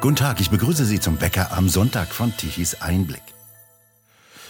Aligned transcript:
Guten 0.00 0.16
Tag, 0.16 0.40
ich 0.40 0.48
begrüße 0.48 0.86
Sie 0.86 0.98
zum 0.98 1.18
Bäcker 1.18 1.52
am 1.52 1.68
Sonntag 1.68 2.14
von 2.14 2.34
Tichys 2.34 2.80
Einblick. 2.80 3.20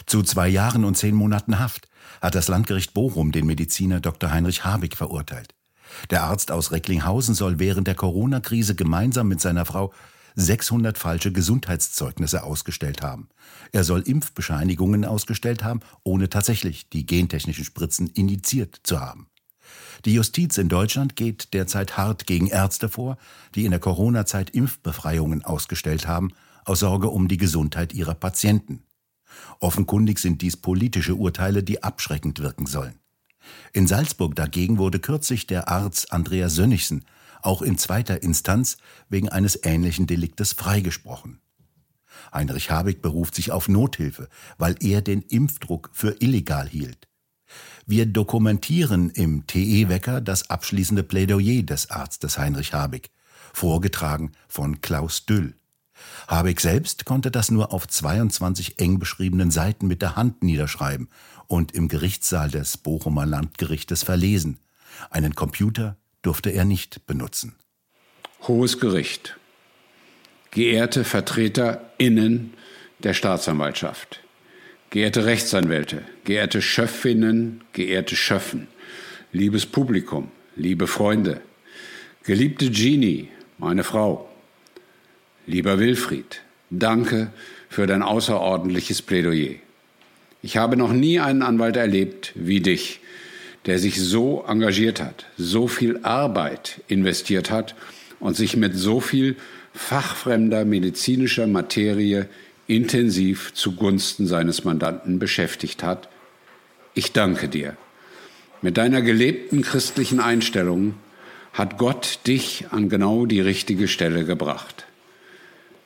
Zu 0.05 0.23
zwei 0.23 0.47
Jahren 0.47 0.85
und 0.85 0.95
zehn 0.95 1.13
Monaten 1.13 1.59
Haft 1.59 1.89
hat 2.21 2.35
das 2.35 2.47
Landgericht 2.47 2.93
Bochum 2.93 3.33
den 3.33 3.45
Mediziner 3.47 3.99
Dr. 3.99 4.31
Heinrich 4.31 4.63
Habig 4.63 4.95
verurteilt. 4.95 5.53
Der 6.09 6.23
Arzt 6.23 6.51
aus 6.51 6.71
Recklinghausen 6.71 7.35
soll 7.35 7.59
während 7.59 7.87
der 7.87 7.95
Corona-Krise 7.95 8.75
gemeinsam 8.75 9.27
mit 9.27 9.41
seiner 9.41 9.65
Frau 9.65 9.91
600 10.35 10.97
falsche 10.97 11.33
Gesundheitszeugnisse 11.33 12.43
ausgestellt 12.43 13.01
haben. 13.01 13.27
Er 13.73 13.83
soll 13.83 14.03
Impfbescheinigungen 14.03 15.03
ausgestellt 15.03 15.65
haben, 15.65 15.81
ohne 16.03 16.29
tatsächlich 16.29 16.87
die 16.87 17.05
gentechnischen 17.05 17.65
Spritzen 17.65 18.07
indiziert 18.07 18.79
zu 18.83 19.01
haben. 19.01 19.27
Die 20.05 20.13
Justiz 20.13 20.57
in 20.57 20.69
Deutschland 20.69 21.15
geht 21.15 21.53
derzeit 21.53 21.97
hart 21.97 22.25
gegen 22.25 22.47
Ärzte 22.47 22.89
vor, 22.89 23.17
die 23.55 23.65
in 23.65 23.71
der 23.71 23.79
Corona-Zeit 23.79 24.49
Impfbefreiungen 24.49 25.43
ausgestellt 25.43 26.07
haben, 26.07 26.31
aus 26.65 26.79
Sorge 26.79 27.09
um 27.09 27.27
die 27.27 27.37
Gesundheit 27.37 27.93
ihrer 27.93 28.15
Patienten. 28.15 28.83
Offenkundig 29.59 30.19
sind 30.19 30.41
dies 30.41 30.57
politische 30.57 31.15
Urteile, 31.15 31.63
die 31.63 31.83
abschreckend 31.83 32.39
wirken 32.39 32.65
sollen. 32.65 32.99
In 33.73 33.87
Salzburg 33.87 34.35
dagegen 34.35 34.77
wurde 34.77 34.99
kürzlich 34.99 35.47
der 35.47 35.69
Arzt 35.69 36.11
Andreas 36.11 36.55
Sönnigsen 36.55 37.05
auch 37.41 37.61
in 37.61 37.77
zweiter 37.77 38.21
Instanz 38.21 38.77
wegen 39.09 39.29
eines 39.29 39.59
ähnlichen 39.63 40.07
Deliktes 40.07 40.53
freigesprochen. 40.53 41.39
Heinrich 42.33 42.69
Habig 42.69 43.01
beruft 43.01 43.35
sich 43.35 43.51
auf 43.51 43.67
Nothilfe, 43.67 44.29
weil 44.57 44.75
er 44.79 45.01
den 45.01 45.21
Impfdruck 45.21 45.89
für 45.93 46.21
illegal 46.21 46.67
hielt. 46.67 47.07
Wir 47.85 48.05
dokumentieren 48.05 49.09
im 49.09 49.47
TE-Wecker 49.47 50.21
das 50.21 50.49
abschließende 50.49 51.03
Plädoyer 51.03 51.63
des 51.63 51.89
Arztes 51.89 52.37
Heinrich 52.37 52.73
Habig, 52.73 53.09
vorgetragen 53.53 54.31
von 54.47 54.81
Klaus 54.81 55.25
Düll. 55.25 55.55
Habig 56.27 56.59
selbst 56.59 57.05
konnte 57.05 57.31
das 57.31 57.51
nur 57.51 57.73
auf 57.73 57.87
22 57.87 58.79
eng 58.79 58.99
beschriebenen 58.99 59.51
Seiten 59.51 59.87
mit 59.87 60.01
der 60.01 60.15
Hand 60.15 60.43
niederschreiben 60.43 61.09
und 61.47 61.73
im 61.73 61.87
Gerichtssaal 61.87 62.49
des 62.49 62.77
Bochumer 62.77 63.25
Landgerichtes 63.25 64.03
verlesen. 64.03 64.59
Einen 65.09 65.35
Computer 65.35 65.97
durfte 66.21 66.49
er 66.51 66.65
nicht 66.65 67.05
benutzen. 67.05 67.55
Hohes 68.47 68.79
Gericht. 68.79 69.37
Geehrte 70.51 71.03
VertreterInnen 71.03 72.53
der 72.99 73.13
Staatsanwaltschaft. 73.13 74.21
Geehrte 74.91 75.23
Rechtsanwälte, 75.23 76.01
geehrte 76.25 76.61
Schöffinnen, 76.61 77.61
geehrte 77.71 78.17
Schöffen, 78.17 78.67
liebes 79.31 79.65
Publikum, 79.65 80.31
liebe 80.57 80.85
Freunde, 80.85 81.39
geliebte 82.25 82.69
Jeannie, 82.69 83.29
meine 83.57 83.85
Frau, 83.85 84.29
lieber 85.47 85.79
Wilfried, 85.79 86.41
danke 86.69 87.31
für 87.69 87.87
dein 87.87 88.03
außerordentliches 88.03 89.01
Plädoyer. 89.01 89.55
Ich 90.41 90.57
habe 90.57 90.75
noch 90.75 90.91
nie 90.91 91.21
einen 91.21 91.41
Anwalt 91.41 91.77
erlebt 91.77 92.33
wie 92.35 92.59
dich, 92.59 92.99
der 93.67 93.79
sich 93.79 93.97
so 93.97 94.43
engagiert 94.45 95.01
hat, 95.01 95.25
so 95.37 95.69
viel 95.69 96.01
Arbeit 96.03 96.81
investiert 96.89 97.49
hat 97.49 97.75
und 98.19 98.35
sich 98.35 98.57
mit 98.57 98.75
so 98.75 98.99
viel 98.99 99.37
fachfremder 99.73 100.65
medizinischer 100.65 101.47
Materie 101.47 102.27
intensiv 102.71 103.53
zugunsten 103.53 104.27
seines 104.27 104.63
Mandanten 104.63 105.19
beschäftigt 105.19 105.83
hat. 105.83 106.07
Ich 106.93 107.11
danke 107.11 107.49
dir. 107.49 107.75
Mit 108.61 108.77
deiner 108.77 109.01
gelebten 109.01 109.61
christlichen 109.61 110.21
Einstellung 110.21 110.95
hat 111.51 111.77
Gott 111.77 112.19
dich 112.27 112.67
an 112.71 112.87
genau 112.87 113.25
die 113.25 113.41
richtige 113.41 113.89
Stelle 113.89 114.23
gebracht. 114.23 114.85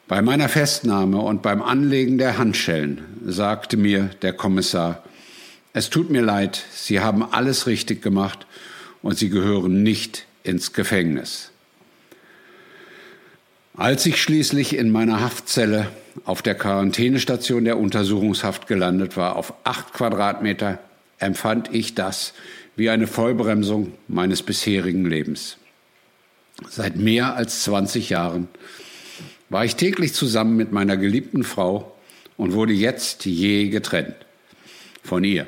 Bei 0.08 0.22
meiner 0.22 0.48
Festnahme 0.48 1.18
und 1.18 1.42
beim 1.42 1.64
Anlegen 1.64 2.20
der 2.20 2.38
Handschellen 2.38 3.04
sagte 3.26 3.78
mir 3.78 4.12
der 4.22 4.34
Kommissar, 4.34 5.04
es 5.74 5.90
tut 5.90 6.12
mir 6.12 6.22
leid, 6.22 6.64
Sie 6.72 7.00
haben 7.00 7.24
alles 7.24 7.66
richtig 7.66 8.04
gemacht 8.04 8.46
und 9.02 9.18
Sie 9.18 9.30
gehören 9.30 9.82
nicht 9.82 10.28
ins 10.44 10.72
Gefängnis. 10.74 11.52
Als 13.78 14.06
ich 14.06 14.22
schließlich 14.22 14.78
in 14.78 14.90
meiner 14.90 15.20
Haftzelle 15.20 15.88
auf 16.24 16.42
der 16.42 16.56
Quarantänestation 16.56 17.66
der 17.66 17.78
Untersuchungshaft 17.78 18.68
gelandet 18.68 19.18
war, 19.18 19.36
auf 19.36 19.54
acht 19.66 19.92
Quadratmeter, 19.92 20.80
empfand 21.20 21.74
ich 21.74 21.94
das 21.94 22.34
wie 22.78 22.90
eine 22.90 23.06
Vollbremsung 23.06 23.92
meines 24.08 24.44
bisherigen 24.44 25.06
Lebens. 25.06 25.58
Seit 26.70 26.96
mehr 26.96 27.36
als 27.36 27.64
20 27.64 28.10
Jahren 28.10 28.48
war 29.50 29.66
ich 29.66 29.76
täglich 29.76 30.14
zusammen 30.14 30.56
mit 30.56 30.72
meiner 30.72 30.96
geliebten 30.96 31.44
Frau 31.44 31.98
und 32.38 32.54
wurde 32.54 32.74
jetzt 32.74 33.26
je 33.26 33.68
getrennt 33.68 34.16
von 35.04 35.26
ihr. 35.26 35.48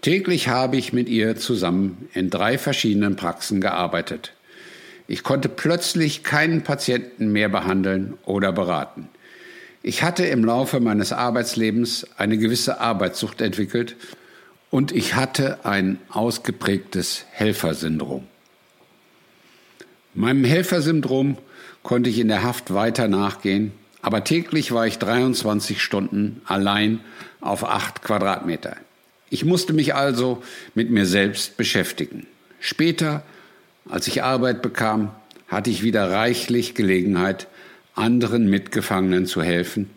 Täglich 0.00 0.48
habe 0.48 0.78
ich 0.78 0.94
mit 0.94 1.10
ihr 1.10 1.36
zusammen 1.36 2.08
in 2.14 2.30
drei 2.30 2.56
verschiedenen 2.56 3.16
Praxen 3.16 3.60
gearbeitet. 3.60 4.32
Ich 5.10 5.24
konnte 5.24 5.48
plötzlich 5.48 6.22
keinen 6.22 6.62
Patienten 6.62 7.32
mehr 7.32 7.48
behandeln 7.48 8.16
oder 8.26 8.52
beraten. 8.52 9.08
Ich 9.82 10.04
hatte 10.04 10.24
im 10.24 10.44
Laufe 10.44 10.78
meines 10.78 11.12
Arbeitslebens 11.12 12.06
eine 12.16 12.38
gewisse 12.38 12.80
Arbeitssucht 12.80 13.40
entwickelt 13.40 13.96
und 14.70 14.92
ich 14.92 15.16
hatte 15.16 15.64
ein 15.64 15.98
ausgeprägtes 16.10 17.24
Helfersyndrom. 17.32 18.28
Meinem 20.14 20.44
Helfersyndrom 20.44 21.38
konnte 21.82 22.08
ich 22.08 22.20
in 22.20 22.28
der 22.28 22.44
Haft 22.44 22.72
weiter 22.72 23.08
nachgehen, 23.08 23.72
aber 24.02 24.22
täglich 24.22 24.70
war 24.70 24.86
ich 24.86 25.00
23 25.00 25.82
Stunden 25.82 26.40
allein 26.44 27.00
auf 27.40 27.64
acht 27.64 28.02
Quadratmeter. 28.02 28.76
Ich 29.28 29.44
musste 29.44 29.72
mich 29.72 29.92
also 29.92 30.40
mit 30.76 30.88
mir 30.88 31.04
selbst 31.04 31.56
beschäftigen. 31.56 32.28
Später, 32.60 33.24
als 33.90 34.06
ich 34.06 34.22
Arbeit 34.22 34.62
bekam, 34.62 35.10
hatte 35.48 35.70
ich 35.70 35.82
wieder 35.82 36.10
reichlich 36.10 36.74
Gelegenheit, 36.74 37.48
anderen 37.94 38.48
Mitgefangenen 38.48 39.26
zu 39.26 39.42
helfen, 39.42 39.90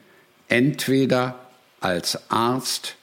entweder 0.47 1.39
als 1.79 2.31
Arzt, 2.31 2.95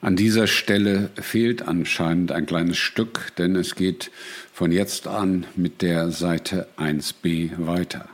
an 0.00 0.16
dieser 0.16 0.46
Stelle 0.48 1.08
fehlt 1.14 1.66
anscheinend 1.66 2.30
ein 2.30 2.44
kleines 2.44 2.76
Stück, 2.76 3.32
denn 3.38 3.56
es 3.56 3.74
geht 3.74 4.10
von 4.52 4.70
jetzt 4.70 5.06
an 5.06 5.46
mit 5.56 5.80
der 5.80 6.10
Seite 6.10 6.66
1b 6.76 7.52
weiter. 7.56 8.06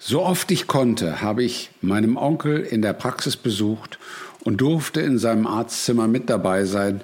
So 0.00 0.22
oft 0.22 0.50
ich 0.50 0.66
konnte, 0.66 1.20
habe 1.20 1.44
ich 1.44 1.70
meinem 1.82 2.16
Onkel 2.16 2.58
in 2.58 2.82
der 2.82 2.94
Praxis 2.94 3.36
besucht 3.36 4.00
und 4.40 4.60
durfte 4.60 5.00
in 5.00 5.18
seinem 5.18 5.46
Arztzimmer 5.46 6.08
mit 6.08 6.28
dabei 6.28 6.64
sein, 6.64 7.02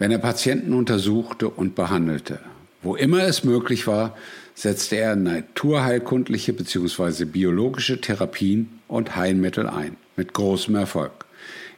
wenn 0.00 0.10
er 0.10 0.18
Patienten 0.18 0.72
untersuchte 0.72 1.48
und 1.48 1.76
behandelte. 1.76 2.40
Wo 2.82 2.96
immer 2.96 3.24
es 3.24 3.44
möglich 3.44 3.86
war, 3.86 4.16
setzte 4.54 4.96
er 4.96 5.16
naturheilkundliche 5.16 6.52
bzw. 6.52 7.24
biologische 7.26 8.00
Therapien 8.00 8.80
und 8.88 9.16
Heilmittel 9.16 9.68
ein, 9.68 9.96
mit 10.16 10.32
großem 10.32 10.74
Erfolg. 10.76 11.26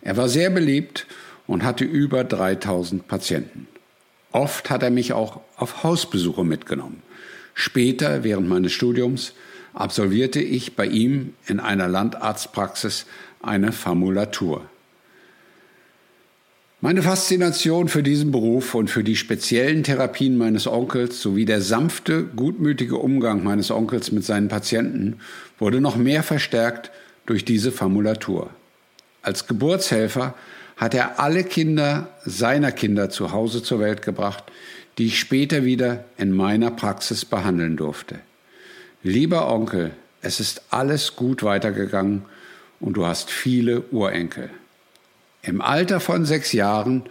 Er 0.01 0.17
war 0.17 0.29
sehr 0.29 0.51
beliebt 0.51 1.07
und 1.47 1.65
hatte 1.65 1.85
über 1.85 2.25
3000 2.25 3.07
Patienten. 3.09 3.67
Oft 4.33 4.71
hat 4.71 4.83
er 4.83 4.91
mich 4.91 5.13
auch 5.13 5.41
auf 5.57 5.83
Hausbesuche 5.83 6.45
mitgenommen. 6.45 7.03
Später, 7.55 8.25
während 8.25 8.49
meines 8.49 8.73
Studiums, 8.73 9.35
absolvierte 9.75 10.41
ich 10.41 10.75
bei 10.75 10.87
ihm 10.87 11.35
in 11.47 11.61
einer 11.61 11.89
Landarztpraxis 11.89 13.07
eine 13.43 13.73
Formulatur. 13.73 14.65
Meine 16.85 17.03
Faszination 17.03 17.87
für 17.87 18.03
diesen 18.03 18.33
Beruf 18.33 18.75
und 18.75 18.91
für 18.91 19.05
die 19.05 19.15
speziellen 19.15 19.85
Therapien 19.85 20.37
meines 20.37 20.67
Onkels 20.67 21.23
sowie 21.23 21.45
der 21.45 21.61
sanfte, 21.61 22.25
gutmütige 22.25 22.97
Umgang 22.97 23.45
meines 23.45 23.71
Onkels 23.71 24.11
mit 24.11 24.25
seinen 24.25 24.49
Patienten 24.49 25.21
wurde 25.61 25.81
noch 25.81 25.95
mehr 25.95 26.25
verstärkt 26.25 26.91
durch 27.25 27.45
diese 27.45 27.71
Formulatur. 27.71 28.51
Als 29.23 29.47
Geburtshelfer 29.47 30.35
hat 30.77 30.93
er 30.95 31.21
alle 31.21 31.45
Kinder 31.45 32.09
seiner 32.25 32.73
Kinder 32.73 33.11
zu 33.11 33.31
Hause 33.31 33.63
zur 33.63 33.79
Welt 33.79 34.03
gebracht, 34.03 34.43
die 34.99 35.07
ich 35.07 35.21
später 35.21 35.65
wieder 35.65 36.05
in 36.19 36.33
meiner 36.33 36.73
Praxis 36.73 37.25
behandeln 37.25 37.77
durfte. 37.77 38.19
Lieber 39.05 39.55
Onkel, 39.55 39.93
es 40.21 40.41
ist 40.41 40.63
alles 40.71 41.15
gut 41.15 41.45
weitergegangen 41.45 42.23
und 42.81 42.95
du 42.97 43.07
hast 43.07 43.31
viele 43.31 43.83
Urenkel. 43.93 44.51
Im 45.45 45.61
Alter 45.61 45.99
von 45.99 46.25
sechs 46.25 46.53
Jahren 46.53 47.03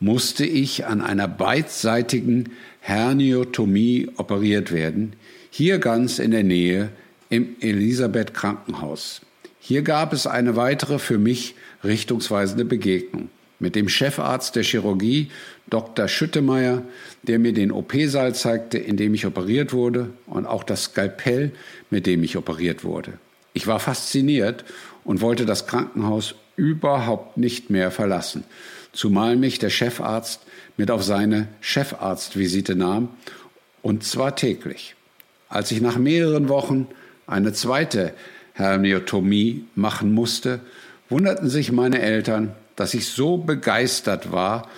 musste 0.00 0.44
ich 0.44 0.86
an 0.86 1.00
einer 1.00 1.28
beidseitigen 1.28 2.50
Herniotomie 2.80 4.10
operiert 4.16 4.72
werden, 4.72 5.14
hier 5.50 5.78
ganz 5.78 6.18
in 6.18 6.32
der 6.32 6.42
Nähe 6.42 6.88
im 7.28 7.54
Elisabeth 7.60 8.34
Krankenhaus. 8.34 9.20
Hier 9.60 9.82
gab 9.82 10.12
es 10.12 10.26
eine 10.26 10.56
weitere 10.56 10.98
für 10.98 11.18
mich 11.18 11.54
richtungsweisende 11.84 12.64
Begegnung. 12.64 13.28
mit 13.62 13.74
dem 13.74 13.90
Chefarzt 13.90 14.56
der 14.56 14.62
Chirurgie, 14.62 15.30
Dr. 15.68 16.08
Schüttemeier, 16.08 16.82
der 17.22 17.38
mir 17.38 17.52
den 17.52 17.70
OP-Saal 17.70 18.34
zeigte, 18.34 18.78
in 18.78 18.96
dem 18.96 19.12
ich 19.12 19.26
operiert 19.26 19.74
wurde, 19.74 20.08
und 20.26 20.46
auch 20.46 20.64
das 20.64 20.84
Skalpell, 20.84 21.52
mit 21.90 22.06
dem 22.06 22.24
ich 22.24 22.38
operiert 22.38 22.84
wurde. 22.84 23.12
Ich 23.52 23.66
war 23.66 23.78
fasziniert 23.78 24.64
und 25.04 25.20
wollte 25.20 25.44
das 25.44 25.66
Krankenhaus 25.66 26.36
überhaupt 26.60 27.38
nicht 27.38 27.70
mehr 27.70 27.90
verlassen, 27.90 28.44
zumal 28.92 29.36
mich 29.36 29.58
der 29.58 29.70
Chefarzt 29.70 30.42
mit 30.76 30.90
auf 30.90 31.02
seine 31.02 31.48
Chefarztvisite 31.60 32.76
nahm, 32.76 33.08
und 33.80 34.04
zwar 34.04 34.36
täglich. 34.36 34.94
Als 35.48 35.70
ich 35.70 35.80
nach 35.80 35.96
mehreren 35.96 36.50
Wochen 36.50 36.86
eine 37.26 37.54
zweite 37.54 38.12
Herniotomie 38.52 39.64
machen 39.74 40.12
musste, 40.12 40.60
wunderten 41.08 41.48
sich 41.48 41.72
meine 41.72 42.02
Eltern, 42.02 42.54
dass 42.76 42.92
ich 42.92 43.06
so 43.06 43.38
begeistert 43.38 44.30
war, 44.30 44.68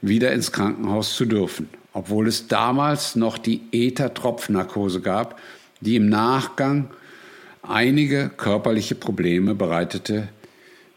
wieder 0.00 0.32
ins 0.32 0.52
Krankenhaus 0.52 1.16
zu 1.16 1.26
dürfen, 1.26 1.68
obwohl 1.92 2.28
es 2.28 2.46
damals 2.46 3.16
noch 3.16 3.36
die 3.36 3.62
Ether-Tropfnarkose 3.72 5.00
gab, 5.00 5.40
die 5.80 5.96
im 5.96 6.08
Nachgang 6.08 6.88
einige 7.62 8.28
körperliche 8.28 8.94
Probleme 8.94 9.56
bereitete, 9.56 10.28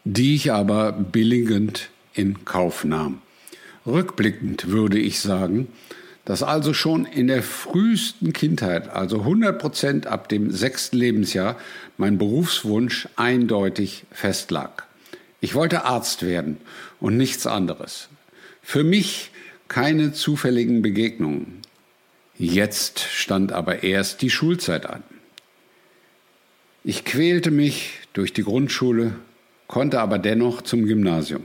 die 0.08 0.36
ich 0.36 0.52
aber 0.52 0.92
billigend 0.92 1.90
in 2.14 2.44
Kauf 2.44 2.84
nahm. 2.84 3.20
Rückblickend 3.84 4.68
würde 4.68 5.00
ich 5.00 5.18
sagen, 5.18 5.66
dass 6.24 6.44
also 6.44 6.74
schon 6.74 7.06
in 7.06 7.26
der 7.26 7.42
frühesten 7.42 8.32
Kindheit, 8.32 8.88
also 8.88 9.20
100 9.20 9.58
Prozent 9.58 10.06
ab 10.06 10.28
dem 10.28 10.52
sechsten 10.52 10.96
Lebensjahr, 10.96 11.56
mein 11.96 12.18
Berufswunsch 12.18 13.08
eindeutig 13.16 14.04
festlag. 14.12 14.84
Ich 15.40 15.56
wollte 15.56 15.84
Arzt 15.84 16.22
werden 16.22 16.58
und 17.00 17.16
nichts 17.16 17.44
anderes. 17.48 18.08
Für 18.62 18.84
mich 18.84 19.32
keine 19.66 20.12
zufälligen 20.12 20.82
Begegnungen. 20.82 21.62
Jetzt 22.38 23.00
stand 23.00 23.50
aber 23.50 23.82
erst 23.82 24.22
die 24.22 24.30
Schulzeit 24.30 24.86
an. 24.86 25.02
Ich 26.84 27.04
quälte 27.04 27.50
mich 27.50 27.90
durch 28.12 28.32
die 28.32 28.44
Grundschule, 28.44 29.16
konnte 29.68 30.00
aber 30.00 30.18
dennoch 30.18 30.62
zum 30.62 30.86
Gymnasium. 30.86 31.44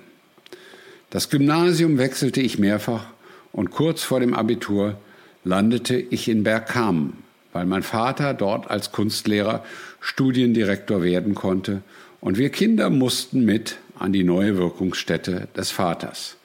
Das 1.10 1.30
Gymnasium 1.30 1.98
wechselte 1.98 2.42
ich 2.42 2.60
mehrfach 2.60 3.06
und 3.52 3.72
kurz 3.72 4.04
vor 4.04 4.20
dem 4.20 4.34
Abitur 4.34 4.96
landete 5.44 5.96
ich 5.98 6.30
in 6.30 6.44
Bergkamen, 6.44 7.18
weil 7.52 7.66
mein 7.66 7.84
Vater 7.84 8.34
dort 8.34 8.70
als 8.70 8.92
Kunstlehrer 8.92 9.64
Studiendirektor 10.00 11.04
werden 11.04 11.36
konnte 11.36 11.82
und 12.22 12.38
wir 12.38 12.50
Kinder 12.50 12.90
mussten 12.90 13.44
mit 13.44 13.78
an 14.00 14.14
die 14.14 14.24
neue 14.24 14.58
Wirkungsstätte 14.58 15.48
des 15.56 15.72
Vaters. 15.72 16.38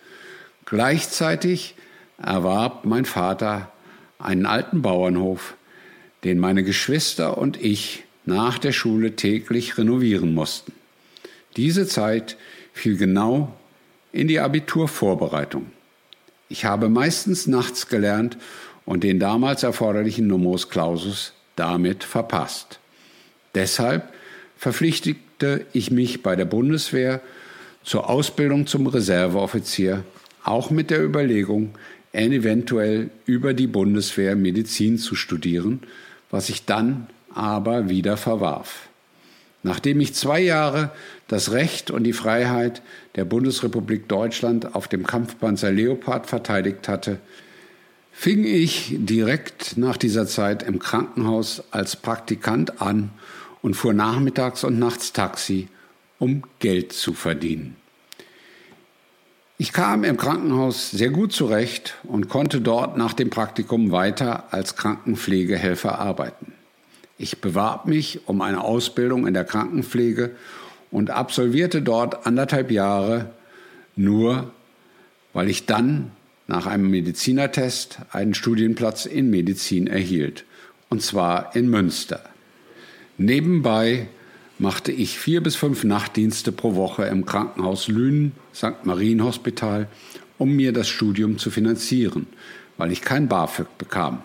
Gleichzeitig 0.64 1.74
erwarb 2.20 2.84
mein 2.84 3.04
Vater 3.04 3.70
einen 4.18 4.46
alten 4.46 4.82
Bauernhof, 4.82 5.54
den 6.24 6.38
meine 6.38 6.64
Geschwister 6.64 7.38
und 7.38 7.62
ich 7.62 8.04
nach 8.24 8.58
der 8.58 8.72
Schule 8.72 9.14
täglich 9.14 9.78
renovieren 9.78 10.34
mussten. 10.34 10.72
Diese 11.56 11.86
Zeit 11.86 12.36
fiel 12.72 12.96
genau 12.96 13.54
in 14.12 14.28
die 14.28 14.40
Abiturvorbereitung. 14.40 15.66
Ich 16.48 16.64
habe 16.64 16.88
meistens 16.88 17.46
nachts 17.46 17.88
gelernt 17.88 18.36
und 18.84 19.02
den 19.02 19.18
damals 19.18 19.62
erforderlichen 19.62 20.26
Numerus 20.26 20.68
Clausus 20.68 21.32
damit 21.56 22.04
verpasst. 22.04 22.78
Deshalb 23.54 24.12
verpflichtete 24.56 25.66
ich 25.72 25.90
mich 25.90 26.22
bei 26.22 26.36
der 26.36 26.44
Bundeswehr 26.44 27.20
zur 27.82 28.08
Ausbildung 28.08 28.66
zum 28.66 28.86
Reserveoffizier, 28.86 30.04
auch 30.44 30.70
mit 30.70 30.90
der 30.90 31.02
Überlegung, 31.02 31.74
eventuell 32.12 33.10
über 33.26 33.52
die 33.54 33.66
Bundeswehr 33.66 34.36
Medizin 34.36 34.98
zu 34.98 35.14
studieren, 35.14 35.82
was 36.30 36.48
ich 36.48 36.64
dann 36.64 37.08
aber 37.34 37.88
wieder 37.88 38.16
verwarf. 38.16 38.88
Nachdem 39.66 39.98
ich 39.98 40.14
zwei 40.14 40.38
Jahre 40.38 40.92
das 41.26 41.50
Recht 41.50 41.90
und 41.90 42.04
die 42.04 42.12
Freiheit 42.12 42.82
der 43.16 43.24
Bundesrepublik 43.24 44.08
Deutschland 44.08 44.76
auf 44.76 44.86
dem 44.86 45.04
Kampfpanzer 45.04 45.72
Leopard 45.72 46.28
verteidigt 46.28 46.86
hatte, 46.86 47.18
fing 48.12 48.44
ich 48.44 48.94
direkt 48.96 49.76
nach 49.76 49.96
dieser 49.96 50.28
Zeit 50.28 50.62
im 50.62 50.78
Krankenhaus 50.78 51.64
als 51.72 51.96
Praktikant 51.96 52.80
an 52.80 53.10
und 53.60 53.74
fuhr 53.74 53.92
nachmittags 53.92 54.62
und 54.62 54.78
nachts 54.78 55.12
Taxi, 55.12 55.66
um 56.20 56.44
Geld 56.60 56.92
zu 56.92 57.12
verdienen. 57.12 57.74
Ich 59.58 59.72
kam 59.72 60.04
im 60.04 60.16
Krankenhaus 60.16 60.92
sehr 60.92 61.10
gut 61.10 61.32
zurecht 61.32 61.96
und 62.04 62.28
konnte 62.28 62.60
dort 62.60 62.96
nach 62.96 63.14
dem 63.14 63.30
Praktikum 63.30 63.90
weiter 63.90 64.44
als 64.52 64.76
Krankenpflegehelfer 64.76 65.98
arbeiten. 65.98 66.55
Ich 67.18 67.40
bewarb 67.40 67.86
mich 67.86 68.20
um 68.26 68.42
eine 68.42 68.62
Ausbildung 68.62 69.26
in 69.26 69.34
der 69.34 69.44
Krankenpflege 69.44 70.32
und 70.90 71.10
absolvierte 71.10 71.82
dort 71.82 72.26
anderthalb 72.26 72.70
Jahre 72.70 73.30
nur, 73.96 74.50
weil 75.32 75.48
ich 75.48 75.66
dann 75.66 76.10
nach 76.46 76.66
einem 76.66 76.90
Medizinertest 76.90 77.98
einen 78.12 78.34
Studienplatz 78.34 79.06
in 79.06 79.30
Medizin 79.30 79.86
erhielt, 79.86 80.44
und 80.90 81.02
zwar 81.02 81.56
in 81.56 81.68
Münster. 81.68 82.22
Nebenbei 83.18 84.08
machte 84.58 84.92
ich 84.92 85.18
vier 85.18 85.42
bis 85.42 85.56
fünf 85.56 85.84
Nachtdienste 85.84 86.52
pro 86.52 86.74
Woche 86.74 87.04
im 87.06 87.26
Krankenhaus 87.26 87.88
Lünen, 87.88 88.32
St. 88.54 88.84
Marienhospital, 88.84 89.88
um 90.38 90.54
mir 90.54 90.72
das 90.72 90.88
Studium 90.88 91.38
zu 91.38 91.50
finanzieren, 91.50 92.26
weil 92.76 92.92
ich 92.92 93.02
kein 93.02 93.28
BAföG 93.28 93.78
bekam. 93.78 94.22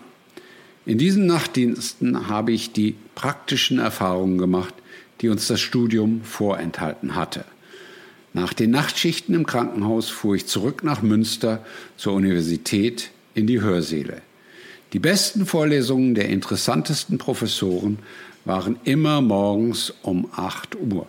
In 0.84 0.98
diesen 0.98 1.26
Nachtdiensten 1.26 2.28
habe 2.28 2.52
ich 2.52 2.72
die 2.72 2.96
praktischen 3.14 3.78
Erfahrungen 3.78 4.38
gemacht, 4.38 4.74
die 5.20 5.28
uns 5.28 5.46
das 5.46 5.60
Studium 5.60 6.22
vorenthalten 6.24 7.14
hatte. 7.14 7.44
Nach 8.32 8.52
den 8.52 8.70
Nachtschichten 8.70 9.34
im 9.34 9.46
Krankenhaus 9.46 10.08
fuhr 10.08 10.34
ich 10.34 10.46
zurück 10.46 10.82
nach 10.82 11.02
Münster 11.02 11.64
zur 11.96 12.14
Universität 12.14 13.10
in 13.34 13.46
die 13.46 13.60
Hörsäle. 13.60 14.22
Die 14.92 14.98
besten 14.98 15.46
Vorlesungen 15.46 16.14
der 16.14 16.28
interessantesten 16.28 17.18
Professoren 17.18 17.98
waren 18.44 18.76
immer 18.84 19.20
morgens 19.20 19.94
um 20.02 20.28
8 20.34 20.76
Uhr. 20.76 21.06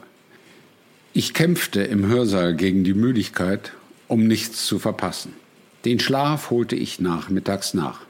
Ich 1.13 1.33
kämpfte 1.33 1.81
im 1.81 2.05
Hörsaal 2.05 2.55
gegen 2.55 2.83
die 2.83 2.93
Müdigkeit, 2.93 3.73
um 4.07 4.27
nichts 4.27 4.65
zu 4.65 4.77
verpassen. 4.77 5.33
Den 5.85 5.99
Schlaf 5.99 6.49
holte 6.49 6.75
ich 6.75 6.99
nachmittags 6.99 7.73
nach. 7.73 8.01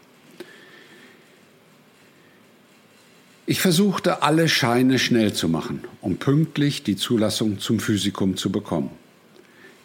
Ich 3.46 3.60
versuchte 3.60 4.24
alle 4.24 4.48
Scheine 4.48 4.98
schnell 4.98 5.34
zu 5.34 5.50
machen, 5.50 5.84
um 6.00 6.16
pünktlich 6.16 6.84
die 6.84 6.96
Zulassung 6.96 7.60
zum 7.60 7.82
Physikum 7.82 8.38
zu 8.38 8.54
bekommen. 8.54 8.92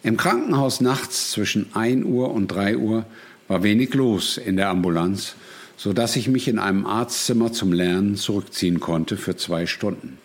Im 0.01 0.15
Krankenhaus 0.15 0.79
nachts 0.79 1.31
zwischen 1.31 1.75
1 1.75 2.05
Uhr 2.05 2.31
und 2.31 2.47
3 2.47 2.77
Uhr 2.77 3.05
war 3.49 3.61
wenig 3.61 3.93
los 3.93 4.37
in 4.37 4.55
der 4.55 4.69
Ambulanz, 4.69 5.35
so 5.75 5.91
dass 5.91 6.15
ich 6.15 6.29
mich 6.29 6.47
in 6.47 6.57
einem 6.57 6.85
Arztzimmer 6.85 7.51
zum 7.51 7.73
Lernen 7.73 8.15
zurückziehen 8.15 8.79
konnte 8.79 9.17
für 9.17 9.35
zwei 9.35 9.65
Stunden. 9.65 10.19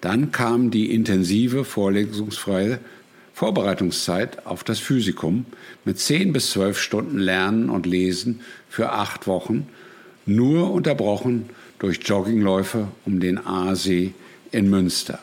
Dann 0.00 0.30
kam 0.30 0.70
die 0.70 0.94
intensive 0.94 1.64
vorlesungsfreie 1.64 2.78
Vorbereitungszeit 3.34 4.46
auf 4.46 4.62
das 4.62 4.78
Physikum 4.78 5.46
mit 5.84 5.98
10 5.98 6.32
bis 6.32 6.52
12 6.52 6.78
Stunden 6.78 7.18
Lernen 7.18 7.70
und 7.70 7.86
Lesen 7.86 8.40
für 8.68 8.92
acht 8.92 9.26
Wochen, 9.26 9.66
nur 10.26 10.70
unterbrochen 10.70 11.50
durch 11.78 12.00
Joggingläufe 12.04 12.88
um 13.04 13.20
den 13.20 13.44
Aasee 13.44 14.14
in 14.50 14.70
Münster. 14.70 15.18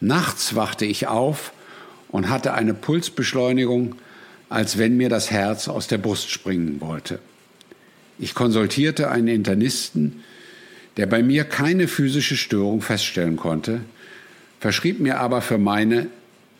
Nachts 0.00 0.54
wachte 0.54 0.84
ich 0.84 1.06
auf 1.06 1.52
und 2.08 2.28
hatte 2.28 2.54
eine 2.54 2.74
Pulsbeschleunigung, 2.74 3.96
als 4.48 4.78
wenn 4.78 4.96
mir 4.96 5.08
das 5.08 5.30
Herz 5.30 5.68
aus 5.68 5.86
der 5.86 5.98
Brust 5.98 6.30
springen 6.30 6.80
wollte. 6.80 7.18
Ich 8.18 8.34
konsultierte 8.34 9.10
einen 9.10 9.28
Internisten, 9.28 10.22
der 10.96 11.06
bei 11.06 11.22
mir 11.22 11.44
keine 11.44 11.88
physische 11.88 12.36
Störung 12.36 12.82
feststellen 12.82 13.36
konnte, 13.36 13.80
verschrieb 14.60 15.00
mir 15.00 15.18
aber 15.18 15.40
für 15.40 15.58
meine 15.58 16.08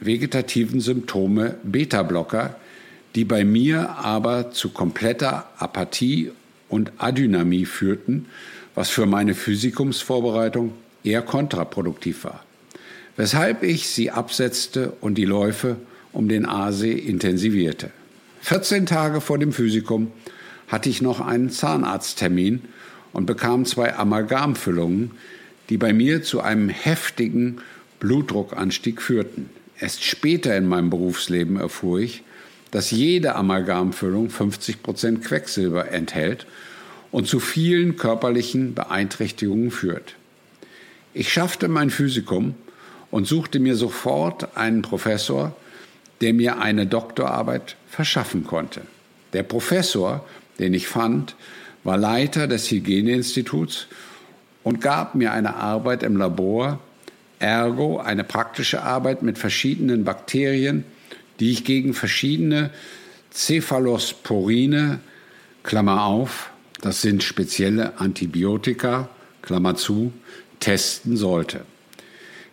vegetativen 0.00 0.81
Symptome 0.81 1.57
Beta-Blocker, 1.62 2.57
die 3.14 3.25
bei 3.25 3.45
mir 3.45 3.91
aber 3.91 4.50
zu 4.52 4.71
kompletter 4.71 5.50
Apathie 5.59 6.33
und 6.73 6.93
Adynamie 6.99 7.67
führten 7.67 8.26
was 8.75 8.91
für 8.91 9.07
meine 9.07 9.35
Physikumsvorbereitung 9.35 10.73
eher 11.05 11.23
kontraproduktiv 11.23 12.25
war. 12.25 12.45
Weshalb 13.17 13.62
ich 13.62 13.88
sie 13.88 14.11
absetzte 14.11 14.93
und 15.00 15.17
die 15.17 15.25
Läufe 15.25 15.76
um 16.12 16.29
den 16.29 16.47
Aasee 16.47 16.93
intensivierte. 16.93 17.91
14 18.43 18.87
Tage 18.87 19.21
vor 19.21 19.38
dem 19.38 19.52
Physikum 19.52 20.11
hatte 20.69 20.88
ich 20.88 21.02
noch 21.02 21.21
einen 21.21 21.50
Zahnarzttermin 21.50 22.62
und 23.12 23.26
bekam 23.26 23.67
zwei 23.67 23.95
Amalgamfüllungen, 23.95 25.12
die 25.69 25.76
bei 25.76 25.93
mir 25.93 26.23
zu 26.23 26.41
einem 26.41 26.69
heftigen 26.69 27.59
Blutdruckanstieg 28.00 29.02
führten. 29.02 29.50
Erst 29.79 30.05
später 30.05 30.57
in 30.57 30.67
meinem 30.67 30.91
Berufsleben 30.91 31.57
erfuhr 31.59 32.00
ich, 32.00 32.23
dass 32.73 32.91
jede 32.91 33.37
Amalgamfüllung 33.37 34.29
50% 34.29 35.21
Quecksilber 35.21 35.93
enthält 35.93 36.47
und 37.12 37.29
zu 37.29 37.38
vielen 37.38 37.97
körperlichen 37.97 38.75
Beeinträchtigungen 38.75 39.71
führt. 39.71 40.17
Ich 41.14 41.33
schaffte 41.33 41.69
mein 41.69 41.91
Physikum 41.91 42.55
und 43.11 43.29
suchte 43.29 43.61
mir 43.61 43.76
sofort 43.76 44.57
einen 44.57 44.81
Professor, 44.83 45.55
der 46.23 46.33
mir 46.33 46.61
eine 46.61 46.87
Doktorarbeit 46.87 47.76
verschaffen 47.88 48.45
konnte. 48.45 48.81
Der 49.35 49.43
Professor, 49.43 50.25
den 50.59 50.73
ich 50.73 50.88
fand, 50.88 51.37
war 51.85 51.99
Leiter 51.99 52.47
des 52.47 52.71
Hygieneinstituts 52.71 53.87
und 54.62 54.81
gab 54.81 55.14
mir 55.14 55.33
eine 55.33 55.57
Arbeit 55.57 56.02
im 56.02 56.17
Labor, 56.17 56.79
ergo 57.38 57.99
eine 57.99 58.25
praktische 58.25 58.83
Arbeit 58.83 59.23
mit 59.23 59.37
verschiedenen 59.37 60.05
Bakterien, 60.05 60.85
die 61.41 61.51
ich 61.51 61.65
gegen 61.65 61.95
verschiedene 61.95 62.71
Cephalosporine, 63.33 65.01
Klammer 65.62 66.05
auf, 66.05 66.51
das 66.81 67.01
sind 67.01 67.23
spezielle 67.23 67.99
Antibiotika, 67.99 69.09
Klammer 69.43 69.77
zu, 69.77 70.12
testen 70.61 71.17
sollte. 71.17 71.62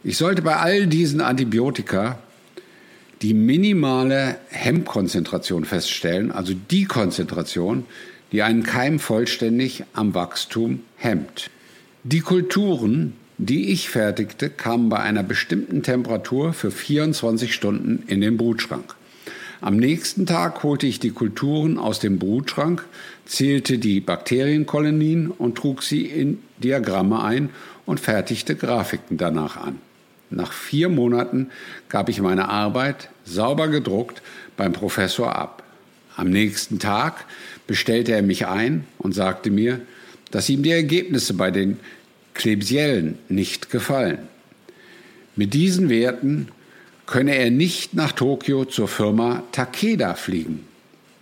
Ich 0.03 0.17
sollte 0.17 0.41
bei 0.41 0.55
all 0.55 0.88
diesen 0.88 1.21
Antibiotika 1.21 2.19
die 3.21 3.33
minimale 3.33 4.39
Hemmkonzentration 4.50 5.65
feststellen, 5.65 6.31
also 6.31 6.53
die 6.53 6.86
Konzentration, 6.86 7.86
die 8.31 8.43
einen 8.43 8.63
Keim 8.63 9.00
vollständig 9.00 9.83
am 9.93 10.13
Wachstum 10.13 10.83
hemmt. 10.95 11.50
Die 12.03 12.21
Kulturen, 12.21 13.13
die 13.39 13.72
ich 13.72 13.89
fertigte, 13.89 14.50
kamen 14.50 14.89
bei 14.89 15.00
einer 15.00 15.24
bestimmten 15.24 15.81
Temperatur 15.81 16.51
für 16.53 16.72
24 16.72 17.53
Stunden 17.53 18.03
in 18.08 18.19
den 18.19 18.36
Brutschrank. 18.36 18.96
Am 19.62 19.77
nächsten 19.77 20.25
Tag 20.25 20.62
holte 20.63 20.88
ich 20.88 21.00
die 21.00 21.12
Kulturen 21.12 21.77
aus 21.77 22.00
dem 22.00 22.19
Brutschrank, 22.19 22.86
zählte 23.25 23.77
die 23.77 24.01
Bakterienkolonien 24.01 25.31
und 25.31 25.58
trug 25.58 25.84
sie 25.84 26.05
in 26.05 26.39
Diagramme 26.58 27.24
ein 27.24 27.50
und 27.86 28.01
fertigte 28.01 28.55
Grafiken 28.55 29.17
danach 29.17 29.55
an. 29.55 29.79
Nach 30.29 30.51
vier 30.51 30.89
Monaten 30.89 31.50
gab 31.88 32.10
ich 32.10 32.22
meine 32.22 32.50
Arbeit, 32.50 33.10
sauber 33.24 33.69
gedruckt, 33.69 34.22
beim 34.58 34.74
Professor 34.74 35.36
ab. 35.36 35.63
Am 36.17 36.29
nächsten 36.29 36.79
Tag 36.79 37.25
bestellte 37.67 38.12
er 38.12 38.22
mich 38.22 38.48
ein 38.48 38.86
und 38.98 39.15
sagte 39.15 39.50
mir, 39.50 39.79
dass 40.31 40.50
ihm 40.50 40.62
die 40.62 40.72
Ergebnisse 40.72 41.34
bei 41.34 41.50
den 41.51 41.79
Klebsiellen 42.39 43.17
nicht 43.27 43.69
gefallen. 43.69 44.19
Mit 45.36 45.53
diesen 45.53 45.89
Werten 45.89 46.48
könne 47.05 47.36
er 47.36 47.51
nicht 47.51 47.93
nach 47.93 48.13
Tokio 48.13 48.63
zur 48.63 48.88
Firma 48.88 49.43
Takeda 49.51 50.13
fliegen. 50.13 50.65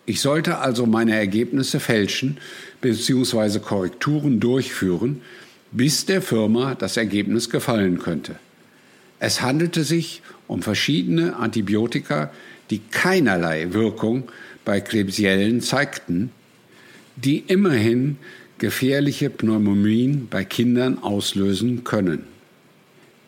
Ich 0.05 0.21
sollte 0.21 0.59
also 0.59 0.85
meine 0.85 1.15
Ergebnisse 1.15 1.79
fälschen 1.79 2.37
bzw. 2.81 3.59
Korrekturen 3.59 4.39
durchführen, 4.39 5.21
bis 5.71 6.05
der 6.05 6.21
Firma 6.21 6.75
das 6.75 6.97
Ergebnis 6.97 7.49
gefallen 7.49 7.97
könnte. 7.97 8.35
Es 9.19 9.41
handelte 9.41 9.83
sich 9.83 10.21
um 10.45 10.61
verschiedene 10.61 11.35
Antibiotika, 11.35 12.31
die 12.69 12.79
keinerlei 12.91 13.73
Wirkung 13.73 14.29
bei 14.65 14.81
Klebsiellen 14.81 15.61
zeigten, 15.61 16.29
die 17.15 17.39
immerhin 17.39 18.17
gefährliche 18.59 19.29
Pneumonien 19.29 20.27
bei 20.29 20.43
Kindern 20.43 20.99
auslösen 21.01 21.83
können. 21.83 22.23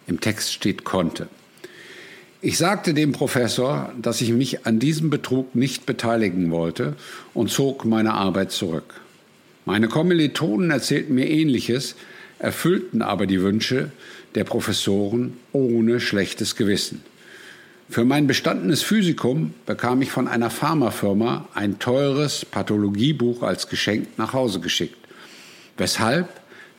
Im 0.08 0.20
Text 0.20 0.54
steht 0.54 0.84
konnte. 0.84 1.28
Ich 2.42 2.58
sagte 2.58 2.94
dem 2.94 3.12
Professor, 3.12 3.92
dass 4.02 4.22
ich 4.22 4.32
mich 4.32 4.66
an 4.66 4.80
diesem 4.80 5.10
Betrug 5.10 5.56
nicht 5.56 5.86
beteiligen 5.86 6.52
wollte 6.52 6.96
und 7.34 7.52
zog 7.52 7.84
meine 7.86 8.14
Arbeit 8.14 8.52
zurück. 8.52 9.02
Meine 9.66 9.88
Kommilitonen 9.90 10.72
erzählten 10.72 11.16
mir 11.16 11.30
Ähnliches, 11.30 11.96
erfüllten 12.40 13.02
aber 13.02 13.28
die 13.28 13.42
Wünsche 13.42 13.92
der 14.36 14.46
Professoren 14.46 15.34
ohne 15.52 16.00
schlechtes 16.00 16.56
Gewissen. 16.56 17.04
Für 17.90 18.06
mein 18.06 18.28
bestandenes 18.28 18.84
Physikum 18.84 19.54
bekam 19.66 20.02
ich 20.02 20.12
von 20.12 20.28
einer 20.28 20.50
Pharmafirma 20.50 21.50
ein 21.56 21.80
teures 21.80 22.46
Pathologiebuch 22.46 23.44
als 23.44 23.68
Geschenk 23.68 24.08
nach 24.18 24.34
Hause 24.34 24.60
geschickt. 24.60 24.99
Weshalb 25.80 26.28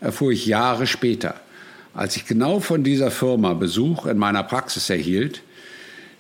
erfuhr 0.01 0.31
ich 0.31 0.47
Jahre 0.47 0.87
später, 0.87 1.41
als 1.95 2.17
ich 2.17 2.27
genau 2.27 2.61
von 2.61 2.85
dieser 2.85 3.11
Firma 3.11 3.55
Besuch 3.55 4.07
in 4.07 4.19
meiner 4.19 4.43
Praxis 4.43 4.91
erhielt, 4.91 5.43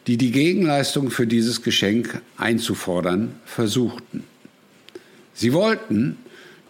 die 0.07 0.17
die 0.17 0.33
Gegenleistung 0.33 1.11
für 1.11 1.27
dieses 1.27 1.63
Geschenk 1.63 2.23
einzufordern 2.39 3.35
versuchten. 3.45 4.25
Sie 5.35 5.53
wollten, 5.53 6.17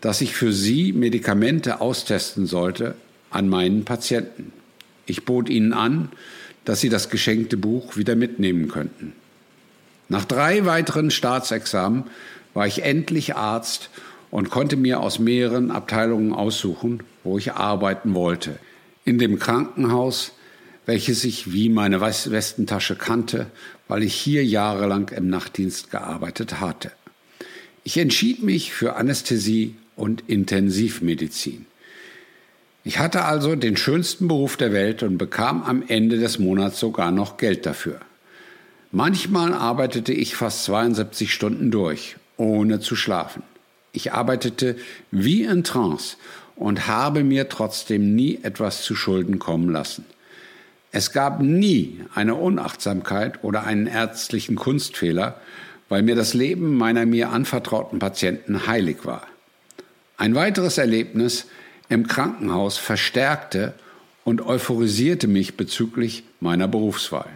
dass 0.01 0.21
ich 0.21 0.35
für 0.35 0.53
sie 0.53 0.93
Medikamente 0.93 1.81
austesten 1.81 2.47
sollte 2.47 2.97
an 3.31 3.49
meinen 3.49 3.85
Patienten. 3.85 4.53
Ich 5.07 5.25
bot 5.25 5.49
ihnen 5.49 5.73
an, 5.73 6.11
dass 6.65 6.81
sie 6.81 6.89
das 6.89 7.09
geschenkte 7.09 7.57
Buch 7.57 7.97
wieder 7.97 8.17
mitnehmen 8.17 8.69
könnten. 8.69 9.13
Nach 10.09 10.25
drei 10.25 10.67
weiteren 10.67 11.13
Staatsexamen 11.13 12.05
war 12.53 12.67
ich 12.67 12.83
endlich 12.83 13.37
Arzt 13.37 13.91
und 14.31 14.51
konnte 14.51 14.77
mir 14.77 15.01
aus 15.01 15.19
mehreren 15.19 15.71
Abteilungen 15.71 16.33
aussuchen, 16.33 17.03
wo 17.25 17.39
ich 17.39 17.53
arbeiten 17.53 18.15
wollte. 18.15 18.59
In 19.05 19.19
dem 19.19 19.39
Krankenhaus, 19.39 20.33
welches 20.87 21.25
ich 21.25 21.53
wie 21.53 21.69
meine 21.69 22.01
Westentasche 22.01 22.97
kannte, 22.97 23.47
weil 23.89 24.03
ich 24.03 24.15
hier 24.15 24.45
jahrelang 24.45 25.09
im 25.09 25.29
Nachtdienst 25.29 25.91
gearbeitet 25.91 26.61
hatte. 26.61 26.93
Ich 27.83 27.97
entschied 27.97 28.43
mich 28.43 28.73
für 28.73 28.97
Anästhesie 28.97 29.75
und 29.97 30.25
Intensivmedizin. 30.29 31.67
Ich 32.83 32.99
hatte 32.99 33.25
also 33.25 33.57
den 33.57 33.77
schönsten 33.77 34.29
Beruf 34.29 34.57
der 34.57 34.73
Welt 34.73 35.03
und 35.03 35.19
bekam 35.19 35.63
am 35.63 35.83
Ende 35.87 36.19
des 36.19 36.39
Monats 36.39 36.81
sogar 36.81 37.11
noch 37.11 37.37
Geld 37.37 37.67
dafür. 37.67 38.01
Manchmal 38.91 39.53
arbeitete 39.53 40.13
ich 40.13 40.35
fast 40.35 40.65
72 40.65 41.33
Stunden 41.33 41.71
durch, 41.71 42.17
ohne 42.37 42.81
zu 42.81 42.97
schlafen. 42.97 43.43
Ich 43.93 44.13
arbeitete 44.13 44.77
wie 45.11 45.45
in 45.45 45.65
Trance 45.65 46.17
und 46.57 46.87
habe 46.87 47.25
mir 47.25 47.49
trotzdem 47.49 48.15
nie 48.15 48.39
etwas 48.43 48.83
zu 48.83 48.95
Schulden 48.95 49.39
kommen 49.39 49.71
lassen. 49.71 50.05
Es 50.93 51.13
gab 51.13 51.41
nie 51.41 52.01
eine 52.15 52.35
Unachtsamkeit 52.35 53.45
oder 53.45 53.65
einen 53.65 53.87
ärztlichen 53.87 54.57
Kunstfehler, 54.57 55.41
weil 55.89 56.03
mir 56.03 56.15
das 56.15 56.35
Leben 56.35 56.77
meiner 56.77 57.07
mir 57.07 57.31
anvertrauten 57.31 57.99
Patienten 57.99 58.67
heilig 58.67 59.05
war. 59.05 59.27
Ein 60.17 60.35
weiteres 60.35 60.79
Erlebnis 60.79 61.47
im 61.89 62.07
Krankenhaus 62.07 62.77
verstärkte 62.77 63.75
und 64.25 64.43
euphorisierte 64.43 65.29
mich 65.29 65.57
bezüglich 65.57 66.25
meiner 66.41 66.69
Berufswahl. 66.69 67.31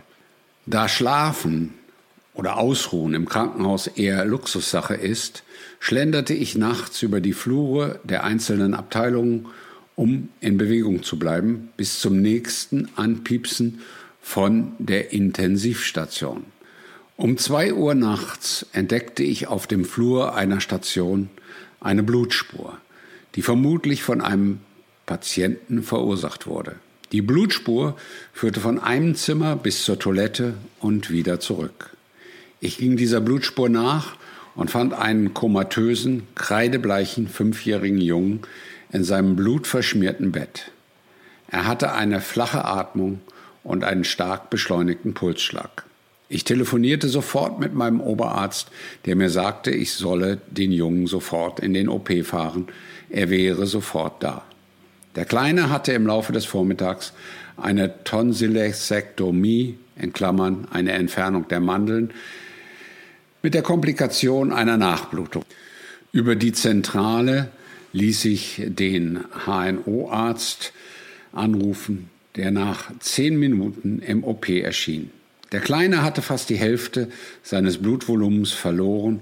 Da 0.67 0.89
Schlafen 0.89 1.75
oder 2.35 2.59
Ausruhen 2.59 3.15
im 3.15 3.29
Krankenhaus 3.29 3.87
eher 3.87 4.25
Luxussache 4.25 4.95
ist, 4.95 5.45
schlenderte 5.79 6.35
ich 6.35 6.57
nachts 6.57 7.03
über 7.03 7.21
die 7.21 7.33
Flure 7.33 8.01
der 8.05 8.25
einzelnen 8.25 8.75
Abteilungen, 8.75 9.47
um 9.97 10.29
in 10.41 10.59
Bewegung 10.59 11.03
zu 11.03 11.19
bleiben, 11.19 11.71
bis 11.77 12.01
zum 12.01 12.21
nächsten 12.21 12.89
Anpiepsen 12.97 13.81
von 14.21 14.73
der 14.79 15.13
Intensivstation. 15.13 16.45
Um 17.17 17.39
zwei 17.39 17.73
Uhr 17.73 17.95
nachts 17.95 18.67
entdeckte 18.73 19.23
ich 19.23 19.47
auf 19.47 19.69
dem 19.69 19.85
Flur 19.85 20.35
einer 20.35 20.61
Station 20.61 21.31
eine 21.81 22.03
Blutspur, 22.03 22.79
die 23.37 23.43
vermutlich 23.43 24.03
von 24.03 24.21
einem 24.21 24.59
Patienten 25.07 25.85
verursacht 25.85 26.49
wurde. 26.49 26.77
Die 27.13 27.23
Blutspur 27.23 27.97
führte 28.33 28.59
von 28.59 28.81
einem 28.81 29.15
Zimmer 29.15 29.55
bis 29.55 29.85
zur 29.85 30.01
Toilette 30.01 30.55
und 30.81 31.11
wieder 31.11 31.39
zurück. 31.39 31.94
Ich 32.65 32.79
ging 32.79 32.97
dieser 32.97 33.21
Blutspur 33.21 33.69
nach 33.69 34.17
und 34.55 34.71
fand 34.71 34.95
einen 34.95 35.35
komatösen, 35.35 36.23
kreidebleichen 36.35 37.29
fünfjährigen 37.29 38.01
Jungen 38.01 38.41
in 38.91 39.05
seinem 39.05 39.37
blutverschmierten 39.37 40.33
Bett. 40.33 40.73
Er 41.47 41.67
hatte 41.67 41.93
eine 41.93 42.23
flache 42.23 42.65
Atmung 42.65 43.21
und 43.65 43.85
einen 43.85 44.05
stark 44.05 44.49
beschleunigten 44.49 45.13
Pulsschlag. 45.13 45.85
Ich 46.31 46.45
telefonierte 46.45 47.09
sofort 47.09 47.61
mit 47.61 47.75
meinem 47.75 48.01
Oberarzt, 48.01 48.69
der 49.05 49.15
mir 49.15 49.29
sagte, 49.29 49.71
ich 49.71 49.93
solle 49.93 50.41
den 50.47 50.73
Jungen 50.73 51.07
sofort 51.07 51.61
in 51.61 51.75
den 51.75 51.91
OP 51.91 52.11
fahren, 52.25 52.69
er 53.11 53.29
wäre 53.29 53.67
sofort 53.67 54.23
da. 54.23 54.43
Der 55.17 55.27
Kleine 55.27 55.69
hatte 55.69 55.93
im 55.93 56.07
Laufe 56.07 56.33
des 56.33 56.47
Vormittags 56.47 57.13
eine 57.59 58.05
Tonsilektomie, 58.05 59.77
in 59.97 60.15
Klammern 60.15 60.67
eine 60.71 60.93
Entfernung 60.93 61.47
der 61.49 61.61
Mandeln, 61.61 62.11
mit 63.45 63.53
der 63.53 63.61
Komplikation 63.61 64.55
einer 64.55 64.79
Nachblutung. 64.79 65.45
Über 66.13 66.35
die 66.35 66.53
Zentrale 66.53 67.51
ließ 67.93 68.25
ich 68.25 68.63
den 68.65 69.21
HNO-Arzt 69.45 70.73
anrufen, 71.31 72.09
der 72.37 72.51
nach 72.51 72.91
zehn 73.01 73.39
Minuten 73.39 73.99
im 73.99 74.25
OP 74.25 74.49
erschien. 74.49 75.11
Der 75.53 75.61
Kleine 75.61 76.03
hatte 76.03 76.23
fast 76.23 76.49
die 76.49 76.57
Hälfte 76.57 77.11
seines 77.43 77.77
Blutvolumens 77.77 78.53
verloren 78.53 79.21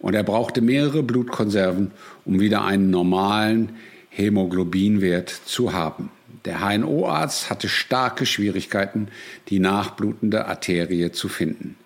und 0.00 0.14
er 0.14 0.24
brauchte 0.24 0.62
mehrere 0.62 1.04
Blutkonserven, 1.04 1.92
um 2.24 2.40
wieder 2.40 2.64
einen 2.64 2.90
normalen 2.90 3.76
Hämoglobinwert 4.08 5.28
zu 5.44 5.72
haben. 5.72 6.10
Der 6.44 6.58
HNO-Arzt 6.58 7.50
hatte 7.50 7.68
starke 7.68 8.26
Schwierigkeiten, 8.26 9.06
die 9.46 9.60
nachblutende 9.60 10.46
Arterie 10.46 11.12
zu 11.12 11.28
finden. 11.28 11.76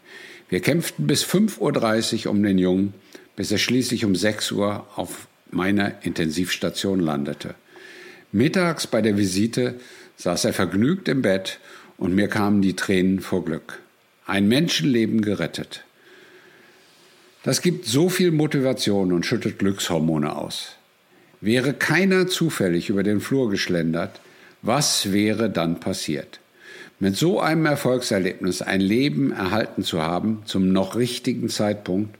Wir 0.54 0.60
kämpften 0.60 1.08
bis 1.08 1.24
5.30 1.24 2.26
Uhr 2.26 2.30
um 2.30 2.40
den 2.40 2.58
Jungen, 2.58 2.94
bis 3.34 3.50
er 3.50 3.58
schließlich 3.58 4.04
um 4.04 4.14
6 4.14 4.52
Uhr 4.52 4.86
auf 4.94 5.26
meiner 5.50 6.04
Intensivstation 6.04 7.00
landete. 7.00 7.56
Mittags 8.30 8.86
bei 8.86 9.02
der 9.02 9.18
Visite 9.18 9.74
saß 10.16 10.44
er 10.44 10.52
vergnügt 10.52 11.08
im 11.08 11.22
Bett 11.22 11.58
und 11.98 12.14
mir 12.14 12.28
kamen 12.28 12.62
die 12.62 12.76
Tränen 12.76 13.18
vor 13.18 13.44
Glück. 13.44 13.80
Ein 14.26 14.46
Menschenleben 14.46 15.22
gerettet. 15.22 15.82
Das 17.42 17.60
gibt 17.60 17.86
so 17.86 18.08
viel 18.08 18.30
Motivation 18.30 19.12
und 19.12 19.26
schüttet 19.26 19.58
Glückshormone 19.58 20.36
aus. 20.36 20.76
Wäre 21.40 21.74
keiner 21.74 22.28
zufällig 22.28 22.90
über 22.90 23.02
den 23.02 23.20
Flur 23.20 23.50
geschlendert, 23.50 24.20
was 24.62 25.12
wäre 25.12 25.50
dann 25.50 25.80
passiert? 25.80 26.38
Mit 27.00 27.16
so 27.16 27.40
einem 27.40 27.66
Erfolgserlebnis 27.66 28.62
ein 28.62 28.80
Leben 28.80 29.32
erhalten 29.32 29.82
zu 29.82 30.00
haben, 30.00 30.42
zum 30.44 30.72
noch 30.72 30.96
richtigen 30.96 31.48
Zeitpunkt, 31.48 32.16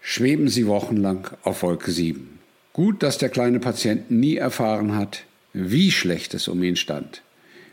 schweben 0.00 0.48
sie 0.48 0.66
wochenlang 0.66 1.28
auf 1.42 1.62
Wolke 1.62 1.90
7. 1.90 2.38
Gut, 2.72 3.02
dass 3.02 3.18
der 3.18 3.28
kleine 3.28 3.60
Patient 3.60 4.10
nie 4.10 4.36
erfahren 4.36 4.96
hat, 4.96 5.24
wie 5.52 5.90
schlecht 5.90 6.34
es 6.34 6.48
um 6.48 6.62
ihn 6.62 6.76
stand. 6.76 7.22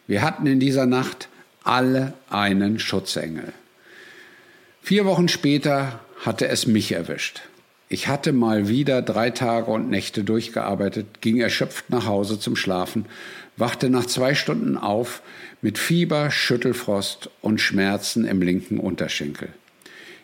Wir 0.08 0.22
hatten 0.22 0.46
in 0.46 0.60
dieser 0.60 0.86
Nacht 0.86 1.30
alle 1.64 2.14
einen 2.30 2.80
Schutzengel. 2.80 3.54
Vier 4.82 5.06
Wochen 5.06 5.28
später 5.28 6.00
hatte 6.24 6.48
es 6.48 6.68
mich 6.68 6.92
erwischt. 6.92 7.42
Ich 7.88 8.08
hatte 8.08 8.34
mal 8.34 8.68
wieder 8.68 9.02
drei 9.02 9.30
Tage 9.30 9.72
und 9.72 9.90
Nächte 9.90 10.24
durchgearbeitet, 10.24 11.22
ging 11.22 11.40
erschöpft 11.40 11.90
nach 11.90 12.06
Hause 12.06 12.40
zum 12.40 12.56
Schlafen, 12.56 13.06
wachte 13.58 13.90
nach 13.90 14.06
zwei 14.06 14.36
Stunden 14.36 14.78
auf 14.78 15.22
mit 15.66 15.80
Fieber, 15.80 16.30
Schüttelfrost 16.30 17.32
und 17.42 17.60
Schmerzen 17.60 18.24
im 18.26 18.40
linken 18.40 18.78
Unterschenkel. 18.78 19.50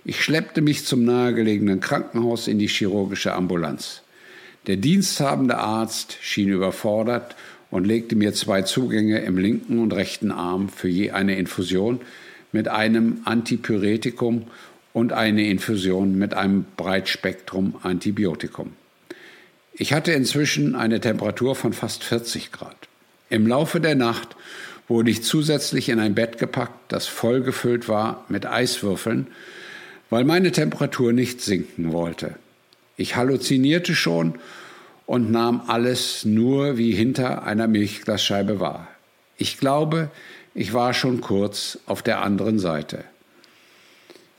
Ich 0.06 0.24
schleppte 0.24 0.62
mich 0.62 0.86
zum 0.86 1.04
nahegelegenen 1.04 1.80
Krankenhaus 1.80 2.48
in 2.48 2.60
die 2.60 2.68
chirurgische 2.68 3.34
Ambulanz. 3.34 4.04
Der 4.68 4.76
diensthabende 4.76 5.58
Arzt 5.58 6.16
schien 6.22 6.50
überfordert 6.50 7.36
und 7.72 7.88
legte 7.88 8.16
mir 8.16 8.36
zwei 8.36 8.62
Zugänge 8.62 9.22
im 9.22 9.40
linken 9.40 9.80
und 9.80 9.94
rechten 9.94 10.32
Arm 10.32 10.70
für 10.70 10.90
je 10.90 11.10
eine 11.10 11.36
Infusion 11.38 12.02
mit 12.52 12.68
einem 12.68 13.22
Antipyretikum 13.26 14.46
und 14.94 15.12
eine 15.12 15.48
Infusion 15.48 16.20
mit 16.20 16.36
einem 16.36 16.66
Breitspektrum 16.78 17.78
Antibiotikum. 17.82 18.74
Ich 19.74 19.92
hatte 19.92 20.12
inzwischen 20.12 20.76
eine 20.76 21.02
Temperatur 21.02 21.56
von 21.56 21.74
fast 21.74 22.04
40 22.04 22.52
Grad. 22.52 22.78
Im 23.32 23.48
Laufe 23.48 23.80
der 23.80 23.96
Nacht 23.96 24.36
wurde 24.92 25.10
ich 25.10 25.24
zusätzlich 25.24 25.88
in 25.88 26.02
ein 26.02 26.16
Bett 26.16 26.38
gepackt, 26.38 26.92
das 26.92 27.08
vollgefüllt 27.08 27.88
war 27.88 28.26
mit 28.28 28.46
Eiswürfeln, 28.46 29.28
weil 30.10 30.26
meine 30.26 30.52
Temperatur 30.52 31.14
nicht 31.14 31.40
sinken 31.40 31.94
wollte. 31.94 32.36
Ich 32.98 33.16
halluzinierte 33.16 33.96
schon 33.96 34.36
und 35.06 35.32
nahm 35.32 35.64
alles 35.68 36.26
nur 36.26 36.78
wie 36.78 36.92
hinter 36.92 37.44
einer 37.44 37.70
Milchglasscheibe 37.70 38.60
wahr. 38.60 38.90
Ich 39.38 39.58
glaube, 39.58 40.12
ich 40.54 40.74
war 40.74 40.94
schon 40.94 41.22
kurz 41.22 41.80
auf 41.86 42.02
der 42.02 42.22
anderen 42.22 42.60
Seite. 42.60 43.06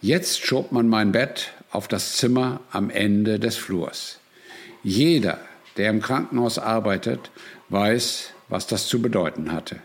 Jetzt 0.02 0.44
schob 0.44 0.71
man 0.71 0.87
mein 0.87 1.12
Bett 1.12 1.52
auf 1.71 1.88
das 1.88 2.16
Zimmer 2.18 2.61
am 2.71 2.90
Ende 2.90 3.38
des 3.38 3.56
Flurs. 3.56 4.18
Jeder, 4.85 5.38
der 5.78 5.88
im 5.88 6.02
Krankenhaus 6.02 6.59
arbeitet, 6.59 7.30
weiß, 7.71 8.34
was 8.50 8.67
das 8.67 8.86
zu 8.86 9.00
bedeuten 9.00 9.50
hatte. 9.50 9.76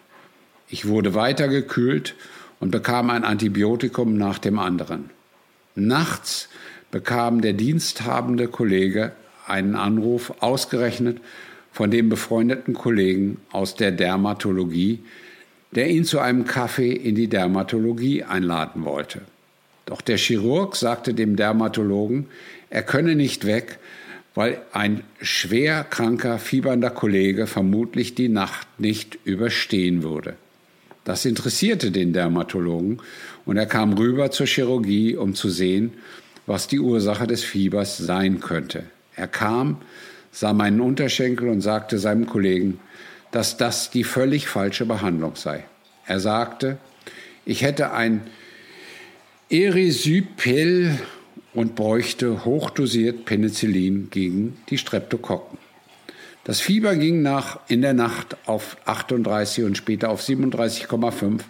Ich 0.70 0.88
wurde 0.88 1.14
weiter 1.14 1.48
gekühlt 1.48 2.16
und 2.60 2.72
bekam 2.72 3.10
ein 3.10 3.24
Antibiotikum 3.24 4.18
nach 4.18 4.38
dem 4.38 4.60
anderen. 4.60 5.10
Nachts 5.76 6.50
bekam 6.92 7.42
der 7.42 7.54
diensthabende 7.54 8.48
Kollege 8.48 9.14
einen 9.46 9.76
Anruf 9.76 10.34
ausgerechnet 10.42 11.22
von 11.72 11.92
dem 11.92 12.10
befreundeten 12.10 12.74
Kollegen 12.74 13.38
aus 13.52 13.76
der 13.76 13.92
Dermatologie, 13.92 15.00
der 15.72 15.90
ihn 15.90 16.04
zu 16.04 16.20
einem 16.20 16.46
Kaffee 16.46 16.92
in 16.92 17.16
die 17.16 17.28
Dermatologie 17.28 18.24
einladen 18.24 18.84
wollte. 18.84 19.22
Doch 19.86 20.02
der 20.02 20.18
Chirurg 20.18 20.76
sagte 20.76 21.14
dem 21.14 21.36
Dermatologen, 21.36 22.28
er 22.70 22.84
könne 22.84 23.16
nicht 23.16 23.46
weg, 23.46 23.80
weil 24.36 24.62
ein 24.74 25.04
schwer 25.22 25.84
kranker, 25.84 26.40
fiebernder 26.40 26.90
Kollege 26.90 27.48
vermutlich 27.48 28.16
die 28.16 28.30
Nacht 28.30 28.68
nicht 28.80 29.18
überstehen 29.24 30.04
würde. 30.04 30.36
Das 31.08 31.24
interessierte 31.24 31.90
den 31.90 32.12
Dermatologen 32.12 33.02
und 33.46 33.56
er 33.56 33.66
kam 33.66 33.94
rüber 33.94 34.30
zur 34.30 34.46
Chirurgie, 34.46 35.16
um 35.16 35.36
zu 35.36 35.48
sehen, 35.48 35.94
was 36.46 36.68
die 36.68 36.82
Ursache 36.82 37.26
des 37.26 37.46
Fiebers 37.46 37.98
sein 37.98 38.42
könnte. 38.42 38.84
Er 39.16 39.30
kam, 39.30 39.78
sah 40.34 40.52
meinen 40.52 40.82
Unterschenkel 40.82 41.48
und 41.48 41.62
sagte 41.62 41.98
seinem 41.98 42.28
Kollegen, 42.28 42.82
dass 43.32 43.56
das 43.56 43.90
die 43.90 44.04
völlig 44.04 44.50
falsche 44.50 44.86
Behandlung 44.86 45.38
sei. 45.38 45.64
Er 46.06 46.20
sagte, 46.20 46.78
ich 47.46 47.62
hätte 47.62 47.94
ein 47.94 48.24
Erysypel 49.50 51.00
und 51.54 51.76
bräuchte 51.76 52.44
hochdosiert 52.44 53.24
Penicillin 53.24 54.10
gegen 54.10 54.58
die 54.70 54.78
Streptokokken. 54.78 55.58
Das 56.48 56.62
Fieber 56.62 56.96
ging 56.96 57.22
nach, 57.22 57.60
in 57.68 57.82
der 57.82 57.92
Nacht 57.92 58.38
auf 58.46 58.78
38 58.86 59.66
und 59.66 59.76
später 59.76 60.10
auf 60.10 60.22
37,5 60.22 61.42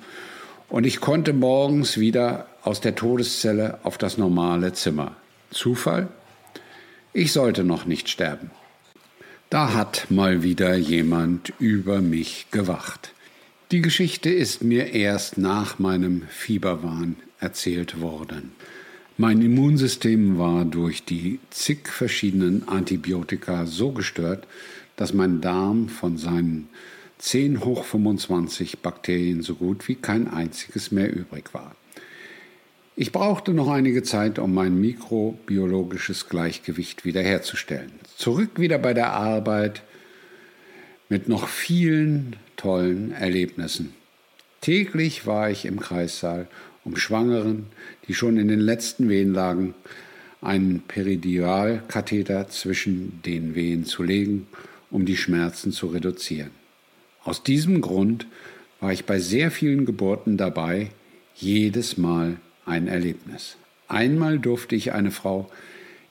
und 0.69 0.87
ich 0.87 1.01
konnte 1.01 1.33
morgens 1.33 1.99
wieder 1.99 2.47
aus 2.63 2.81
der 2.81 2.95
Todeszelle 2.95 3.77
auf 3.83 3.99
das 3.99 4.17
normale 4.17 4.73
Zimmer. 4.73 5.15
Zufall? 5.51 6.07
Ich 7.13 7.31
sollte 7.31 7.63
noch 7.63 7.85
nicht 7.85 8.09
sterben. 8.09 8.49
Da 9.51 9.75
hat 9.75 10.07
mal 10.09 10.41
wieder 10.41 10.75
jemand 10.75 11.53
über 11.59 12.01
mich 12.01 12.47
gewacht. 12.49 13.13
Die 13.69 13.83
Geschichte 13.83 14.31
ist 14.31 14.63
mir 14.63 14.93
erst 14.93 15.37
nach 15.37 15.77
meinem 15.77 16.23
Fieberwahn 16.27 17.17
erzählt 17.39 18.01
worden. 18.01 18.53
Mein 19.19 19.43
Immunsystem 19.43 20.39
war 20.39 20.65
durch 20.65 21.03
die 21.03 21.39
zig 21.51 21.87
verschiedenen 21.87 22.67
Antibiotika 22.67 23.67
so 23.67 23.91
gestört, 23.91 24.47
dass 24.97 25.13
mein 25.13 25.39
Darm 25.39 25.87
von 25.87 26.17
seinen 26.17 26.67
10 27.19 27.63
hoch 27.63 27.85
25 27.85 28.79
Bakterien 28.79 29.41
so 29.41 29.55
gut 29.55 29.87
wie 29.87 29.95
kein 29.95 30.27
einziges 30.27 30.91
mehr 30.91 31.15
übrig 31.15 31.53
war. 31.53 31.75
Ich 32.95 33.11
brauchte 33.11 33.53
noch 33.53 33.69
einige 33.69 34.01
Zeit, 34.03 34.39
um 34.39 34.53
mein 34.53 34.81
mikrobiologisches 34.81 36.29
Gleichgewicht 36.29 37.05
wiederherzustellen. 37.05 37.91
Zurück 38.17 38.59
wieder 38.59 38.79
bei 38.79 38.93
der 38.93 39.13
Arbeit 39.13 39.83
mit 41.07 41.29
noch 41.29 41.47
vielen 41.47 42.35
tollen 42.55 43.11
Erlebnissen. 43.11 43.93
Täglich 44.61 45.27
war 45.27 45.49
ich 45.49 45.65
im 45.65 45.79
Kreissaal 45.79 46.47
um 46.83 46.95
Schwangeren, 46.95 47.67
die 48.07 48.15
schon 48.15 48.37
in 48.37 48.47
den 48.47 48.59
letzten 48.59 49.09
Wehen 49.09 49.33
lagen, 49.33 49.75
einen 50.41 50.81
Peridialkatheter 50.87 52.47
zwischen 52.49 53.21
den 53.23 53.55
Wehen 53.55 53.85
zu 53.85 54.03
legen, 54.03 54.47
um 54.89 55.05
die 55.05 55.17
Schmerzen 55.17 55.71
zu 55.71 55.87
reduzieren. 55.87 56.51
Aus 57.23 57.43
diesem 57.43 57.81
Grund 57.81 58.27
war 58.79 58.91
ich 58.91 59.05
bei 59.05 59.19
sehr 59.19 59.51
vielen 59.51 59.85
Geburten 59.85 60.37
dabei, 60.37 60.91
jedes 61.35 61.97
Mal 61.97 62.37
ein 62.65 62.87
Erlebnis. 62.87 63.57
Einmal 63.87 64.39
durfte 64.39 64.75
ich 64.75 64.93
eine 64.93 65.11
Frau 65.11 65.49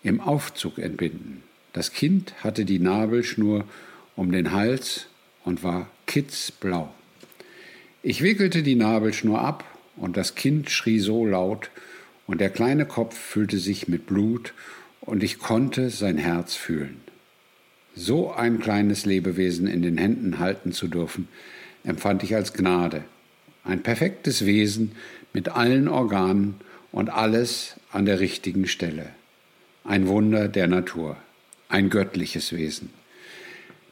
im 0.03 0.21
Aufzug 0.21 0.79
entbinden. 0.79 1.43
Das 1.73 1.93
Kind 1.93 2.35
hatte 2.43 2.65
die 2.65 2.79
Nabelschnur 2.79 3.65
um 4.15 4.33
den 4.33 4.53
Hals 4.53 5.07
und 5.45 5.63
war 5.63 5.89
kitzblau. 6.07 6.93
Ich 8.03 8.23
wickelte 8.23 8.63
die 8.63 8.77
Nabelschnur 8.77 9.41
ab 9.41 9.65
und 9.97 10.17
das 10.17 10.35
Kind 10.35 10.71
schrie 10.71 11.01
so 11.01 11.27
laut, 11.27 11.71
und 12.27 12.41
der 12.41 12.51
kleine 12.51 12.87
Kopf 12.87 13.17
füllte 13.17 13.59
sich 13.59 13.87
mit 13.89 14.07
Blut, 14.07 14.53
und 15.01 15.23
ich 15.23 15.39
konnte 15.39 15.91
sein 15.91 16.19
Herz 16.19 16.55
fühlen. 16.55 17.01
So 17.99 18.31
ein 18.31 18.59
kleines 18.61 19.07
Lebewesen 19.07 19.67
in 19.67 19.81
den 19.81 19.97
Händen 19.97 20.39
halten 20.39 20.73
zu 20.73 20.87
dürfen, 20.87 21.29
empfand 21.83 22.23
ich 22.23 22.35
als 22.35 22.53
Gnade. 22.53 23.05
Ein 23.65 23.83
perfektes 23.83 24.45
Wesen 24.45 24.93
mit 25.33 25.49
allen 25.49 25.89
Organen 25.89 26.57
und 26.93 27.09
alles 27.09 27.77
an 27.91 28.05
der 28.05 28.21
richtigen 28.21 28.67
Stelle. 28.67 29.07
Ein 29.83 30.09
Wunder 30.09 30.47
der 30.49 30.67
Natur, 30.67 31.17
ein 31.71 31.89
göttliches 31.89 32.53
Wesen. 32.53 32.91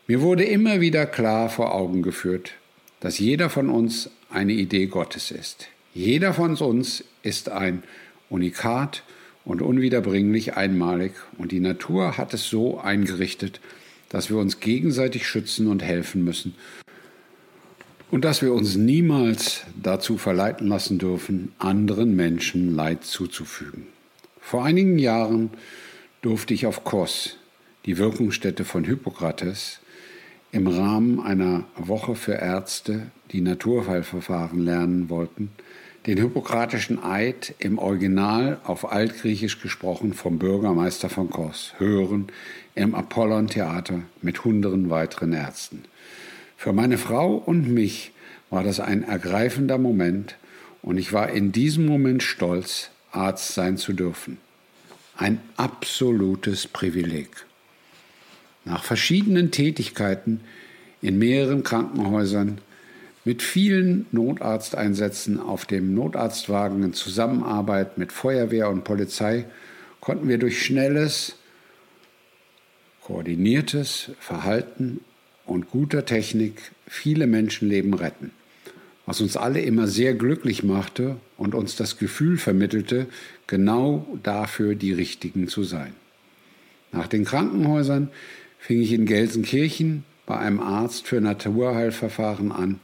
Mir 0.07 0.21
wurde 0.21 0.45
immer 0.45 0.83
wieder 0.83 1.07
klar 1.07 1.49
vor 1.49 1.75
Augen 1.75 2.03
geführt, 2.03 2.53
dass 3.01 3.19
jeder 3.19 3.49
von 3.49 3.71
uns 3.71 4.11
eine 4.29 4.53
Idee 4.53 4.85
Gottes 4.87 5.31
ist. 5.31 5.69
Jeder 5.95 6.35
von 6.35 6.57
uns 6.57 7.05
ist 7.23 7.49
ein 7.49 7.83
Unikat 8.29 9.03
und 9.47 9.63
unwiederbringlich 9.63 10.59
einmalig 10.59 11.13
und 11.39 11.53
die 11.53 11.61
Natur 11.61 12.19
hat 12.19 12.35
es 12.35 12.51
so 12.51 12.79
eingerichtet, 12.79 13.61
dass 14.15 14.31
wir 14.31 14.37
uns 14.37 14.61
gegenseitig 14.61 15.27
schützen 15.27 15.67
und 15.67 15.83
helfen 15.83 16.23
müssen 16.23 16.55
und 18.13 18.25
dass 18.25 18.43
wir 18.43 18.53
uns 18.53 18.77
niemals 18.77 19.65
dazu 19.83 20.19
verleiten 20.19 20.69
lassen 20.69 20.99
dürfen, 20.99 21.51
anderen 21.59 22.15
Menschen 22.15 22.77
Leid 22.77 23.03
zuzufügen. 23.03 23.89
Vor 24.41 24.65
einigen 24.65 25.01
Jahren 25.01 25.51
durfte 26.23 26.55
ich 26.55 26.65
auf 26.65 26.85
Kos, 26.85 27.39
die 27.87 27.99
Wirkungsstätte 27.99 28.65
von 28.65 28.85
Hippokrates, 28.85 29.81
im 30.53 30.69
Rahmen 30.69 31.19
einer 31.19 31.65
Woche 31.77 32.15
für 32.15 32.35
Ärzte, 32.35 33.11
die 33.33 33.41
Naturheilverfahren 33.41 34.61
lernen 34.61 35.11
wollten, 35.11 35.51
den 36.07 36.19
hippokratischen 36.19 37.03
Eid 37.03 37.55
im 37.59 37.79
Original 37.79 38.61
auf 38.65 38.93
Altgriechisch 38.93 39.61
gesprochen 39.61 40.13
vom 40.13 40.39
Bürgermeister 40.39 41.09
von 41.09 41.31
Kos 41.31 41.73
hören 41.79 42.27
im 42.75 42.95
Apollon 42.95 43.47
Theater 43.47 44.03
mit 44.21 44.45
hunderten 44.45 44.91
weiteren 44.91 45.33
Ärzten. 45.33 45.85
Für 46.57 46.73
meine 46.73 46.99
Frau 46.99 47.35
und 47.35 47.69
mich 47.69 48.13
war 48.51 48.63
das 48.63 48.81
ein 48.81 49.03
ergreifender 49.03 49.79
Moment 49.79 50.37
und 50.83 50.99
ich 50.99 51.13
war 51.13 51.31
in 51.31 51.53
diesem 51.53 51.87
Moment 51.87 52.23
stolz, 52.23 52.91
Arzt 53.11 53.55
sein 53.55 53.79
zu 53.79 53.93
dürfen. 53.93 54.39
Ein 55.17 55.41
absolutes 55.57 56.67
Privileg. 56.67 57.31
Nach 58.65 58.83
verschiedenen 58.83 59.51
Tätigkeiten 59.51 60.41
in 61.01 61.19
mehreren 61.19 61.63
Krankenhäusern 61.63 62.59
mit 63.25 63.43
vielen 63.43 64.07
Notarzteinsätzen 64.13 65.41
auf 65.41 65.65
dem 65.65 65.95
Notarztwagen 65.95 66.83
in 66.83 66.93
Zusammenarbeit 66.93 67.97
mit 67.97 68.13
Feuerwehr 68.13 68.69
und 68.69 68.85
Polizei 68.85 69.47
konnten 70.01 70.29
wir 70.29 70.39
durch 70.39 70.63
schnelles, 70.63 71.37
koordiniertes 73.01 74.11
Verhalten 74.21 75.01
und 75.47 75.71
guter 75.71 76.05
Technik 76.05 76.73
viele 76.87 77.27
Menschenleben 77.27 77.95
retten, 77.95 78.31
was 79.07 79.23
uns 79.23 79.37
alle 79.39 79.61
immer 79.61 79.87
sehr 79.87 80.15
glücklich 80.15 80.63
machte 80.63 81.17
und 81.39 81.55
uns 81.55 81.77
das 81.77 81.99
Gefühl 81.99 82.37
vermittelte, 82.37 83.07
genau 83.47 84.07
dafür 84.23 84.75
die 84.75 84.93
Richtigen 84.93 85.49
zu 85.49 85.65
sein. 85.65 85.95
Nach 86.93 87.07
den 87.07 87.25
Krankenhäusern 87.25 88.09
fing 88.59 88.81
ich 88.81 88.93
in 88.93 89.07
Gelsenkirchen 89.07 90.05
bei 90.27 90.39
einem 90.39 90.61
Arzt 90.61 91.07
für 91.07 91.21
Naturheilverfahren 91.21 92.53
an 92.53 92.81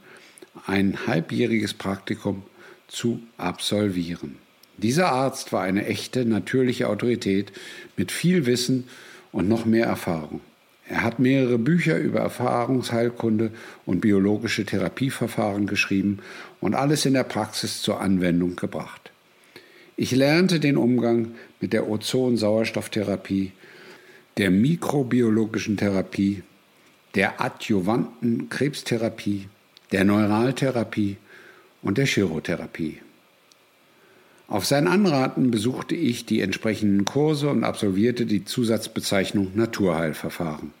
ein 0.65 1.07
halbjähriges 1.07 1.73
Praktikum 1.73 2.43
zu 2.87 3.21
absolvieren. 3.37 4.37
Dieser 4.77 5.11
Arzt 5.11 5.53
war 5.53 5.61
eine 5.61 5.85
echte, 5.85 6.25
natürliche 6.25 6.89
Autorität 6.89 7.51
mit 7.97 8.11
viel 8.11 8.45
Wissen 8.45 8.87
und 9.31 9.47
noch 9.47 9.65
mehr 9.65 9.85
Erfahrung. 9.85 10.41
Er 10.89 11.03
hat 11.03 11.19
mehrere 11.19 11.57
Bücher 11.57 11.97
über 11.97 12.19
Erfahrungsheilkunde 12.19 13.51
und 13.85 14.01
biologische 14.01 14.65
Therapieverfahren 14.65 15.67
geschrieben 15.67 16.19
und 16.59 16.75
alles 16.75 17.05
in 17.05 17.13
der 17.13 17.23
Praxis 17.23 17.81
zur 17.81 18.01
Anwendung 18.01 18.55
gebracht. 18.57 19.11
Ich 19.95 20.11
lernte 20.11 20.59
den 20.59 20.77
Umgang 20.77 21.35
mit 21.61 21.73
der 21.73 21.87
Ozon-Sauerstofftherapie, 21.87 23.51
der 24.37 24.49
mikrobiologischen 24.49 25.77
Therapie, 25.77 26.43
der 27.15 27.39
adjuvanten 27.39 28.49
Krebstherapie, 28.49 29.47
der 29.91 30.05
Neuraltherapie 30.05 31.17
und 31.81 31.97
der 31.97 32.05
Chirotherapie. 32.05 32.99
Auf 34.47 34.65
sein 34.65 34.87
Anraten 34.87 35.49
besuchte 35.49 35.95
ich 35.95 36.25
die 36.25 36.41
entsprechenden 36.41 37.05
Kurse 37.05 37.49
und 37.49 37.63
absolvierte 37.63 38.25
die 38.25 38.43
Zusatzbezeichnung 38.43 39.51
Naturheilverfahren. 39.55 40.71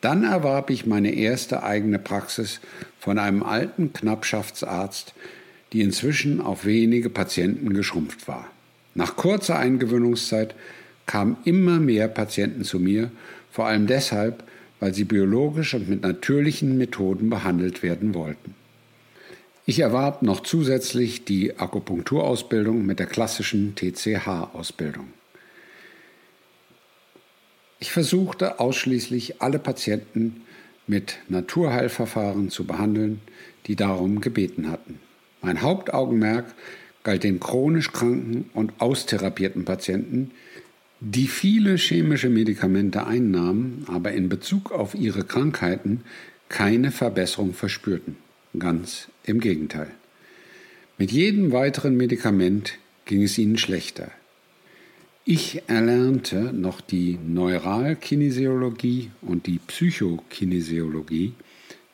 Dann 0.00 0.24
erwarb 0.24 0.70
ich 0.70 0.84
meine 0.84 1.14
erste 1.14 1.62
eigene 1.62 1.98
Praxis 1.98 2.60
von 2.98 3.18
einem 3.18 3.42
alten 3.42 3.92
Knappschaftsarzt, 3.92 5.14
die 5.72 5.80
inzwischen 5.80 6.40
auf 6.40 6.64
wenige 6.64 7.10
Patienten 7.10 7.72
geschrumpft 7.72 8.28
war. 8.28 8.46
Nach 8.94 9.16
kurzer 9.16 9.58
Eingewöhnungszeit 9.58 10.54
kamen 11.06 11.36
immer 11.44 11.78
mehr 11.78 12.08
Patienten 12.08 12.64
zu 12.64 12.78
mir, 12.78 13.10
vor 13.52 13.66
allem 13.66 13.86
deshalb, 13.86 14.42
weil 14.80 14.94
sie 14.94 15.04
biologisch 15.04 15.74
und 15.74 15.88
mit 15.88 16.02
natürlichen 16.02 16.76
Methoden 16.78 17.30
behandelt 17.30 17.82
werden 17.82 18.14
wollten. 18.14 18.54
Ich 19.64 19.80
erwarb 19.80 20.22
noch 20.22 20.40
zusätzlich 20.40 21.24
die 21.24 21.58
Akupunkturausbildung 21.58 22.86
mit 22.86 23.00
der 23.00 23.06
klassischen 23.06 23.74
TCH-Ausbildung. 23.74 25.08
Ich 27.80 27.90
versuchte 27.90 28.60
ausschließlich 28.60 29.42
alle 29.42 29.58
Patienten 29.58 30.42
mit 30.86 31.18
Naturheilverfahren 31.28 32.48
zu 32.48 32.64
behandeln, 32.64 33.20
die 33.66 33.76
darum 33.76 34.20
gebeten 34.20 34.70
hatten. 34.70 35.00
Mein 35.42 35.62
Hauptaugenmerk 35.62 36.54
galt 37.02 37.24
den 37.24 37.40
chronisch 37.40 37.92
kranken 37.92 38.50
und 38.54 38.72
austherapierten 38.78 39.64
Patienten, 39.64 40.30
die 41.00 41.28
viele 41.28 41.76
chemische 41.76 42.30
Medikamente 42.30 43.06
einnahmen, 43.06 43.84
aber 43.86 44.12
in 44.12 44.28
Bezug 44.28 44.72
auf 44.72 44.94
ihre 44.94 45.24
Krankheiten 45.24 46.02
keine 46.48 46.90
Verbesserung 46.90 47.52
verspürten. 47.52 48.16
Ganz 48.58 49.08
im 49.24 49.40
Gegenteil. 49.40 49.90
Mit 50.98 51.12
jedem 51.12 51.52
weiteren 51.52 51.96
Medikament 51.96 52.78
ging 53.04 53.22
es 53.22 53.36
ihnen 53.36 53.58
schlechter. 53.58 54.10
Ich 55.26 55.62
erlernte 55.66 56.52
noch 56.52 56.80
die 56.80 57.18
Neuralkinesiologie 57.26 59.10
und 59.20 59.46
die 59.46 59.58
Psychokinesiologie. 59.58 61.34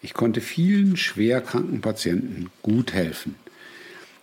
Ich 0.03 0.15
konnte 0.15 0.41
vielen 0.41 0.97
schwerkranken 0.97 1.81
Patienten 1.81 2.51
gut 2.61 2.93
helfen. 2.93 3.35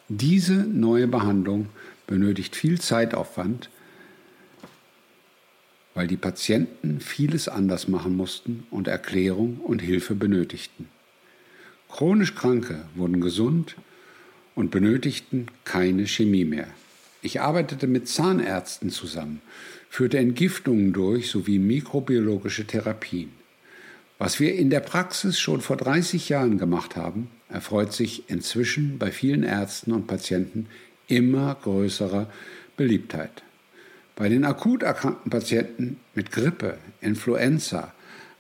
Diese 0.08 0.54
neue 0.54 1.08
Behandlung 1.08 1.70
benötigt 2.08 2.56
viel 2.56 2.80
Zeitaufwand, 2.80 3.70
weil 6.00 6.08
die 6.08 6.16
Patienten 6.16 7.02
vieles 7.02 7.50
anders 7.50 7.90
machen 7.90 8.16
mussten 8.16 8.66
und 8.72 8.88
Erklärung 8.88 9.58
und 9.58 9.82
Hilfe 9.82 10.16
benötigten. 10.16 10.88
Chronisch 11.90 12.36
Kranke 12.36 12.86
wurden 12.96 13.20
gesund 13.20 13.76
und 14.56 14.72
benötigten 14.72 15.48
keine 15.66 16.08
Chemie 16.08 16.46
mehr. 16.46 16.70
Ich 17.22 17.42
arbeitete 17.42 17.86
mit 17.86 18.08
Zahnärzten 18.08 18.92
zusammen, 18.92 19.42
führte 19.90 20.20
Entgiftungen 20.20 20.94
durch 20.94 21.30
sowie 21.30 21.60
mikrobiologische 21.60 22.66
Therapien. 22.66 23.34
Was 24.20 24.40
wir 24.40 24.56
in 24.56 24.70
der 24.70 24.80
Praxis 24.80 25.38
schon 25.38 25.60
vor 25.60 25.76
30 25.76 26.30
Jahren 26.30 26.58
gemacht 26.58 26.96
haben, 26.96 27.30
erfreut 27.50 27.92
sich 27.92 28.30
inzwischen 28.30 29.00
bei 29.00 29.12
vielen 29.12 29.44
Ärzten 29.44 29.92
und 29.92 30.08
Patienten 30.08 30.68
immer 31.08 31.58
größerer 31.62 32.32
Beliebtheit. 32.78 33.44
Bei 34.20 34.28
den 34.28 34.44
akut 34.44 34.84
erkrankten 34.84 35.32
Patienten 35.32 35.98
mit 36.14 36.34
Grippe, 36.34 36.78
Influenza, 37.00 37.94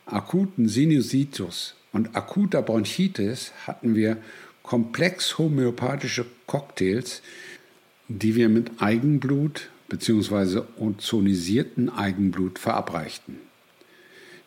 akuten 0.06 0.68
Sinusitis 0.68 1.76
und 1.94 2.18
akuter 2.18 2.62
Bronchitis 2.62 3.54
hatten 3.66 3.96
wir 3.96 4.18
komplex 4.62 5.38
homöopathische 5.38 6.26
Cocktails, 6.48 7.22
die 8.10 8.36
wir 8.36 8.50
mit 8.50 8.82
Eigenblut 8.82 9.70
bzw. 9.88 10.64
ozonisierten 10.78 11.90
Eigenblut 11.90 12.60
verabreichten. 12.60 13.38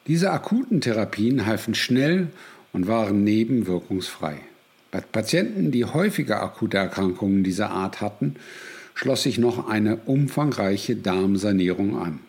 Diese 0.08 0.32
akuten 0.32 0.82
Therapien 0.82 1.46
halfen 1.46 1.74
schnell 1.74 2.28
und 2.74 2.88
waren 2.88 3.24
nebenwirkungsfrei. 3.24 4.38
Bei 4.90 5.00
Patienten, 5.00 5.70
die 5.70 5.86
häufiger 5.86 6.42
akute 6.42 6.76
Erkrankungen 6.76 7.42
dieser 7.42 7.70
Art 7.70 8.02
hatten, 8.02 8.36
schloss 8.94 9.22
sich 9.22 9.38
noch 9.38 9.68
eine 9.68 9.96
umfangreiche 9.96 10.96
Darmsanierung 10.96 11.98
an. 11.98 12.20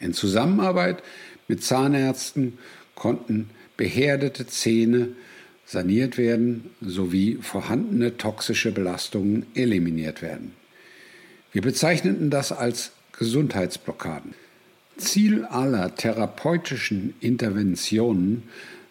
In 0.00 0.12
Zusammenarbeit 0.12 1.02
mit 1.48 1.62
Zahnärzten 1.62 2.58
konnten 2.94 3.50
beherdete 3.76 4.46
Zähne 4.46 5.08
saniert 5.64 6.16
werden 6.16 6.70
sowie 6.80 7.38
vorhandene 7.40 8.16
toxische 8.16 8.72
Belastungen 8.72 9.46
eliminiert 9.54 10.22
werden. 10.22 10.52
Wir 11.52 11.62
bezeichneten 11.62 12.30
das 12.30 12.52
als 12.52 12.92
Gesundheitsblockaden. 13.18 14.34
Ziel 14.96 15.44
aller 15.44 15.94
therapeutischen 15.94 17.14
Interventionen 17.20 18.44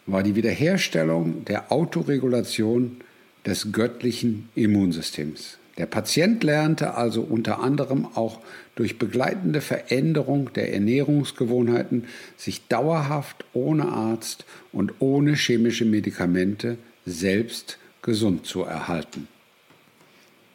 war 0.06 0.22
die 0.22 0.36
Wiederherstellung 0.36 1.46
der 1.46 1.72
Autoregulation 1.72 2.98
des 3.46 3.72
göttlichen 3.72 4.50
Immunsystems. 4.56 5.58
Der 5.78 5.86
Patient 5.86 6.42
lernte 6.44 6.96
also 6.96 7.22
unter 7.22 7.60
anderem 7.60 8.08
auch 8.16 8.40
durch 8.76 8.98
begleitende 8.98 9.60
Veränderung 9.60 10.54
der 10.54 10.74
Ernährungsgewohnheiten 10.74 12.06
sich 12.38 12.68
dauerhaft 12.68 13.44
ohne 13.54 13.90
Arzt 13.90 14.46
und 14.72 14.94
ohne 15.00 15.36
chemische 15.36 15.86
Medikamente 15.86 16.78
selbst 17.06 17.78
gesund 18.02 18.46
zu 18.46 18.64
erhalten. 18.64 19.28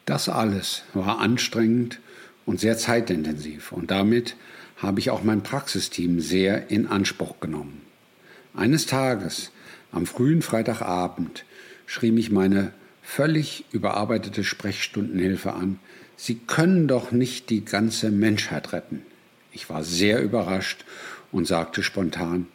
Das 0.07 0.29
alles 0.29 0.85
war 0.95 1.19
anstrengend 1.21 2.01
und 2.47 2.59
sehr 2.59 2.79
zeitintensiv 2.79 3.73
und 3.73 3.91
damit 3.91 4.37
habe 4.77 5.01
ich 5.01 5.11
auch 5.11 5.23
mein 5.23 5.43
Praxisteam 5.43 6.21
sehr 6.21 6.71
in 6.71 6.87
Anspruch 6.87 7.41
genommen. 7.41 7.83
Eines 8.55 8.87
Tages, 8.87 9.53
am 9.93 10.07
frühen 10.07 10.43
Freitagabend, 10.43 11.45
schrie 11.87 12.11
mich 12.11 12.31
meine 12.31 12.73
völlig 13.15 13.65
überarbeitete 13.73 14.45
Sprechstundenhilfe 14.45 15.53
an, 15.53 15.81
Sie 16.17 16.35
können 16.35 16.87
doch 16.87 17.13
nicht 17.13 17.49
die 17.49 17.65
ganze 17.65 18.11
Menschheit 18.11 18.73
retten. 18.75 19.03
Ich 19.53 19.71
war 19.71 19.83
sehr 19.85 20.23
überrascht 20.23 20.85
und 21.33 21.47
sagte 21.47 21.83
spontan, 21.83 22.47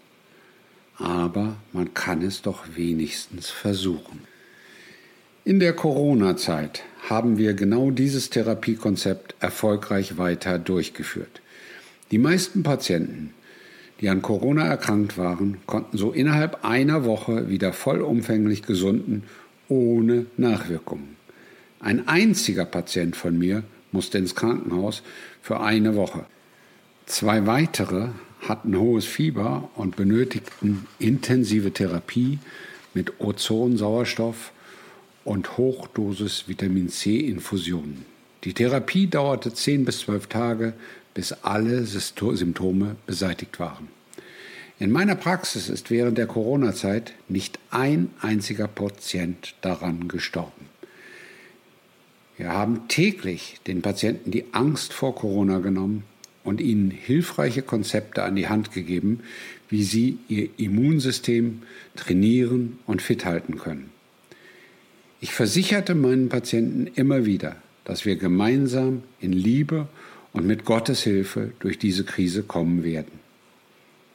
aber 0.98 1.58
man 1.74 1.94
kann 1.96 2.22
es 2.22 2.44
doch 2.44 2.64
wenigstens 2.76 3.50
versuchen. 3.50 4.22
In 5.44 5.60
der 5.60 5.74
Corona-Zeit 5.74 6.84
haben 7.10 7.38
wir 7.38 7.54
genau 7.54 7.90
dieses 7.92 8.30
Therapiekonzept 8.30 9.36
erfolgreich 9.40 10.18
weiter 10.18 10.60
durchgeführt. 10.60 11.42
Die 12.12 12.20
meisten 12.20 12.62
Patienten, 12.62 13.34
die 14.00 14.10
an 14.10 14.22
Corona 14.22 14.66
erkrankt 14.68 15.18
waren, 15.18 15.58
konnten 15.66 15.98
so 15.98 16.12
innerhalb 16.12 16.64
einer 16.64 17.04
Woche 17.04 17.50
wieder 17.50 17.74
vollumfänglich 17.74 18.62
gesunden, 18.62 19.24
ohne 19.68 20.26
Nachwirkungen. 20.38 21.16
Ein 21.80 22.08
einziger 22.08 22.66
Patient 22.66 23.16
von 23.16 23.38
mir 23.38 23.64
musste 23.92 24.18
ins 24.18 24.36
Krankenhaus 24.36 25.04
für 25.42 25.60
eine 25.60 25.96
Woche. 25.96 26.26
Zwei 27.06 27.46
weitere 27.46 28.10
hatten 28.42 28.78
hohes 28.78 29.06
Fieber 29.06 29.70
und 29.76 29.96
benötigten 29.96 30.88
intensive 31.00 31.72
Therapie 31.72 32.40
mit 32.94 33.20
Ozon, 33.20 33.78
Sauerstoff 33.78 34.52
und 35.24 35.58
Hochdosis 35.58 36.48
Vitamin 36.48 36.90
C 36.90 37.20
Infusionen. 37.20 38.06
Die 38.44 38.54
Therapie 38.54 39.08
dauerte 39.08 39.54
10 39.54 39.86
bis 39.86 40.00
12 40.02 40.28
Tage, 40.28 40.74
bis 41.14 41.32
alle 41.32 41.86
Symptome 41.86 42.96
beseitigt 43.08 43.60
waren. 43.60 43.88
In 44.78 44.92
meiner 44.92 45.16
Praxis 45.16 45.70
ist 45.70 45.90
während 45.90 46.18
der 46.18 46.28
Corona-Zeit 46.28 47.14
nicht 47.30 47.60
ein 47.70 48.10
einziger 48.20 48.68
Patient 48.68 49.56
daran 49.62 50.10
gestorben. 50.10 50.66
Wir 52.36 52.50
haben 52.50 52.90
täglich 52.90 53.62
den 53.68 53.82
Patienten 53.82 54.32
die 54.32 54.44
Angst 54.52 54.92
vor 54.92 55.16
Corona 55.16 55.60
genommen 55.60 56.04
und 56.44 56.60
ihnen 56.60 56.92
hilfreiche 56.92 57.62
Konzepte 57.62 58.24
an 58.24 58.36
die 58.36 58.50
Hand 58.50 58.74
gegeben, 58.74 59.22
wie 59.70 59.84
sie 59.84 60.18
ihr 60.28 60.50
Immunsystem 60.58 61.62
trainieren 61.96 62.78
und 62.86 63.02
fit 63.02 63.24
halten 63.24 63.58
können. 63.58 63.90
Ich 65.22 65.32
versicherte 65.32 65.96
meinen 65.96 66.28
Patienten 66.28 66.88
immer 66.88 67.26
wieder, 67.26 67.56
dass 67.86 68.04
wir 68.04 68.18
gemeinsam 68.18 69.04
in 69.22 69.32
Liebe 69.32 69.88
und 70.34 70.46
mit 70.46 70.66
Gottes 70.66 71.02
Hilfe 71.04 71.52
durch 71.60 71.80
diese 71.80 72.04
Krise 72.04 72.44
kommen 72.44 72.84
werden. 72.84 73.25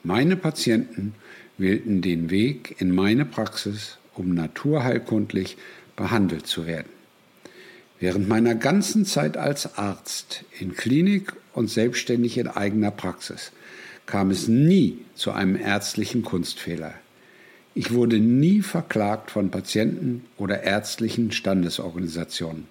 Meine 0.02 0.36
Patienten 0.36 1.14
wählten 1.58 2.00
den 2.00 2.30
Weg 2.30 2.76
in 2.78 2.94
meine 2.94 3.26
Praxis, 3.26 3.98
um 4.14 4.34
naturheilkundlich 4.34 5.58
behandelt 5.94 6.46
zu 6.46 6.66
werden. 6.66 6.88
Während 7.98 8.26
meiner 8.26 8.54
ganzen 8.54 9.04
Zeit 9.04 9.36
als 9.36 9.76
Arzt 9.76 10.44
in 10.58 10.74
Klinik 10.74 11.34
und 11.52 11.68
selbstständig 11.68 12.38
in 12.38 12.48
eigener 12.48 12.90
Praxis 12.90 13.52
kam 14.06 14.30
es 14.30 14.48
nie 14.48 14.98
zu 15.14 15.32
einem 15.32 15.54
ärztlichen 15.54 16.22
Kunstfehler. 16.22 16.94
Ich 17.74 17.92
wurde 17.92 18.18
nie 18.18 18.62
verklagt 18.62 19.30
von 19.30 19.50
Patienten 19.50 20.24
oder 20.38 20.62
ärztlichen 20.62 21.30
Standesorganisationen. 21.30 22.68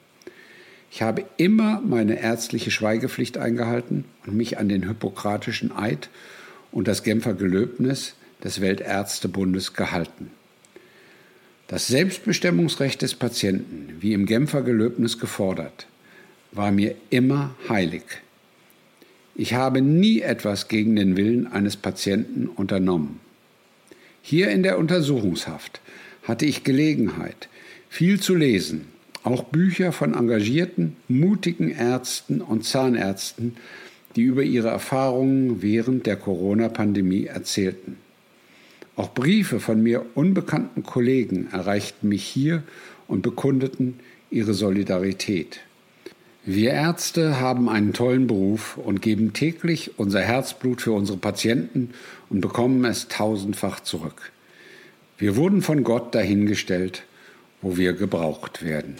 Ich 0.91 1.03
habe 1.03 1.25
immer 1.37 1.79
meine 1.79 2.19
ärztliche 2.19 2.71
Schweigepflicht 2.71 3.37
eingehalten 3.37 4.05
und 4.25 4.35
mich 4.35 4.57
an 4.57 4.67
den 4.67 4.87
Hippokratischen 4.87 5.71
Eid 5.71 6.09
und 6.71 6.87
das 6.87 7.03
Genfer 7.03 7.33
Gelöbnis 7.33 8.15
des 8.43 8.61
Weltärztebundes 8.61 9.73
gehalten. 9.73 10.31
Das 11.67 11.87
Selbstbestimmungsrecht 11.87 13.01
des 13.01 13.13
Patienten, 13.15 13.97
wie 13.99 14.13
im 14.13 14.25
Genfer 14.25 14.63
Gelöbnis 14.63 15.19
gefordert, 15.19 15.87
war 16.51 16.71
mir 16.71 16.95
immer 17.09 17.55
heilig. 17.67 18.03
Ich 19.35 19.53
habe 19.53 19.81
nie 19.81 20.21
etwas 20.21 20.67
gegen 20.67 20.95
den 20.95 21.15
Willen 21.15 21.47
eines 21.47 21.77
Patienten 21.77 22.47
unternommen. 22.47 23.19
Hier 24.21 24.49
in 24.49 24.63
der 24.63 24.77
Untersuchungshaft 24.77 25.79
hatte 26.23 26.45
ich 26.45 26.63
Gelegenheit, 26.63 27.49
viel 27.89 28.19
zu 28.19 28.35
lesen, 28.35 28.87
auch 29.23 29.43
Bücher 29.43 29.91
von 29.91 30.13
engagierten, 30.13 30.95
mutigen 31.07 31.69
Ärzten 31.69 32.41
und 32.41 32.65
Zahnärzten, 32.65 33.55
die 34.15 34.23
über 34.23 34.43
ihre 34.43 34.69
Erfahrungen 34.69 35.61
während 35.61 36.05
der 36.05 36.15
Corona-Pandemie 36.15 37.25
erzählten. 37.25 37.97
Auch 38.95 39.13
Briefe 39.13 39.59
von 39.59 39.81
mir 39.81 40.05
unbekannten 40.15 40.83
Kollegen 40.83 41.47
erreichten 41.51 42.09
mich 42.09 42.23
hier 42.23 42.63
und 43.07 43.21
bekundeten 43.21 43.99
ihre 44.29 44.53
Solidarität. 44.53 45.61
Wir 46.45 46.71
Ärzte 46.71 47.39
haben 47.39 47.69
einen 47.69 47.93
tollen 47.93 48.27
Beruf 48.27 48.77
und 48.77 49.01
geben 49.01 49.33
täglich 49.33 49.91
unser 49.97 50.21
Herzblut 50.21 50.81
für 50.81 50.93
unsere 50.93 51.17
Patienten 51.17 51.91
und 52.29 52.41
bekommen 52.41 52.85
es 52.85 53.07
tausendfach 53.07 53.81
zurück. 53.81 54.31
Wir 55.17 55.35
wurden 55.35 55.61
von 55.61 55.83
Gott 55.83 56.15
dahingestellt, 56.15 57.03
wo 57.61 57.77
wir 57.77 57.93
gebraucht 57.93 58.63
werden. 58.63 58.95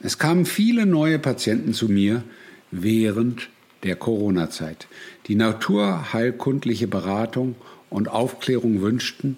Es 0.00 0.18
kamen 0.18 0.44
viele 0.44 0.86
neue 0.86 1.18
Patienten 1.18 1.72
zu 1.72 1.88
mir 1.88 2.22
während 2.70 3.48
der 3.82 3.96
Corona-Zeit, 3.96 4.88
die 5.26 5.34
naturheilkundliche 5.34 6.88
Beratung 6.88 7.54
und 7.90 8.08
Aufklärung 8.08 8.80
wünschten 8.80 9.36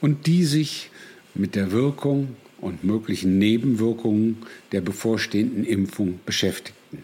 und 0.00 0.26
die 0.26 0.44
sich 0.44 0.90
mit 1.34 1.54
der 1.54 1.72
Wirkung 1.72 2.36
und 2.60 2.84
möglichen 2.84 3.38
Nebenwirkungen 3.38 4.38
der 4.72 4.80
bevorstehenden 4.80 5.64
Impfung 5.64 6.20
beschäftigten. 6.26 7.02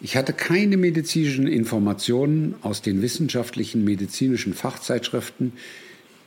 Ich 0.00 0.16
hatte 0.16 0.32
keine 0.32 0.78
medizinischen 0.78 1.46
Informationen 1.46 2.54
aus 2.62 2.80
den 2.80 3.02
wissenschaftlichen 3.02 3.84
medizinischen 3.84 4.54
Fachzeitschriften, 4.54 5.52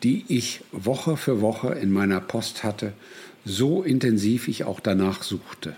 die 0.03 0.25
ich 0.27 0.61
Woche 0.71 1.17
für 1.17 1.41
Woche 1.41 1.73
in 1.73 1.91
meiner 1.91 2.21
Post 2.21 2.63
hatte, 2.63 2.93
so 3.45 3.81
intensiv 3.81 4.47
ich 4.47 4.65
auch 4.65 4.79
danach 4.79 5.23
suchte. 5.23 5.75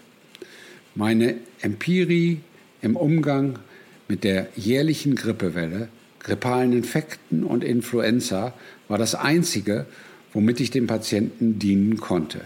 Meine 0.93 1.35
Empirie 1.61 2.39
im 2.85 2.95
Umgang 2.95 3.59
mit 4.07 4.23
der 4.23 4.47
jährlichen 4.55 5.15
Grippewelle 5.15 5.89
grippalen 6.25 6.73
Infekten 6.73 7.43
und 7.43 7.63
Influenza 7.63 8.53
war 8.87 8.97
das 8.97 9.13
Einzige, 9.13 9.85
womit 10.33 10.59
ich 10.59 10.71
dem 10.71 10.87
Patienten 10.87 11.59
dienen 11.59 11.97
konnte. 11.97 12.41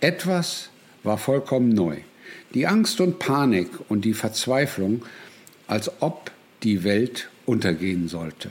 Etwas 0.00 0.70
war 1.02 1.18
vollkommen 1.18 1.68
neu. 1.68 1.98
Die 2.54 2.66
Angst 2.66 3.00
und 3.00 3.18
Panik 3.18 3.68
und 3.88 4.06
die 4.06 4.14
Verzweiflung, 4.14 5.02
als 5.66 5.90
ob 6.00 6.30
die 6.62 6.84
Welt 6.84 7.28
untergehen 7.44 8.08
sollte. 8.08 8.50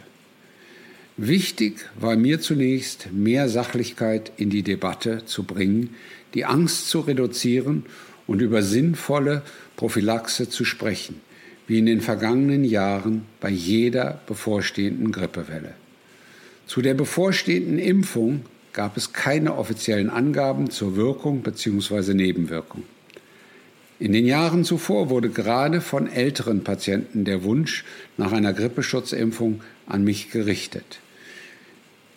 Wichtig 1.18 1.86
war 2.00 2.16
mir 2.16 2.40
zunächst, 2.40 3.12
mehr 3.12 3.50
Sachlichkeit 3.50 4.32
in 4.38 4.50
die 4.52 4.64
Debatte 4.64 5.26
zu 5.26 5.44
bringen, 5.44 5.96
die 6.36 6.46
Angst 6.46 6.88
zu 6.90 7.00
reduzieren 7.00 7.86
und 8.32 8.42
über 8.42 8.64
sinnvolle 8.64 9.42
Prophylaxe 9.76 10.50
zu 10.50 10.64
sprechen 10.64 11.20
wie 11.68 11.80
in 11.80 11.86
den 11.86 12.02
vergangenen 12.02 12.64
Jahren 12.64 13.26
bei 13.40 13.50
jeder 13.50 14.20
bevorstehenden 14.26 15.12
Grippewelle. 15.12 15.74
Zu 16.66 16.82
der 16.82 16.94
bevorstehenden 16.94 17.78
Impfung 17.78 18.42
gab 18.74 18.98
es 18.98 19.14
keine 19.14 19.56
offiziellen 19.56 20.10
Angaben 20.10 20.70
zur 20.70 20.96
Wirkung 20.96 21.42
bzw. 21.42 22.14
Nebenwirkung. 22.14 22.84
In 24.00 24.14
den 24.14 24.26
Jahren 24.26 24.64
zuvor 24.64 25.10
wurde 25.10 25.30
gerade 25.30 25.80
von 25.80 26.08
älteren 26.08 26.64
Patienten 26.64 27.24
der 27.26 27.44
Wunsch 27.44 27.86
nach 28.18 28.32
einer 28.32 28.54
Grippeschutzimpfung 28.54 29.62
an 29.88 30.04
mich 30.04 30.32
gerichtet. 30.32 31.00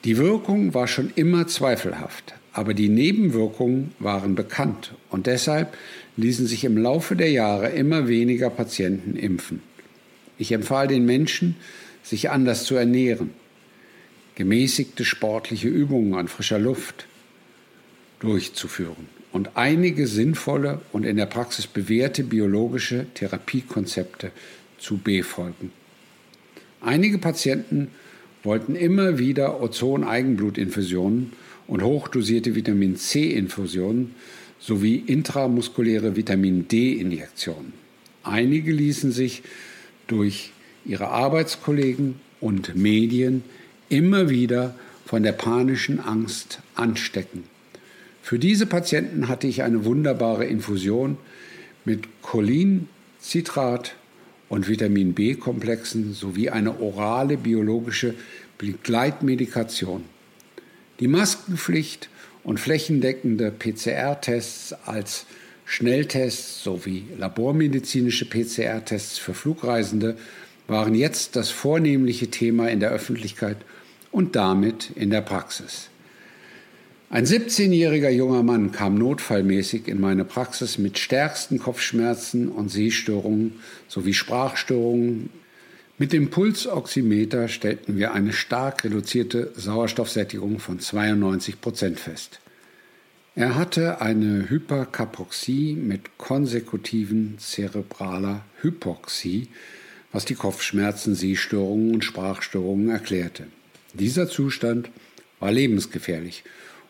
Die 0.05 0.17
Wirkung 0.17 0.75
war 0.75 0.87
schon 0.87 1.13
immer 1.15 1.47
zweifelhaft, 1.47 2.35
aber 2.53 2.73
die 2.73 2.89
Nebenwirkungen 2.89 3.93
waren 3.99 4.35
bekannt 4.35 4.95
und 5.11 5.27
deshalb 5.27 5.77
ließen 6.17 6.47
sich 6.47 6.65
im 6.65 6.77
Laufe 6.77 7.17
der 7.17 7.31
Jahre 7.31 7.71
immer 7.71 8.09
weniger 8.09 8.51
Patienten 8.51 9.17
impfen. 9.17 9.61
Ich 10.39 10.53
empfahl 10.53 10.89
den 10.89 11.05
Menschen, 11.05 11.57
sich 12.03 12.31
anders 12.31 12.65
zu 12.65 12.75
ernähren, 12.75 13.31
gemäßigte 14.35 15.05
sportliche 15.05 15.69
Übungen 15.69 16.15
an 16.15 16.29
frischer 16.29 16.59
Luft 16.59 17.07
durchzuführen 18.21 19.09
und 19.33 19.57
einige 19.57 20.07
sinnvolle 20.07 20.81
und 20.93 21.05
in 21.05 21.17
der 21.17 21.27
Praxis 21.27 21.67
bewährte 21.67 22.25
biologische 22.25 23.07
Therapiekonzepte 23.15 24.31
zu 24.79 24.99
befolgen. 24.99 25.73
Einige 26.81 27.19
Patienten 27.19 27.89
wollten 28.43 28.77
immer 28.77 29.19
wieder 29.19 29.61
Ozon-Eigenblutinfusionen 29.63 31.33
und 31.67 31.83
hochdosierte 31.83 32.55
Vitamin 32.55 32.97
C-Infusionen 32.97 34.15
sowie 34.67 34.97
intramuskuläre 34.97 36.17
Vitamin 36.17 36.69
D-Injektionen. 36.69 37.75
Einige 38.23 38.73
ließen 38.73 39.13
sich 39.13 39.43
durch 40.07 40.53
ihre 40.87 41.09
Arbeitskollegen 41.09 42.15
und 42.41 42.75
Medien 42.75 43.45
immer 43.91 44.31
wieder 44.31 44.75
von 45.05 45.23
der 45.23 45.33
panischen 45.33 46.01
Angst 46.01 46.61
anstecken. 46.75 47.45
Für 48.23 48.39
diese 48.39 48.65
Patienten 48.65 49.29
hatte 49.29 49.47
ich 49.47 49.63
eine 49.63 49.85
wunderbare 49.85 50.47
Infusion 50.47 51.19
mit 51.85 52.09
Cholin, 52.23 52.89
Citrat 53.21 53.95
und 54.49 54.67
Vitamin 54.67 55.13
B-Komplexen 55.13 56.15
sowie 56.15 56.49
eine 56.49 56.81
orale 56.81 57.37
biologische 57.37 58.15
Begleitmedikation. 58.57 60.05
Die 61.01 61.09
Maskenpflicht 61.09 62.09
und 62.45 62.61
flächendeckende 62.61 63.51
PCR-Tests 63.51 64.75
als 64.85 65.27
Schnelltests 65.65 66.63
sowie 66.63 67.05
labormedizinische 67.19 68.27
PCR-Tests 68.27 69.19
für 69.19 69.35
Flugreisende 69.35 70.17
waren 70.67 70.95
jetzt 70.95 71.37
das 71.37 71.51
vornehmliche 71.51 72.29
Thema 72.29 72.69
in 72.69 72.81
der 72.81 72.91
Öffentlichkeit 72.91 73.57
und 74.13 74.37
damit 74.37 74.91
in 74.95 75.11
der 75.11 75.23
Praxis. 75.23 75.89
Ein 77.11 77.27
17-jähriger 77.27 78.09
junger 78.09 78.43
Mann 78.43 78.73
kam 78.73 78.97
notfallmäßig 78.97 79.89
in 79.89 80.01
meine 80.01 80.25
Praxis 80.25 80.79
mit 80.79 80.99
stärksten 80.99 81.59
Kopfschmerzen 81.59 82.49
und 82.49 82.71
Sehstörungen 82.71 83.61
sowie 83.89 84.15
Sprachstörungen. 84.15 85.31
Mit 85.97 86.13
dem 86.13 86.29
Pulsoximeter 86.29 87.47
stellten 87.47 87.97
wir 87.97 88.15
eine 88.15 88.33
stark 88.33 88.83
reduzierte 88.83 89.53
Sauerstoffsättigung 89.55 90.59
von 90.59 90.81
92 90.81 91.61
Prozent 91.61 92.01
fest. 92.01 92.41
Er 93.37 93.55
hatte 93.55 94.01
eine 94.01 94.51
Hyperkapoxie 94.51 95.77
mit 95.77 96.19
konsekutiven 96.19 97.37
zerebraler 97.39 98.45
Hypoxie, 98.61 99.47
was 100.11 100.25
die 100.25 100.35
Kopfschmerzen, 100.35 101.15
Sehstörungen 101.15 101.95
und 101.95 102.05
Sprachstörungen 102.05 102.91
erklärte. 102.91 103.47
Dieser 103.93 104.29
Zustand 104.29 104.91
war 105.39 105.53
lebensgefährlich 105.53 106.43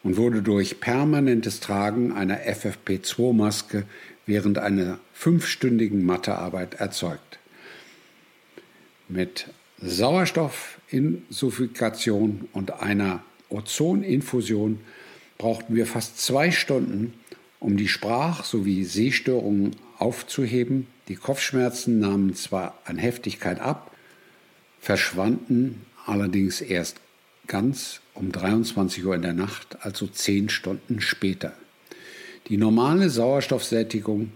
und 0.02 0.16
wurde 0.16 0.40
durch 0.40 0.80
permanentes 0.80 1.60
Tragen 1.60 2.12
einer 2.12 2.38
FFP2-Maske 2.38 3.84
während 4.24 4.56
einer 4.56 4.98
fünfstündigen 5.12 6.06
Mathearbeit 6.06 6.74
erzeugt. 6.74 7.38
Mit 9.08 9.48
Sauerstoffinsuffikation 9.82 12.48
und 12.52 12.82
einer 12.82 13.22
Ozoninfusion 13.50 14.80
brauchten 15.36 15.74
wir 15.74 15.86
fast 15.86 16.20
zwei 16.20 16.50
Stunden, 16.50 17.12
um 17.60 17.76
die 17.76 17.88
Sprach- 17.88 18.44
sowie 18.44 18.84
Sehstörungen 18.84 19.76
aufzuheben. 19.98 20.86
Die 21.08 21.16
Kopfschmerzen 21.16 21.98
nahmen 21.98 22.34
zwar 22.34 22.78
an 22.84 22.96
Heftigkeit 22.96 23.60
ab, 23.60 23.90
verschwanden 24.80 25.84
allerdings 26.06 26.60
erst 26.60 27.00
ganz 27.46 28.00
um 28.14 28.32
23 28.32 29.04
Uhr 29.04 29.14
in 29.14 29.22
der 29.22 29.34
Nacht, 29.34 29.76
also 29.80 30.06
zehn 30.06 30.48
Stunden 30.48 31.00
später. 31.00 31.52
Die 32.48 32.56
normale 32.56 33.10
Sauerstoffsättigung 33.10 34.32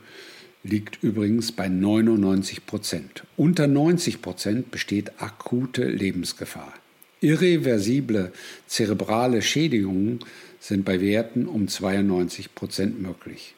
liegt 0.68 1.02
übrigens 1.02 1.50
bei 1.52 1.68
99 1.68 2.66
Prozent. 2.66 3.24
Unter 3.37 3.66
90 3.66 4.22
Prozent 4.22 4.70
besteht 4.70 5.20
akute 5.20 5.88
Lebensgefahr. 5.88 6.72
Irreversible 7.20 8.33
zerebrale 8.66 9.42
Schädigungen 9.42 10.20
sind 10.61 10.85
bei 10.85 11.00
Werten 11.00 11.46
um 11.46 11.66
92 11.68 12.54
Prozent 12.54 13.02
möglich. 13.02 13.57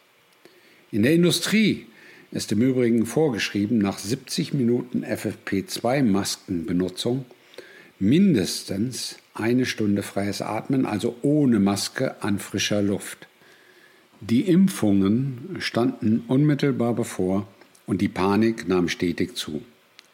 In 0.90 1.02
der 1.02 1.12
Industrie 1.12 1.84
ist 2.32 2.50
im 2.52 2.62
Übrigen 2.62 3.04
vorgeschrieben, 3.06 3.78
nach 3.78 3.98
70 3.98 4.54
Minuten 4.54 5.04
FFP2-Maskenbenutzung 5.04 7.24
mindestens 7.98 9.16
eine 9.34 9.66
Stunde 9.66 10.02
freies 10.02 10.40
Atmen, 10.42 10.86
also 10.86 11.16
ohne 11.22 11.58
Maske 11.60 12.22
an 12.22 12.38
frischer 12.38 12.82
Luft. 12.82 13.26
Die 14.20 14.42
Impfungen 14.42 15.56
standen 15.60 16.24
unmittelbar 16.28 16.94
bevor 16.94 17.46
und 17.86 18.02
die 18.02 18.08
Panik 18.08 18.68
nahm 18.68 18.90
stetig 18.90 19.34
zu. 19.34 19.62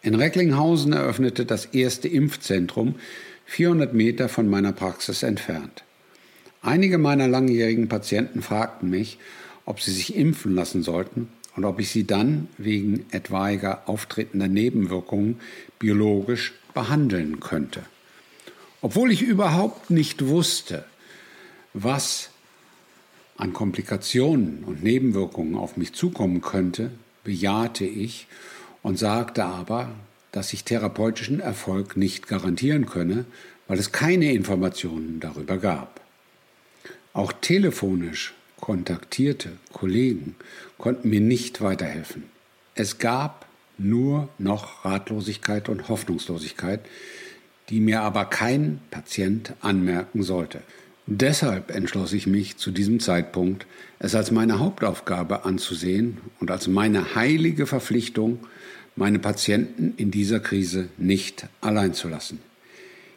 In 0.00 0.14
Recklinghausen 0.14 0.92
eröffnete 0.92 1.44
das 1.44 1.66
erste 1.66 2.06
Impfzentrum 2.06 2.94
400 3.46 3.94
Meter 3.94 4.28
von 4.28 4.48
meiner 4.48 4.72
Praxis 4.72 5.24
entfernt. 5.24 5.82
Einige 6.62 6.98
meiner 6.98 7.26
langjährigen 7.26 7.88
Patienten 7.88 8.42
fragten 8.42 8.90
mich, 8.90 9.18
ob 9.64 9.80
sie 9.80 9.92
sich 9.92 10.14
impfen 10.14 10.54
lassen 10.54 10.84
sollten 10.84 11.28
und 11.56 11.64
ob 11.64 11.80
ich 11.80 11.90
sie 11.90 12.06
dann 12.06 12.46
wegen 12.58 13.06
etwaiger 13.10 13.88
auftretender 13.88 14.46
Nebenwirkungen 14.46 15.40
biologisch 15.80 16.54
behandeln 16.74 17.40
könnte. 17.40 17.82
Obwohl 18.82 19.10
ich 19.10 19.22
überhaupt 19.22 19.90
nicht 19.90 20.28
wusste, 20.28 20.84
was 21.74 22.30
an 23.36 23.52
Komplikationen 23.52 24.64
und 24.64 24.82
Nebenwirkungen 24.82 25.56
auf 25.56 25.76
mich 25.76 25.92
zukommen 25.92 26.40
könnte, 26.40 26.90
bejahte 27.24 27.84
ich 27.84 28.26
und 28.82 28.98
sagte 28.98 29.44
aber, 29.44 29.90
dass 30.32 30.52
ich 30.52 30.64
therapeutischen 30.64 31.40
Erfolg 31.40 31.96
nicht 31.96 32.28
garantieren 32.28 32.86
könne, 32.86 33.24
weil 33.68 33.78
es 33.78 33.92
keine 33.92 34.32
Informationen 34.32 35.20
darüber 35.20 35.58
gab. 35.58 36.00
Auch 37.12 37.32
telefonisch 37.32 38.34
kontaktierte 38.60 39.52
Kollegen 39.72 40.36
konnten 40.78 41.10
mir 41.10 41.20
nicht 41.20 41.60
weiterhelfen. 41.60 42.24
Es 42.74 42.98
gab 42.98 43.46
nur 43.78 44.28
noch 44.38 44.84
Ratlosigkeit 44.84 45.68
und 45.68 45.88
Hoffnungslosigkeit, 45.88 46.80
die 47.68 47.80
mir 47.80 48.02
aber 48.02 48.26
kein 48.26 48.80
Patient 48.90 49.54
anmerken 49.60 50.22
sollte. 50.22 50.60
Deshalb 51.08 51.70
entschloss 51.70 52.12
ich 52.12 52.26
mich 52.26 52.56
zu 52.56 52.72
diesem 52.72 52.98
Zeitpunkt, 52.98 53.66
es 54.00 54.16
als 54.16 54.32
meine 54.32 54.58
Hauptaufgabe 54.58 55.44
anzusehen 55.44 56.18
und 56.40 56.50
als 56.50 56.66
meine 56.66 57.14
heilige 57.14 57.66
Verpflichtung, 57.66 58.40
meine 58.96 59.20
Patienten 59.20 59.94
in 59.96 60.10
dieser 60.10 60.40
Krise 60.40 60.88
nicht 60.96 61.46
allein 61.60 61.94
zu 61.94 62.08
lassen. 62.08 62.40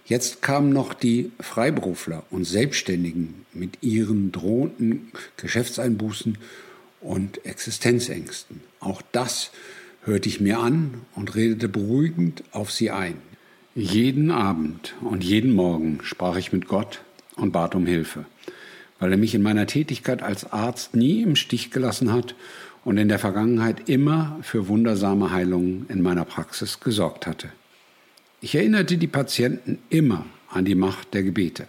Jetzt 0.06 0.44
kamen 0.44 0.72
noch 0.72 0.94
die 0.94 1.32
Freiberufler 1.40 2.24
und 2.30 2.46
Selbstständigen 2.46 3.46
mit 3.54 3.82
ihren 3.82 4.32
drohenden 4.32 5.12
Geschäftseinbußen 5.38 6.38
und 7.02 7.44
Existenzängsten. 7.46 8.62
Auch 8.80 9.02
das 9.12 9.50
hörte 10.04 10.30
ich 10.30 10.40
mir 10.40 10.60
an 10.60 11.02
und 11.16 11.34
redete 11.36 11.70
beruhigend 11.70 12.44
auf 12.52 12.72
sie 12.72 12.92
ein. 12.92 13.16
Jeden 13.74 14.30
Abend 14.30 14.96
und 15.02 15.24
jeden 15.24 15.54
Morgen 15.54 16.00
sprach 16.04 16.38
ich 16.38 16.54
mit 16.54 16.68
Gott 16.68 17.02
und 17.40 17.52
bat 17.52 17.76
um 17.76 17.86
Hilfe, 17.86 18.26
weil 19.00 19.12
er 19.12 19.18
mich 19.18 19.36
in 19.36 19.42
meiner 19.42 19.68
Tätigkeit 19.68 20.22
als 20.22 20.52
Arzt 20.52 20.96
nie 20.96 21.22
im 21.22 21.36
Stich 21.36 21.72
gelassen 21.72 22.12
hat 22.12 22.36
und 22.86 22.98
in 22.98 23.10
der 23.10 23.20
Vergangenheit 23.20 23.90
immer 23.90 24.40
für 24.42 24.68
wundersame 24.68 25.32
Heilungen 25.32 25.86
in 25.90 26.02
meiner 26.02 26.26
Praxis 26.26 26.80
gesorgt 26.80 27.28
hatte. 27.28 27.50
Ich 28.42 28.56
erinnerte 28.56 28.98
die 28.98 29.08
Patienten 29.08 29.80
immer 29.90 30.26
an 30.50 30.66
die 30.66 30.76
Macht 30.76 31.14
der 31.14 31.24
Gebete. 31.24 31.68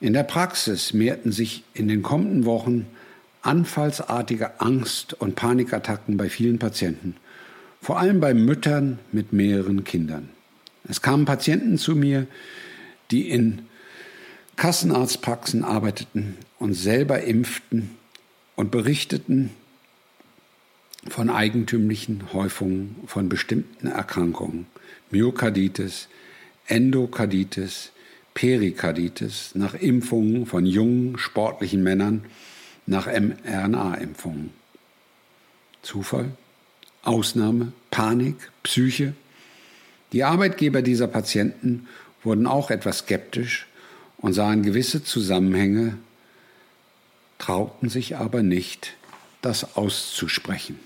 In 0.00 0.14
der 0.14 0.22
Praxis 0.22 0.94
mehrten 0.94 1.32
sich 1.32 1.62
in 1.74 1.86
den 1.86 2.02
kommenden 2.02 2.46
Wochen 2.46 2.86
anfallsartige 3.42 4.60
Angst- 4.60 5.14
und 5.14 5.36
Panikattacken 5.36 6.16
bei 6.16 6.28
vielen 6.28 6.58
Patienten, 6.58 7.16
vor 7.82 7.98
allem 7.98 8.20
bei 8.20 8.32
Müttern 8.32 8.98
mit 9.12 9.32
mehreren 9.32 9.84
Kindern. 9.84 10.30
Es 10.88 11.02
kamen 11.02 11.26
Patienten 11.26 11.78
zu 11.78 11.94
mir, 11.94 12.26
die 13.10 13.28
in 13.28 13.62
Kassenarztpraxen 14.60 15.64
arbeiteten 15.64 16.36
und 16.58 16.74
selber 16.74 17.22
impften 17.22 17.96
und 18.56 18.70
berichteten 18.70 19.48
von 21.08 21.30
eigentümlichen 21.30 22.34
Häufungen 22.34 22.96
von 23.06 23.30
bestimmten 23.30 23.86
Erkrankungen, 23.86 24.66
Myokarditis, 25.10 26.08
Endokarditis, 26.66 27.92
Perikarditis, 28.34 29.52
nach 29.54 29.72
Impfungen 29.72 30.44
von 30.44 30.66
jungen, 30.66 31.16
sportlichen 31.16 31.82
Männern, 31.82 32.26
nach 32.84 33.06
mRNA-Impfungen. 33.06 34.50
Zufall? 35.80 36.32
Ausnahme? 37.02 37.72
Panik? 37.90 38.36
Psyche? 38.62 39.14
Die 40.12 40.22
Arbeitgeber 40.22 40.82
dieser 40.82 41.06
Patienten 41.06 41.88
wurden 42.22 42.46
auch 42.46 42.70
etwas 42.70 42.98
skeptisch 42.98 43.66
und 44.20 44.32
sahen 44.32 44.62
gewisse 44.62 45.02
Zusammenhänge, 45.02 45.98
trauten 47.38 47.88
sich 47.88 48.16
aber 48.16 48.42
nicht, 48.42 48.94
das 49.42 49.76
auszusprechen. 49.76 50.78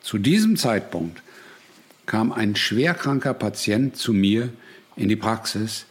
Zu 0.00 0.18
diesem 0.18 0.56
Zeitpunkt 0.56 1.22
kam 2.06 2.32
ein 2.32 2.56
schwerkranker 2.56 3.34
Patient 3.34 3.96
zu 3.96 4.12
mir 4.12 4.50
in 4.96 5.08
die 5.08 5.16
Praxis, 5.16 5.86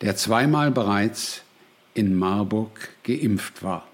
der 0.00 0.16
zweimal 0.16 0.70
bereits 0.70 1.42
in 1.94 2.14
Marburg 2.14 2.88
geimpft 3.04 3.62
war. 3.62 3.86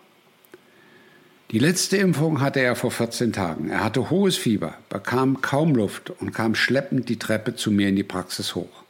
Die 1.51 1.59
letzte 1.59 1.97
Impfung 1.97 2.41
hatte 2.41 2.61
er 2.61 2.77
vor 2.77 2.91
14 2.91 3.33
Tagen. 3.33 3.71
Er 3.71 3.83
hatte 3.83 4.11
hohes 4.11 4.37
Fieber, 4.37 4.75
bekam 4.91 5.41
kaum 5.41 5.75
Luft 5.75 6.11
und 6.11 6.33
kam 6.33 6.55
schleppend 6.55 7.09
die 7.09 7.19
Treppe 7.19 7.57
zu 7.57 7.71
mir 7.71 7.89
in 7.89 7.97
die 7.97 8.03
Praxis 8.03 8.55
hoch. 8.55 8.85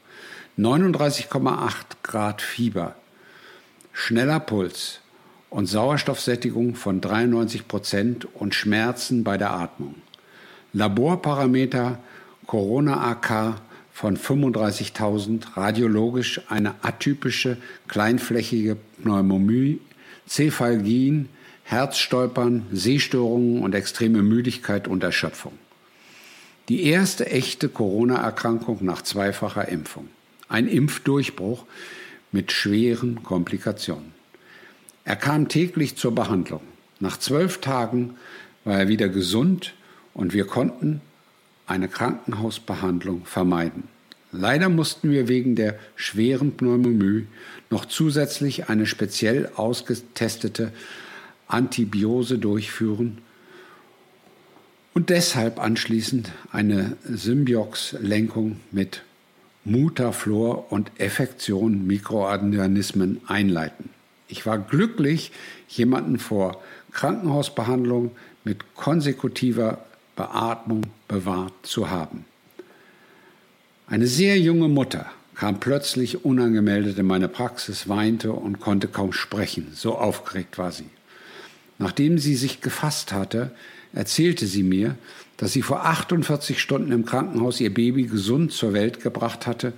39,8 0.59 1.72
Grad 2.03 2.43
Fieber, 2.43 2.97
schneller 3.99 4.38
Puls 4.38 5.01
und 5.51 5.66
Sauerstoffsättigung 5.66 6.76
von 6.76 7.01
93 7.01 7.66
Prozent 7.66 8.28
und 8.32 8.55
Schmerzen 8.55 9.24
bei 9.24 9.36
der 9.36 9.51
Atmung. 9.51 9.96
Laborparameter 10.72 11.99
Corona-AK 12.46 13.61
von 13.92 14.16
35.000, 14.16 15.57
radiologisch 15.57 16.40
eine 16.49 16.76
atypische 16.82 17.57
kleinflächige 17.88 18.76
Pneumomie, 19.03 19.80
Cephalgien, 20.28 21.28
Herzstolpern, 21.64 22.66
Sehstörungen 22.70 23.62
und 23.62 23.74
extreme 23.74 24.22
Müdigkeit 24.22 24.86
und 24.86 25.03
Erschöpfung. 25.03 25.53
Die 26.68 26.84
erste 26.84 27.26
echte 27.26 27.68
Corona-Erkrankung 27.68 28.78
nach 28.82 29.03
zweifacher 29.03 29.66
Impfung. 29.68 30.09
Ein 30.49 30.68
Impfdurchbruch 30.68 31.64
mit 32.33 32.53
schweren 32.53 33.22
Komplikationen. 33.22 34.12
Er 35.05 35.16
kam 35.16 35.49
täglich 35.49 35.97
zur 35.97 36.14
Behandlung. 36.14 36.61
Nach 37.01 37.18
zwölf 37.18 37.61
Tagen 37.61 38.16
war 38.64 38.79
er 38.79 38.89
wieder 38.89 39.09
gesund 39.09 39.74
und 40.14 40.35
wir 40.35 40.47
konnten 40.47 41.01
eine 41.66 41.89
Krankenhausbehandlung 41.89 43.24
vermeiden. 43.24 43.85
Leider 44.33 44.68
mussten 44.68 45.11
wir 45.11 45.29
wegen 45.29 45.57
der 45.57 45.79
schweren 45.97 46.53
Pneumomie 46.53 47.26
noch 47.70 47.87
zusätzlich 47.87 48.68
eine 48.68 48.87
speziell 48.87 49.51
ausgetestete 49.55 50.72
Antibiose 51.47 52.39
durchführen 52.39 53.18
und 54.93 55.11
deshalb 55.11 55.61
anschließend 55.61 56.33
eine 56.53 56.97
Symbiox-Lenkung 57.05 58.61
mit 58.70 59.03
Mutaflor 59.71 60.73
und 60.73 60.91
Effektion 60.99 61.87
Mikroorganismen 61.87 63.21
einleiten. 63.27 63.91
Ich 64.29 64.47
war 64.47 64.59
glücklich, 64.59 65.33
jemanden 65.69 66.19
vor 66.19 66.62
Krankenhausbehandlung 66.93 68.12
mit 68.45 68.75
konsekutiver 68.75 69.85
Beatmung 70.16 70.83
bewahrt 71.07 71.53
zu 71.62 71.91
haben. 71.91 72.25
Eine 73.87 74.07
sehr 74.07 74.39
junge 74.39 74.69
Mutter 74.69 75.07
kam 75.35 75.61
plötzlich 75.61 76.25
unangemeldet 76.25 76.99
in 76.99 77.07
meine 77.07 77.29
Praxis, 77.29 77.89
weinte 77.89 78.33
und 78.33 78.61
konnte 78.61 78.89
kaum 78.89 79.12
sprechen, 79.12 79.69
so 79.75 79.97
aufgeregt 79.97 80.59
war 80.59 80.73
sie. 80.73 80.91
Nachdem 81.79 82.19
sie 82.19 82.35
sich 82.35 82.61
gefasst 82.61 83.12
hatte, 83.12 83.53
erzählte 83.93 84.47
sie 84.47 84.62
mir, 84.62 84.97
dass 85.39 85.53
sie 85.53 85.62
vor 85.62 85.86
48 85.86 86.61
Stunden 86.61 86.93
im 86.93 87.07
Krankenhaus 87.07 87.61
ihr 87.61 87.72
Baby 87.72 88.05
gesund 88.05 88.53
zur 88.53 88.74
Welt 88.74 89.01
gebracht 89.01 89.47
hatte 89.47 89.72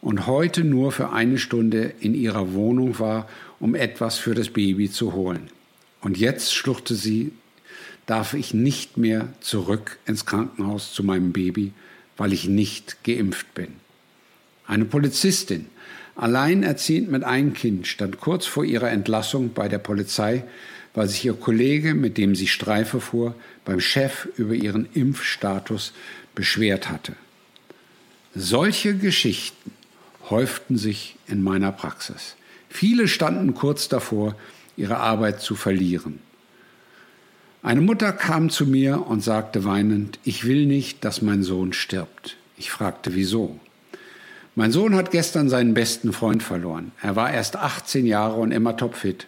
und 0.00 0.26
heute 0.26 0.62
nur 0.62 0.92
für 0.92 1.10
eine 1.10 1.38
Stunde 1.38 1.92
in 2.00 2.14
ihrer 2.14 2.52
Wohnung 2.52 2.98
war, 3.00 3.28
um 3.58 3.74
etwas 3.74 4.18
für 4.18 4.34
das 4.34 4.50
Baby 4.50 4.90
zu 4.90 5.14
holen. 5.14 5.48
Und 6.02 6.18
jetzt 6.18 6.54
schluchzte 6.54 6.94
sie, 6.94 7.32
darf 8.04 8.34
ich 8.34 8.54
nicht 8.54 8.98
mehr 8.98 9.28
zurück 9.40 9.98
ins 10.06 10.26
Krankenhaus 10.26 10.92
zu 10.92 11.02
meinem 11.02 11.32
Baby, 11.32 11.72
weil 12.18 12.32
ich 12.32 12.46
nicht 12.46 13.02
geimpft 13.02 13.54
bin. 13.54 13.68
Eine 14.66 14.84
Polizistin, 14.84 15.66
alleinerziehend 16.14 17.10
mit 17.10 17.24
einem 17.24 17.54
Kind, 17.54 17.86
stand 17.86 18.20
kurz 18.20 18.46
vor 18.46 18.64
ihrer 18.64 18.90
Entlassung 18.90 19.54
bei 19.54 19.66
der 19.66 19.78
Polizei 19.78 20.44
weil 20.96 21.08
sich 21.08 21.24
ihr 21.26 21.34
Kollege, 21.34 21.94
mit 21.94 22.18
dem 22.18 22.34
sie 22.34 22.48
Streife 22.48 23.00
fuhr, 23.00 23.34
beim 23.64 23.80
Chef 23.80 24.26
über 24.36 24.54
ihren 24.54 24.88
Impfstatus 24.94 25.92
beschwert 26.34 26.88
hatte. 26.88 27.12
Solche 28.34 28.96
Geschichten 28.96 29.70
häuften 30.30 30.76
sich 30.76 31.16
in 31.28 31.42
meiner 31.42 31.70
Praxis. 31.70 32.34
Viele 32.68 33.08
standen 33.08 33.54
kurz 33.54 33.88
davor, 33.88 34.34
ihre 34.76 34.96
Arbeit 34.96 35.42
zu 35.42 35.54
verlieren. 35.54 36.18
Eine 37.62 37.82
Mutter 37.82 38.12
kam 38.12 38.48
zu 38.48 38.64
mir 38.66 39.06
und 39.06 39.22
sagte 39.22 39.64
weinend, 39.64 40.18
ich 40.24 40.44
will 40.44 40.66
nicht, 40.66 41.04
dass 41.04 41.20
mein 41.20 41.42
Sohn 41.42 41.74
stirbt. 41.74 42.36
Ich 42.56 42.70
fragte, 42.70 43.14
wieso? 43.14 43.60
Mein 44.54 44.72
Sohn 44.72 44.94
hat 44.94 45.10
gestern 45.10 45.50
seinen 45.50 45.74
besten 45.74 46.14
Freund 46.14 46.42
verloren. 46.42 46.92
Er 47.02 47.16
war 47.16 47.30
erst 47.30 47.56
18 47.56 48.06
Jahre 48.06 48.36
und 48.36 48.50
immer 48.50 48.78
topfit 48.78 49.26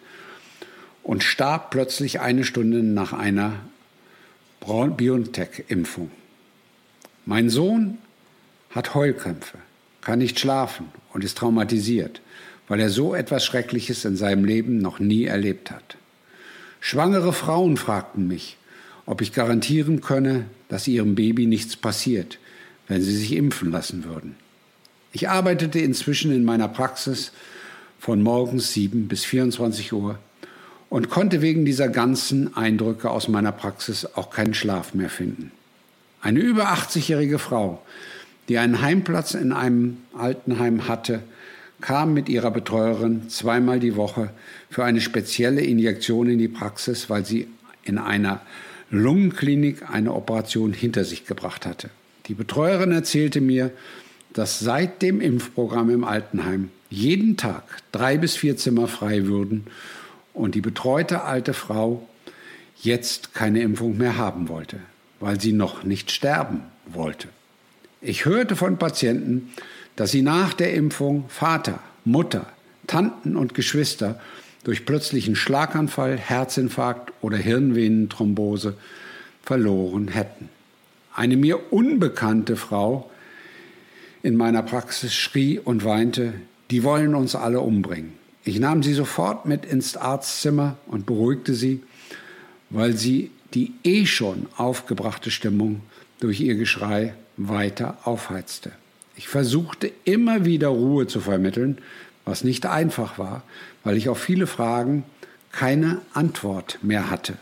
und 1.09 1.23
starb 1.23 1.71
plötzlich 1.71 2.19
eine 2.19 2.43
Stunde 2.43 2.83
nach 2.83 3.13
einer 3.13 3.53
BioNTech-Impfung. 4.59 6.11
Mein 7.25 7.49
Sohn 7.49 7.97
hat 8.69 8.93
Heulkrämpfe, 8.93 9.57
kann 10.01 10.19
nicht 10.19 10.39
schlafen 10.39 10.85
und 11.11 11.23
ist 11.23 11.35
traumatisiert, 11.39 12.21
weil 12.67 12.79
er 12.79 12.91
so 12.91 13.15
etwas 13.15 13.43
Schreckliches 13.43 14.05
in 14.05 14.17
seinem 14.17 14.45
Leben 14.45 14.77
noch 14.77 14.99
nie 14.99 15.25
erlebt 15.25 15.71
hat. 15.71 15.97
Schwangere 16.79 17.33
Frauen 17.33 17.75
fragten 17.77 18.27
mich, 18.27 18.57
ob 19.07 19.21
ich 19.23 19.33
garantieren 19.33 20.01
könne, 20.01 20.45
dass 20.67 20.87
ihrem 20.87 21.15
Baby 21.15 21.47
nichts 21.47 21.75
passiert, 21.75 22.37
wenn 22.87 23.01
sie 23.01 23.17
sich 23.17 23.35
impfen 23.35 23.71
lassen 23.71 24.03
würden. 24.03 24.35
Ich 25.11 25.27
arbeitete 25.27 25.79
inzwischen 25.79 26.31
in 26.31 26.45
meiner 26.45 26.67
Praxis 26.67 27.31
von 27.97 28.21
morgens 28.21 28.73
7 28.73 29.07
bis 29.07 29.25
24 29.25 29.91
Uhr 29.91 30.19
und 30.89 31.09
konnte 31.09 31.41
wegen 31.41 31.65
dieser 31.65 31.87
ganzen 31.87 32.55
Eindrücke 32.55 33.09
aus 33.09 33.27
meiner 33.27 33.51
Praxis 33.51 34.05
auch 34.05 34.29
keinen 34.31 34.53
Schlaf 34.53 34.93
mehr 34.93 35.09
finden. 35.09 35.51
Eine 36.21 36.39
über 36.39 36.73
80-jährige 36.73 37.39
Frau, 37.39 37.81
die 38.49 38.57
einen 38.57 38.81
Heimplatz 38.81 39.35
in 39.35 39.53
einem 39.53 39.97
Altenheim 40.17 40.87
hatte, 40.87 41.21
kam 41.81 42.13
mit 42.13 42.27
ihrer 42.27 42.51
Betreuerin 42.51 43.29
zweimal 43.29 43.79
die 43.79 43.95
Woche 43.95 44.31
für 44.69 44.83
eine 44.83 44.99
spezielle 44.99 45.61
Injektion 45.61 46.27
in 46.27 46.39
die 46.39 46.49
Praxis, 46.49 47.09
weil 47.09 47.25
sie 47.25 47.47
in 47.83 47.97
einer 47.97 48.41
Lungenklinik 48.89 49.89
eine 49.89 50.13
Operation 50.13 50.73
hinter 50.73 51.05
sich 51.05 51.25
gebracht 51.25 51.65
hatte. 51.65 51.89
Die 52.25 52.33
Betreuerin 52.33 52.91
erzählte 52.91 53.39
mir, 53.39 53.71
dass 54.33 54.59
seit 54.59 55.01
dem 55.01 55.21
Impfprogramm 55.21 55.89
im 55.89 56.03
Altenheim 56.03 56.69
jeden 56.89 57.37
Tag 57.37 57.63
drei 57.91 58.17
bis 58.17 58.35
vier 58.35 58.57
Zimmer 58.57 58.87
frei 58.87 59.25
würden 59.27 59.65
und 60.39 60.55
die 60.55 60.61
betreute 60.61 61.23
alte 61.23 61.53
Frau 61.53 62.07
jetzt 62.81 63.33
keine 63.33 63.61
Impfung 63.61 63.97
mehr 63.97 64.17
haben 64.17 64.47
wollte, 64.47 64.79
weil 65.19 65.39
sie 65.39 65.51
noch 65.51 65.83
nicht 65.83 66.11
sterben 66.11 66.63
wollte. 66.87 67.27
Ich 68.01 68.23
hörte 68.23 68.55
von 68.55 68.77
Patienten, 68.77 69.51
dass 69.97 70.11
sie 70.11 70.21
nach 70.21 70.53
der 70.53 70.73
Impfung 70.73 71.25
Vater, 71.27 71.79
Mutter, 72.05 72.45
Tanten 72.87 73.35
und 73.35 73.53
Geschwister 73.53 74.19
durch 74.63 74.85
plötzlichen 74.85 75.35
Schlaganfall, 75.35 76.17
Herzinfarkt 76.17 77.11
oder 77.19 77.35
Hirnvenenthrombose 77.35 78.75
verloren 79.43 80.07
hätten. 80.07 80.47
Eine 81.13 81.35
mir 81.35 81.73
unbekannte 81.73 82.55
Frau 82.55 83.11
in 84.23 84.37
meiner 84.37 84.63
Praxis 84.63 85.13
schrie 85.13 85.59
und 85.59 85.83
weinte, 85.83 86.33
die 86.71 86.83
wollen 86.83 87.13
uns 87.13 87.35
alle 87.35 87.59
umbringen. 87.59 88.18
Ich 88.49 88.59
nahm 88.59 88.81
sie 88.81 88.95
sofort 88.95 89.45
mit 89.45 89.63
ins 89.63 89.95
Arztzimmer 89.95 90.75
und 90.87 91.05
beruhigte 91.05 91.53
sie, 91.53 91.83
weil 92.71 92.97
sie 92.97 93.29
die 93.53 93.73
eh 93.83 94.07
schon 94.07 94.47
aufgebrachte 94.57 95.29
Stimmung 95.29 95.81
durch 96.19 96.41
ihr 96.41 96.55
Geschrei 96.55 97.13
weiter 97.37 97.99
aufheizte. 98.05 98.71
Ich 99.15 99.27
versuchte 99.27 99.91
immer 100.03 100.45
wieder 100.45 100.69
Ruhe 100.69 101.05
zu 101.05 101.19
vermitteln, 101.21 101.77
was 102.25 102.43
nicht 102.43 102.65
einfach 102.65 103.19
war, 103.19 103.43
weil 103.83 103.97
ich 103.97 104.09
auf 104.09 104.17
viele 104.17 104.47
Fragen 104.47 105.03
keine 105.51 106.01
Antwort 106.15 106.79
mehr 106.81 107.11
hatte. 107.11 107.37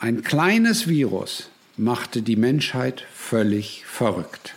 Ein 0.00 0.24
kleines 0.24 0.88
Virus 0.88 1.48
machte 1.76 2.22
die 2.22 2.34
Menschheit 2.34 3.04
völlig 3.14 3.84
verrückt. 3.86 4.56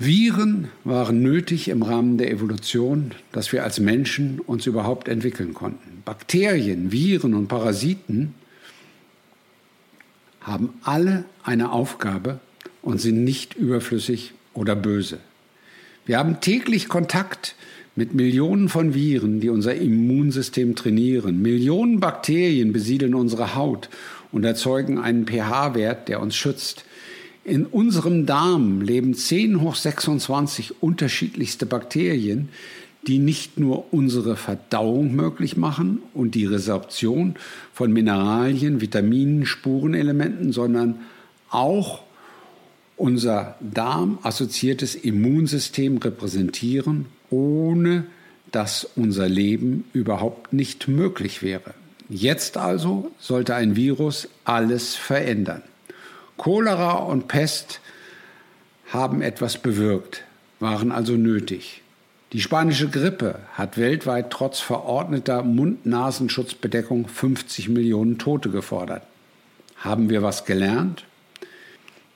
Viren 0.00 0.68
waren 0.84 1.22
nötig 1.22 1.68
im 1.68 1.82
Rahmen 1.82 2.18
der 2.18 2.30
Evolution, 2.30 3.10
dass 3.32 3.52
wir 3.52 3.64
als 3.64 3.80
Menschen 3.80 4.38
uns 4.38 4.64
überhaupt 4.66 5.08
entwickeln 5.08 5.54
konnten. 5.54 6.02
Bakterien, 6.04 6.92
Viren 6.92 7.34
und 7.34 7.48
Parasiten 7.48 8.34
haben 10.40 10.72
alle 10.84 11.24
eine 11.42 11.72
Aufgabe 11.72 12.38
und 12.80 13.00
sind 13.00 13.24
nicht 13.24 13.54
überflüssig 13.54 14.34
oder 14.54 14.76
böse. 14.76 15.18
Wir 16.06 16.18
haben 16.18 16.40
täglich 16.40 16.88
Kontakt 16.88 17.56
mit 17.96 18.14
Millionen 18.14 18.68
von 18.68 18.94
Viren, 18.94 19.40
die 19.40 19.48
unser 19.48 19.74
Immunsystem 19.74 20.76
trainieren. 20.76 21.42
Millionen 21.42 21.98
Bakterien 21.98 22.72
besiedeln 22.72 23.16
unsere 23.16 23.56
Haut 23.56 23.90
und 24.30 24.44
erzeugen 24.44 24.98
einen 24.98 25.26
pH-Wert, 25.26 26.08
der 26.08 26.20
uns 26.20 26.36
schützt. 26.36 26.84
In 27.48 27.64
unserem 27.64 28.26
Darm 28.26 28.82
leben 28.82 29.14
10 29.14 29.62
hoch 29.62 29.74
26 29.74 30.82
unterschiedlichste 30.82 31.64
Bakterien, 31.64 32.50
die 33.06 33.18
nicht 33.18 33.58
nur 33.58 33.90
unsere 33.90 34.36
Verdauung 34.36 35.14
möglich 35.16 35.56
machen 35.56 36.02
und 36.12 36.34
die 36.34 36.44
Resorption 36.44 37.36
von 37.72 37.90
Mineralien, 37.90 38.82
Vitaminen, 38.82 39.46
Spurenelementen, 39.46 40.52
sondern 40.52 41.00
auch 41.48 42.02
unser 42.98 43.56
darmassoziiertes 43.60 44.94
Immunsystem 44.94 45.96
repräsentieren, 45.96 47.06
ohne 47.30 48.04
dass 48.52 48.86
unser 48.94 49.26
Leben 49.26 49.84
überhaupt 49.94 50.52
nicht 50.52 50.86
möglich 50.86 51.42
wäre. 51.42 51.72
Jetzt 52.10 52.58
also 52.58 53.10
sollte 53.18 53.54
ein 53.54 53.74
Virus 53.74 54.28
alles 54.44 54.96
verändern. 54.96 55.62
Cholera 56.38 56.94
und 56.94 57.28
Pest 57.28 57.80
haben 58.90 59.20
etwas 59.20 59.58
bewirkt, 59.58 60.24
waren 60.60 60.92
also 60.92 61.12
nötig. 61.12 61.82
Die 62.32 62.40
spanische 62.40 62.88
Grippe 62.88 63.40
hat 63.54 63.76
weltweit 63.76 64.30
trotz 64.30 64.60
verordneter 64.60 65.42
Mund-Nasenschutzbedeckung 65.42 67.08
50 67.08 67.68
Millionen 67.68 68.18
Tote 68.18 68.50
gefordert. 68.50 69.02
Haben 69.76 70.10
wir 70.10 70.22
was 70.22 70.44
gelernt? 70.44 71.04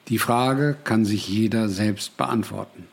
Die 0.09 0.19
Frage 0.19 0.77
kann 0.85 1.05
sich 1.05 1.29
jeder 1.29 1.69
selbst 1.69 2.17
beantworten. 2.17 2.87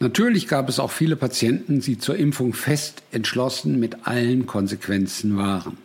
Natürlich 0.00 0.48
gab 0.48 0.68
es 0.68 0.78
auch 0.78 0.90
viele 0.90 1.16
Patienten, 1.16 1.80
die 1.80 1.98
zur 1.98 2.16
Impfung 2.16 2.54
fest 2.54 3.02
entschlossen 3.12 3.78
mit 3.78 4.06
allen 4.06 4.46
Konsequenzen 4.46 5.36
waren. 5.36 5.78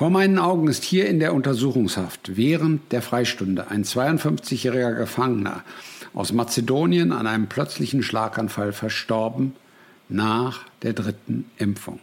Vor 0.00 0.08
meinen 0.08 0.38
Augen 0.38 0.66
ist 0.68 0.82
hier 0.82 1.06
in 1.10 1.20
der 1.20 1.34
Untersuchungshaft 1.34 2.34
während 2.34 2.90
der 2.90 3.02
Freistunde 3.02 3.70
ein 3.70 3.84
52-jähriger 3.84 4.94
Gefangener 4.94 5.62
aus 6.14 6.32
Mazedonien 6.32 7.12
an 7.12 7.26
einem 7.26 7.48
plötzlichen 7.48 8.02
Schlaganfall 8.02 8.72
verstorben 8.72 9.52
nach 10.08 10.64
der 10.80 10.94
dritten 10.94 11.50
Impfung. 11.58 11.98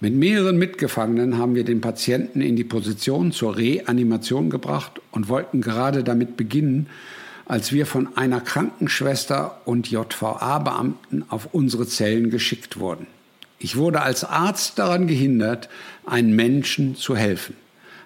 Mit 0.00 0.12
mehreren 0.12 0.58
Mitgefangenen 0.58 1.38
haben 1.38 1.54
wir 1.54 1.64
den 1.64 1.80
Patienten 1.80 2.42
in 2.42 2.56
die 2.56 2.64
Position 2.64 3.32
zur 3.32 3.56
Reanimation 3.56 4.50
gebracht 4.50 5.00
und 5.10 5.30
wollten 5.30 5.62
gerade 5.62 6.04
damit 6.04 6.36
beginnen, 6.36 6.88
als 7.46 7.72
wir 7.72 7.86
von 7.86 8.18
einer 8.18 8.42
Krankenschwester 8.42 9.62
und 9.64 9.90
JVA-Beamten 9.90 11.24
auf 11.30 11.48
unsere 11.52 11.86
Zellen 11.86 12.28
geschickt 12.28 12.78
wurden. 12.78 13.06
Ich 13.64 13.76
wurde 13.76 14.02
als 14.02 14.24
Arzt 14.24 14.78
daran 14.78 15.06
gehindert, 15.06 15.70
einem 16.04 16.36
Menschen 16.36 16.96
zu 16.96 17.16
helfen. 17.16 17.56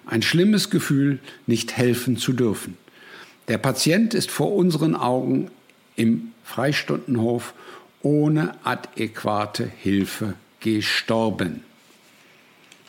Ein 0.05 0.21
schlimmes 0.21 0.69
Gefühl, 0.69 1.19
nicht 1.47 1.75
helfen 1.75 2.15
zu 2.15 2.31
dürfen. 2.31 2.77
Der 3.49 3.57
Patient 3.57 4.13
ist 4.13 4.31
vor 4.31 4.55
unseren 4.55 4.95
Augen 4.95 5.51
im 5.97 6.31
Freistundenhof 6.45 7.53
ohne 8.01 8.53
adäquate 8.63 9.69
Hilfe 9.81 10.35
gestorben. 10.61 11.65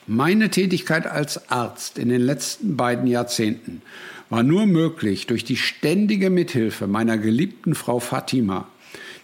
Meine 0.07 0.49
Tätigkeit 0.49 1.09
als 1.09 1.51
Arzt 1.51 1.99
in 1.99 2.09
den 2.09 2.21
letzten 2.21 2.77
beiden 2.77 3.09
Jahrzehnten 3.09 3.83
war 4.29 4.45
nur 4.45 4.67
möglich 4.67 5.27
durch 5.27 5.45
die 5.45 5.57
ständige 5.57 6.31
Mithilfe 6.31 6.87
meiner 6.87 7.19
geliebten 7.19 7.75
Frau 7.75 7.99
Fatima, 7.99 8.69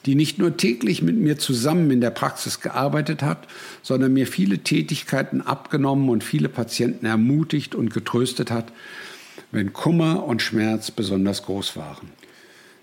die 0.06 0.14
nicht 0.14 0.38
nur 0.38 0.56
täglich 0.56 1.02
mit 1.02 1.16
mir 1.16 1.36
zusammen 1.36 1.90
in 1.90 2.00
der 2.00 2.10
Praxis 2.10 2.60
gearbeitet 2.60 3.22
hat, 3.22 3.48
sondern 3.82 4.12
mir 4.12 4.26
viele 4.26 4.58
Tätigkeiten 4.58 5.42
abgenommen 5.42 6.08
und 6.08 6.22
viele 6.22 6.48
Patienten 6.48 7.06
ermutigt 7.06 7.74
und 7.74 7.92
getröstet 7.92 8.50
hat, 8.50 8.72
wenn 9.50 9.72
Kummer 9.72 10.24
und 10.24 10.42
Schmerz 10.42 10.90
besonders 10.92 11.42
groß 11.42 11.76
waren. 11.76 12.10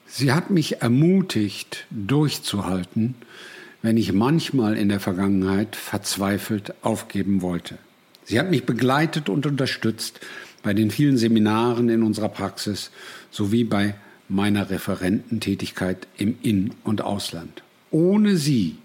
Sie 0.06 0.34
hat 0.34 0.50
mich 0.50 0.82
ermutigt, 0.82 1.88
durchzuhalten, 1.90 3.16
wenn 3.82 3.98
ich 3.98 4.14
manchmal 4.14 4.78
in 4.78 4.90
der 4.90 5.00
Vergangenheit 5.00 5.76
verzweifelt 5.76 6.74
aufgeben 6.84 7.42
wollte. 7.42 7.78
Sie 8.26 8.40
hat 8.40 8.52
mich 8.52 8.66
begleitet 8.66 9.30
und 9.30 9.46
unterstützt 9.46 10.20
bei 10.62 10.74
den 10.74 10.92
vielen 10.92 11.18
Seminaren 11.18 11.90
in 11.90 12.04
unserer 12.04 12.30
Praxis 12.30 12.92
sowie 13.32 13.64
bei 13.64 13.96
meiner 14.34 14.70
Referententätigkeit 14.70 16.08
im 16.18 16.38
In- 16.42 16.74
und 16.84 17.02
Ausland. 17.02 17.64
Ohne 17.92 18.38
sie 18.38 18.78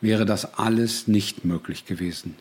wäre 0.00 0.24
das 0.24 0.58
alles 0.58 1.06
nicht 1.06 1.44
möglich 1.44 1.84
gewesen. 1.86 2.36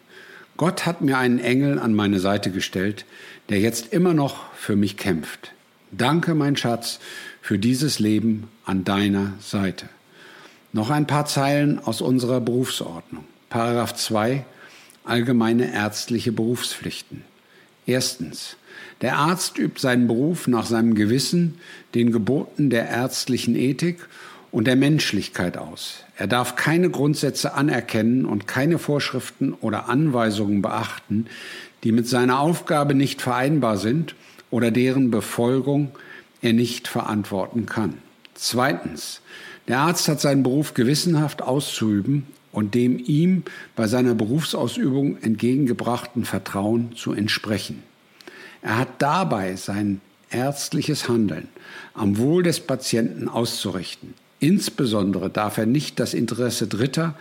Gott 0.55 0.85
hat 0.85 1.01
mir 1.01 1.17
einen 1.17 1.39
Engel 1.39 1.79
an 1.79 1.93
meine 1.93 2.19
Seite 2.19 2.51
gestellt, 2.51 3.05
der 3.49 3.59
jetzt 3.59 3.91
immer 3.91 4.13
noch 4.13 4.53
für 4.53 4.75
mich 4.75 4.97
kämpft. 4.97 5.51
Danke, 5.91 6.35
mein 6.35 6.55
Schatz, 6.55 6.99
für 7.41 7.59
dieses 7.59 7.99
Leben 7.99 8.47
an 8.65 8.83
deiner 8.83 9.33
Seite. 9.39 9.89
Noch 10.71 10.89
ein 10.89 11.05
paar 11.05 11.25
Zeilen 11.25 11.79
aus 11.79 12.01
unserer 12.01 12.39
Berufsordnung. 12.39 13.25
Paragraph 13.49 13.93
2 13.93 14.45
allgemeine 15.03 15.73
ärztliche 15.73 16.31
Berufspflichten. 16.31 17.23
Erstens. 17.85 18.55
Der 19.01 19.17
Arzt 19.17 19.57
übt 19.57 19.79
seinen 19.79 20.07
Beruf 20.07 20.47
nach 20.47 20.65
seinem 20.65 20.95
Gewissen, 20.95 21.59
den 21.95 22.11
Geboten 22.11 22.69
der 22.69 22.87
ärztlichen 22.87 23.55
Ethik 23.55 24.07
und 24.51 24.65
der 24.65 24.75
Menschlichkeit 24.75 25.57
aus. 25.57 26.03
Er 26.15 26.27
darf 26.27 26.55
keine 26.55 26.89
Grundsätze 26.89 27.53
anerkennen 27.53 28.25
und 28.25 28.47
keine 28.47 28.77
Vorschriften 28.77 29.53
oder 29.53 29.89
Anweisungen 29.89 30.61
beachten, 30.61 31.25
die 31.83 31.91
mit 31.91 32.07
seiner 32.07 32.39
Aufgabe 32.39 32.93
nicht 32.93 33.21
vereinbar 33.21 33.77
sind 33.77 34.15
oder 34.51 34.69
deren 34.71 35.11
Befolgung 35.11 35.91
er 36.41 36.53
nicht 36.53 36.87
verantworten 36.87 37.65
kann. 37.65 37.95
Zweitens. 38.35 39.21
Der 39.67 39.79
Arzt 39.79 40.07
hat 40.09 40.19
seinen 40.19 40.43
Beruf 40.43 40.73
gewissenhaft 40.73 41.41
auszuüben 41.41 42.27
und 42.51 42.75
dem 42.75 42.99
ihm 42.99 43.43
bei 43.75 43.87
seiner 43.87 44.13
Berufsausübung 44.13 45.17
entgegengebrachten 45.21 46.25
Vertrauen 46.25 46.95
zu 46.95 47.13
entsprechen. 47.13 47.81
Er 48.63 48.77
hat 48.77 49.01
dabei 49.01 49.57
sein 49.57 50.01
ärztliches 50.29 51.07
Handeln 51.09 51.49
am 51.93 52.17
Wohl 52.17 52.43
des 52.43 52.61
Patienten 52.61 53.27
auszurichten. 53.27 54.13
Insbesondere 54.39 55.29
darf 55.29 55.57
er 55.57 55.65
nicht 55.65 55.99
das 55.99 56.13
Interesse 56.13 56.67
Dritter 56.67 57.15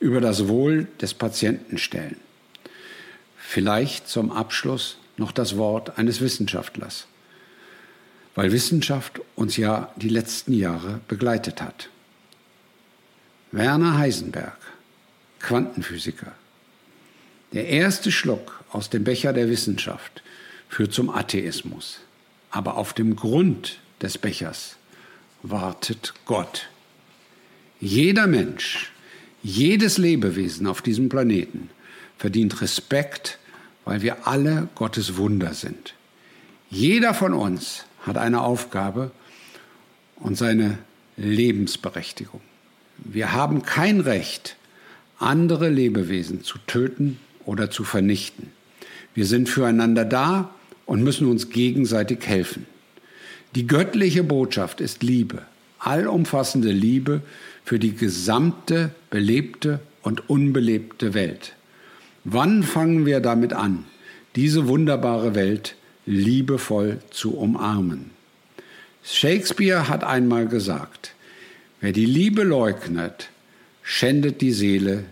über 0.00 0.20
das 0.20 0.48
Wohl 0.48 0.88
des 1.00 1.14
Patienten 1.14 1.78
stellen. 1.78 2.16
Vielleicht 3.36 4.08
zum 4.08 4.30
Abschluss 4.30 4.98
noch 5.16 5.32
das 5.32 5.56
Wort 5.56 5.98
eines 5.98 6.20
Wissenschaftlers, 6.20 7.06
weil 8.34 8.52
Wissenschaft 8.52 9.20
uns 9.36 9.56
ja 9.56 9.92
die 9.96 10.10
letzten 10.10 10.52
Jahre 10.52 11.00
begleitet 11.08 11.62
hat. 11.62 11.88
Werner 13.52 13.96
Heisenberg 13.96 14.58
Quantenphysiker. 15.40 16.32
Der 17.52 17.68
erste 17.68 18.12
Schluck 18.12 18.62
aus 18.70 18.90
dem 18.90 19.04
Becher 19.04 19.32
der 19.32 19.48
Wissenschaft 19.48 20.22
führt 20.68 20.92
zum 20.92 21.10
Atheismus. 21.10 22.00
Aber 22.50 22.76
auf 22.76 22.92
dem 22.92 23.16
Grund 23.16 23.78
des 24.00 24.18
Bechers 24.18 24.76
wartet 25.42 26.14
Gott. 26.24 26.68
Jeder 27.80 28.26
Mensch, 28.26 28.92
jedes 29.42 29.98
Lebewesen 29.98 30.66
auf 30.66 30.82
diesem 30.82 31.08
Planeten 31.08 31.70
verdient 32.16 32.60
Respekt, 32.60 33.38
weil 33.84 34.02
wir 34.02 34.26
alle 34.26 34.68
Gottes 34.74 35.16
Wunder 35.16 35.54
sind. 35.54 35.94
Jeder 36.70 37.14
von 37.14 37.32
uns 37.32 37.84
hat 38.02 38.18
eine 38.18 38.42
Aufgabe 38.42 39.12
und 40.16 40.36
seine 40.36 40.78
Lebensberechtigung. 41.16 42.40
Wir 42.98 43.32
haben 43.32 43.62
kein 43.62 44.00
Recht, 44.00 44.56
andere 45.18 45.68
Lebewesen 45.68 46.42
zu 46.42 46.58
töten 46.66 47.18
oder 47.44 47.70
zu 47.70 47.84
vernichten. 47.84 48.52
Wir 49.14 49.26
sind 49.26 49.48
füreinander 49.48 50.04
da 50.04 50.50
und 50.88 51.04
müssen 51.04 51.28
uns 51.28 51.50
gegenseitig 51.50 52.26
helfen. 52.26 52.66
Die 53.54 53.66
göttliche 53.66 54.24
Botschaft 54.24 54.80
ist 54.80 55.02
Liebe, 55.02 55.42
allumfassende 55.78 56.72
Liebe 56.72 57.20
für 57.62 57.78
die 57.78 57.94
gesamte 57.94 58.90
belebte 59.10 59.80
und 60.02 60.30
unbelebte 60.30 61.12
Welt. 61.12 61.54
Wann 62.24 62.62
fangen 62.62 63.04
wir 63.04 63.20
damit 63.20 63.52
an, 63.52 63.84
diese 64.34 64.66
wunderbare 64.66 65.34
Welt 65.34 65.76
liebevoll 66.06 67.00
zu 67.10 67.36
umarmen? 67.36 68.10
Shakespeare 69.04 69.88
hat 69.88 70.04
einmal 70.04 70.48
gesagt, 70.48 71.14
wer 71.82 71.92
die 71.92 72.06
Liebe 72.06 72.44
leugnet, 72.44 73.28
schändet 73.82 74.40
die 74.40 74.52
Seele, 74.52 75.04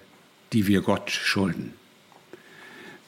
die 0.55 0.67
wir 0.67 0.81
Gott 0.81 1.11
schulden. 1.11 1.75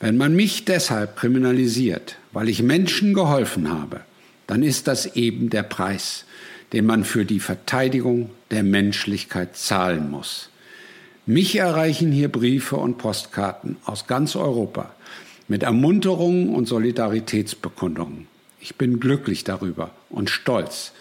Wenn 0.00 0.16
man 0.16 0.36
mich 0.36 0.64
deshalb 0.64 1.16
kriminalisiert, 1.16 2.18
weil 2.38 2.48
ich 2.48 2.62
Menschen 2.62 3.14
geholfen 3.14 3.68
habe, 3.68 4.02
dann 4.46 4.62
ist 4.62 4.86
das 4.86 5.16
eben 5.16 5.50
der 5.50 5.64
Preis, 5.64 6.24
den 6.72 6.86
man 6.86 7.02
für 7.02 7.24
die 7.24 7.40
Verteidigung 7.40 8.30
der 8.52 8.62
Menschlichkeit 8.62 9.56
zahlen 9.56 10.08
muss. 10.08 10.48
Mich 11.26 11.56
erreichen 11.56 12.12
hier 12.12 12.28
Briefe 12.28 12.76
und 12.76 12.96
Postkarten 12.96 13.76
aus 13.84 14.06
ganz 14.06 14.36
Europa 14.36 14.94
mit 15.48 15.64
Ermunterungen 15.64 16.50
und 16.50 16.68
Solidaritätsbekundungen. 16.68 18.28
Ich 18.60 18.76
bin 18.76 19.00
glücklich 19.00 19.42
darüber 19.42 19.90
und 20.08 20.30
stolz, 20.30 20.92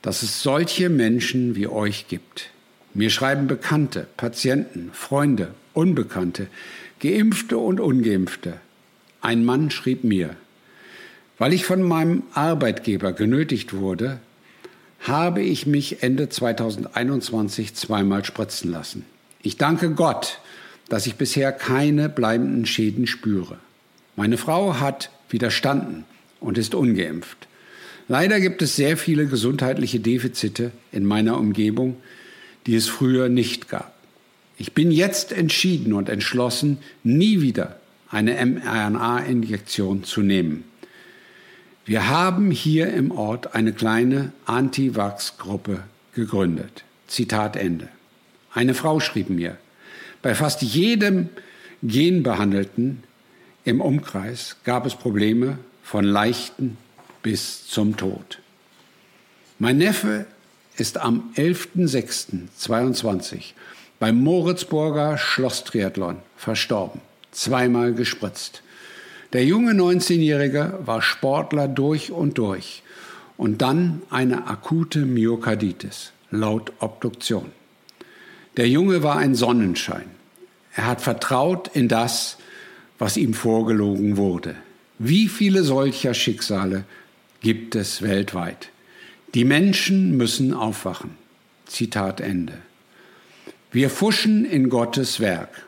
dass 0.00 0.22
es 0.22 0.44
solche 0.44 0.90
Menschen 0.90 1.56
wie 1.56 1.66
euch 1.66 2.06
gibt. 2.06 2.50
Mir 2.94 3.10
schreiben 3.10 3.48
Bekannte, 3.48 4.06
Patienten, 4.16 4.90
Freunde, 4.92 5.54
Unbekannte, 5.74 6.46
Geimpfte 7.00 7.58
und 7.58 7.80
Ungeimpfte. 7.80 8.60
Ein 9.20 9.44
Mann 9.44 9.72
schrieb 9.72 10.04
mir, 10.04 10.36
weil 11.38 11.52
ich 11.52 11.64
von 11.64 11.82
meinem 11.82 12.24
Arbeitgeber 12.34 13.12
genötigt 13.12 13.72
wurde, 13.74 14.20
habe 15.00 15.42
ich 15.42 15.66
mich 15.66 16.02
Ende 16.02 16.28
2021 16.28 17.74
zweimal 17.74 18.24
spritzen 18.24 18.70
lassen. 18.70 19.04
Ich 19.42 19.56
danke 19.56 19.90
Gott, 19.90 20.40
dass 20.88 21.06
ich 21.06 21.14
bisher 21.14 21.52
keine 21.52 22.08
bleibenden 22.08 22.66
Schäden 22.66 23.06
spüre. 23.06 23.58
Meine 24.16 24.36
Frau 24.36 24.80
hat 24.80 25.10
widerstanden 25.30 26.04
und 26.40 26.58
ist 26.58 26.74
ungeimpft. 26.74 27.46
Leider 28.08 28.40
gibt 28.40 28.62
es 28.62 28.74
sehr 28.74 28.96
viele 28.96 29.26
gesundheitliche 29.26 30.00
Defizite 30.00 30.72
in 30.92 31.04
meiner 31.04 31.38
Umgebung, 31.38 31.96
die 32.66 32.74
es 32.74 32.88
früher 32.88 33.28
nicht 33.28 33.68
gab. 33.68 33.94
Ich 34.56 34.72
bin 34.72 34.90
jetzt 34.90 35.30
entschieden 35.30 35.92
und 35.92 36.08
entschlossen, 36.08 36.78
nie 37.04 37.40
wieder 37.42 37.78
eine 38.10 38.44
mRNA-Injektion 38.44 40.02
zu 40.04 40.22
nehmen. 40.22 40.64
Wir 41.88 42.08
haben 42.10 42.50
hier 42.50 42.92
im 42.92 43.10
Ort 43.10 43.54
eine 43.54 43.72
kleine 43.72 44.32
Anti-Vax-Gruppe 44.44 45.84
gegründet. 46.14 46.84
Zitat 47.06 47.56
Ende. 47.56 47.88
Eine 48.52 48.74
Frau 48.74 49.00
schrieb 49.00 49.30
mir, 49.30 49.56
bei 50.20 50.34
fast 50.34 50.60
jedem 50.60 51.30
Genbehandelten 51.82 53.04
im 53.64 53.80
Umkreis 53.80 54.56
gab 54.64 54.84
es 54.84 54.96
Probleme 54.96 55.56
von 55.82 56.04
leichten 56.04 56.76
bis 57.22 57.66
zum 57.66 57.96
Tod. 57.96 58.40
Mein 59.58 59.78
Neffe 59.78 60.26
ist 60.76 60.98
am 60.98 61.30
11.06.22 61.36 63.54
beim 63.98 64.22
Moritzburger 64.22 65.16
Schloss-Triathlon 65.16 66.18
verstorben, 66.36 67.00
zweimal 67.30 67.94
gespritzt. 67.94 68.62
Der 69.32 69.44
junge 69.44 69.72
19-Jährige 69.72 70.78
war 70.84 71.02
Sportler 71.02 71.68
durch 71.68 72.10
und 72.10 72.38
durch 72.38 72.82
und 73.36 73.60
dann 73.60 74.02
eine 74.08 74.46
akute 74.46 75.00
Myokarditis, 75.00 76.12
laut 76.30 76.72
Obduktion. 76.78 77.52
Der 78.56 78.68
Junge 78.68 79.02
war 79.02 79.16
ein 79.16 79.34
Sonnenschein. 79.34 80.06
Er 80.74 80.86
hat 80.86 81.00
vertraut 81.00 81.70
in 81.74 81.88
das, 81.88 82.38
was 82.98 83.16
ihm 83.16 83.34
vorgelogen 83.34 84.16
wurde. 84.16 84.56
Wie 84.98 85.28
viele 85.28 85.62
solcher 85.62 86.14
Schicksale 86.14 86.84
gibt 87.40 87.76
es 87.76 88.02
weltweit? 88.02 88.70
Die 89.34 89.44
Menschen 89.44 90.16
müssen 90.16 90.54
aufwachen. 90.54 91.10
Zitat 91.66 92.20
Ende. 92.20 92.54
Wir 93.70 93.90
fuschen 93.90 94.44
in 94.44 94.70
Gottes 94.70 95.20
Werk. 95.20 95.66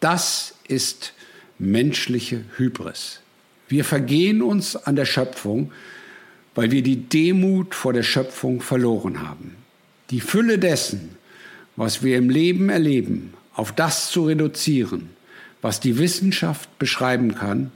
Das 0.00 0.54
ist 0.66 1.12
menschliche 1.60 2.44
Hybris. 2.56 3.20
Wir 3.68 3.84
vergehen 3.84 4.42
uns 4.42 4.74
an 4.74 4.96
der 4.96 5.04
Schöpfung, 5.04 5.70
weil 6.54 6.72
wir 6.72 6.82
die 6.82 7.08
Demut 7.08 7.74
vor 7.74 7.92
der 7.92 8.02
Schöpfung 8.02 8.60
verloren 8.60 9.22
haben. 9.22 9.54
Die 10.10 10.20
Fülle 10.20 10.58
dessen, 10.58 11.10
was 11.76 12.02
wir 12.02 12.18
im 12.18 12.30
Leben 12.30 12.68
erleben, 12.68 13.34
auf 13.54 13.72
das 13.72 14.10
zu 14.10 14.26
reduzieren, 14.26 15.10
was 15.62 15.78
die 15.78 15.98
Wissenschaft 15.98 16.78
beschreiben 16.78 17.34
kann, 17.34 17.70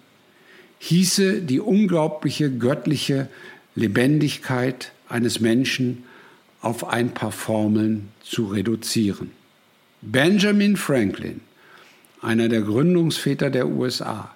hieße 0.78 1.43
die 1.43 1.61
unglaubliche 1.61 2.51
göttliche 2.51 3.28
Lebendigkeit 3.74 4.93
eines 5.09 5.41
Menschen 5.41 6.05
auf 6.61 6.89
ein 6.89 7.11
paar 7.12 7.32
Formeln 7.32 8.09
zu 8.22 8.47
reduzieren. 8.47 9.30
Benjamin 10.01 10.76
Franklin 10.76 11.41
einer 12.25 12.49
der 12.49 12.62
Gründungsväter 12.62 13.51
der 13.51 13.68
USA, 13.68 14.35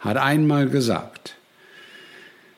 hat 0.00 0.16
einmal 0.16 0.68
gesagt, 0.68 1.36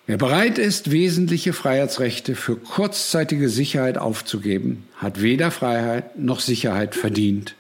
Wer 0.06 0.18
bereit 0.18 0.58
ist, 0.58 0.90
wesentliche 0.90 1.54
Freiheitsrechte 1.54 2.34
für 2.34 2.56
kurzzeitige 2.56 3.48
Sicherheit 3.48 3.96
aufzugeben, 3.96 4.84
hat 4.96 5.22
weder 5.22 5.50
Freiheit 5.50 6.18
noch 6.18 6.40
Sicherheit 6.40 6.94
verdient 6.94 7.54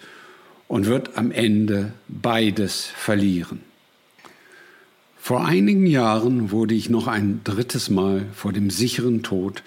und 0.68 0.84
wird 0.84 1.16
am 1.16 1.30
Ende 1.30 1.94
beides 2.06 2.84
verlieren. 2.94 3.60
Vor 5.16 5.46
einigen 5.46 5.86
Jahren 5.86 6.50
wurde 6.50 6.74
ich 6.74 6.90
noch 6.90 7.06
ein 7.06 7.40
drittes 7.44 7.88
Mal 7.88 8.26
vor 8.34 8.52
dem 8.52 8.68
sicheren 8.68 9.22
Tod 9.22 9.62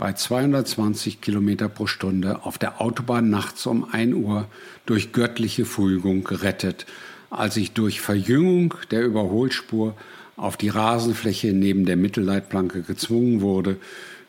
bei 0.00 0.14
220 0.14 1.20
Kilometer 1.20 1.68
pro 1.68 1.86
Stunde 1.86 2.46
auf 2.46 2.56
der 2.56 2.80
Autobahn 2.80 3.28
nachts 3.28 3.66
um 3.66 3.84
1 3.84 4.14
Uhr 4.14 4.48
durch 4.86 5.12
göttliche 5.12 5.66
Fügung 5.66 6.24
gerettet, 6.24 6.86
als 7.28 7.58
ich 7.58 7.72
durch 7.72 8.00
Verjüngung 8.00 8.74
der 8.90 9.04
Überholspur 9.04 9.94
auf 10.38 10.56
die 10.56 10.70
Rasenfläche 10.70 11.52
neben 11.52 11.84
der 11.84 11.98
Mittelleitplanke 11.98 12.80
gezwungen 12.80 13.42
wurde, 13.42 13.76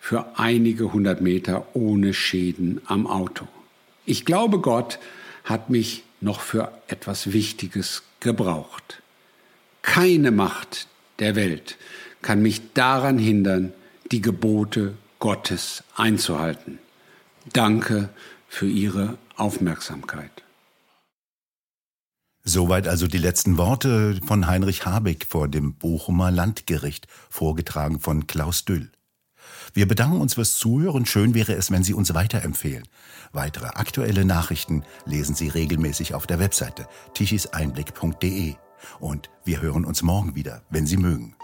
für 0.01 0.37
einige 0.37 0.91
hundert 0.91 1.21
Meter 1.21 1.65
ohne 1.73 2.13
Schäden 2.13 2.81
am 2.87 3.07
Auto. 3.07 3.47
Ich 4.05 4.25
glaube, 4.25 4.59
Gott 4.59 4.99
hat 5.45 5.69
mich 5.69 6.03
noch 6.19 6.41
für 6.41 6.73
etwas 6.89 7.31
Wichtiges 7.31 8.03
gebraucht. 8.19 9.01
Keine 9.83 10.31
Macht 10.31 10.87
der 11.19 11.37
Welt 11.37 11.77
kann 12.21 12.41
mich 12.41 12.73
daran 12.73 13.17
hindern, 13.17 13.71
die 14.11 14.21
Gebote 14.21 14.95
Gottes 15.21 15.83
einzuhalten. 15.95 16.79
Danke 17.53 18.09
für 18.49 18.67
Ihre 18.67 19.17
Aufmerksamkeit. 19.37 20.31
Soweit 22.43 22.87
also 22.87 23.07
die 23.07 23.19
letzten 23.19 23.57
Worte 23.57 24.19
von 24.25 24.47
Heinrich 24.47 24.85
Habeck 24.85 25.27
vor 25.29 25.47
dem 25.47 25.75
Bochumer 25.75 26.31
Landgericht, 26.31 27.07
vorgetragen 27.29 27.99
von 27.99 28.25
Klaus 28.25 28.65
Düll. 28.65 28.91
Wir 29.75 29.87
bedanken 29.87 30.19
uns 30.19 30.33
fürs 30.33 30.55
Zuhören. 30.55 31.05
Schön 31.05 31.35
wäre 31.35 31.53
es, 31.53 31.69
wenn 31.69 31.83
Sie 31.83 31.93
uns 31.93 32.15
weiterempfehlen. 32.15 32.87
Weitere 33.31 33.67
aktuelle 33.67 34.25
Nachrichten 34.25 34.83
lesen 35.05 35.35
Sie 35.35 35.49
regelmäßig 35.49 36.15
auf 36.15 36.25
der 36.25 36.39
Webseite 36.39 36.87
tichiseinblick.de. 37.13 38.55
Und 38.99 39.29
wir 39.45 39.61
hören 39.61 39.85
uns 39.85 40.01
morgen 40.01 40.33
wieder, 40.33 40.63
wenn 40.71 40.87
Sie 40.87 40.97
mögen. 40.97 41.35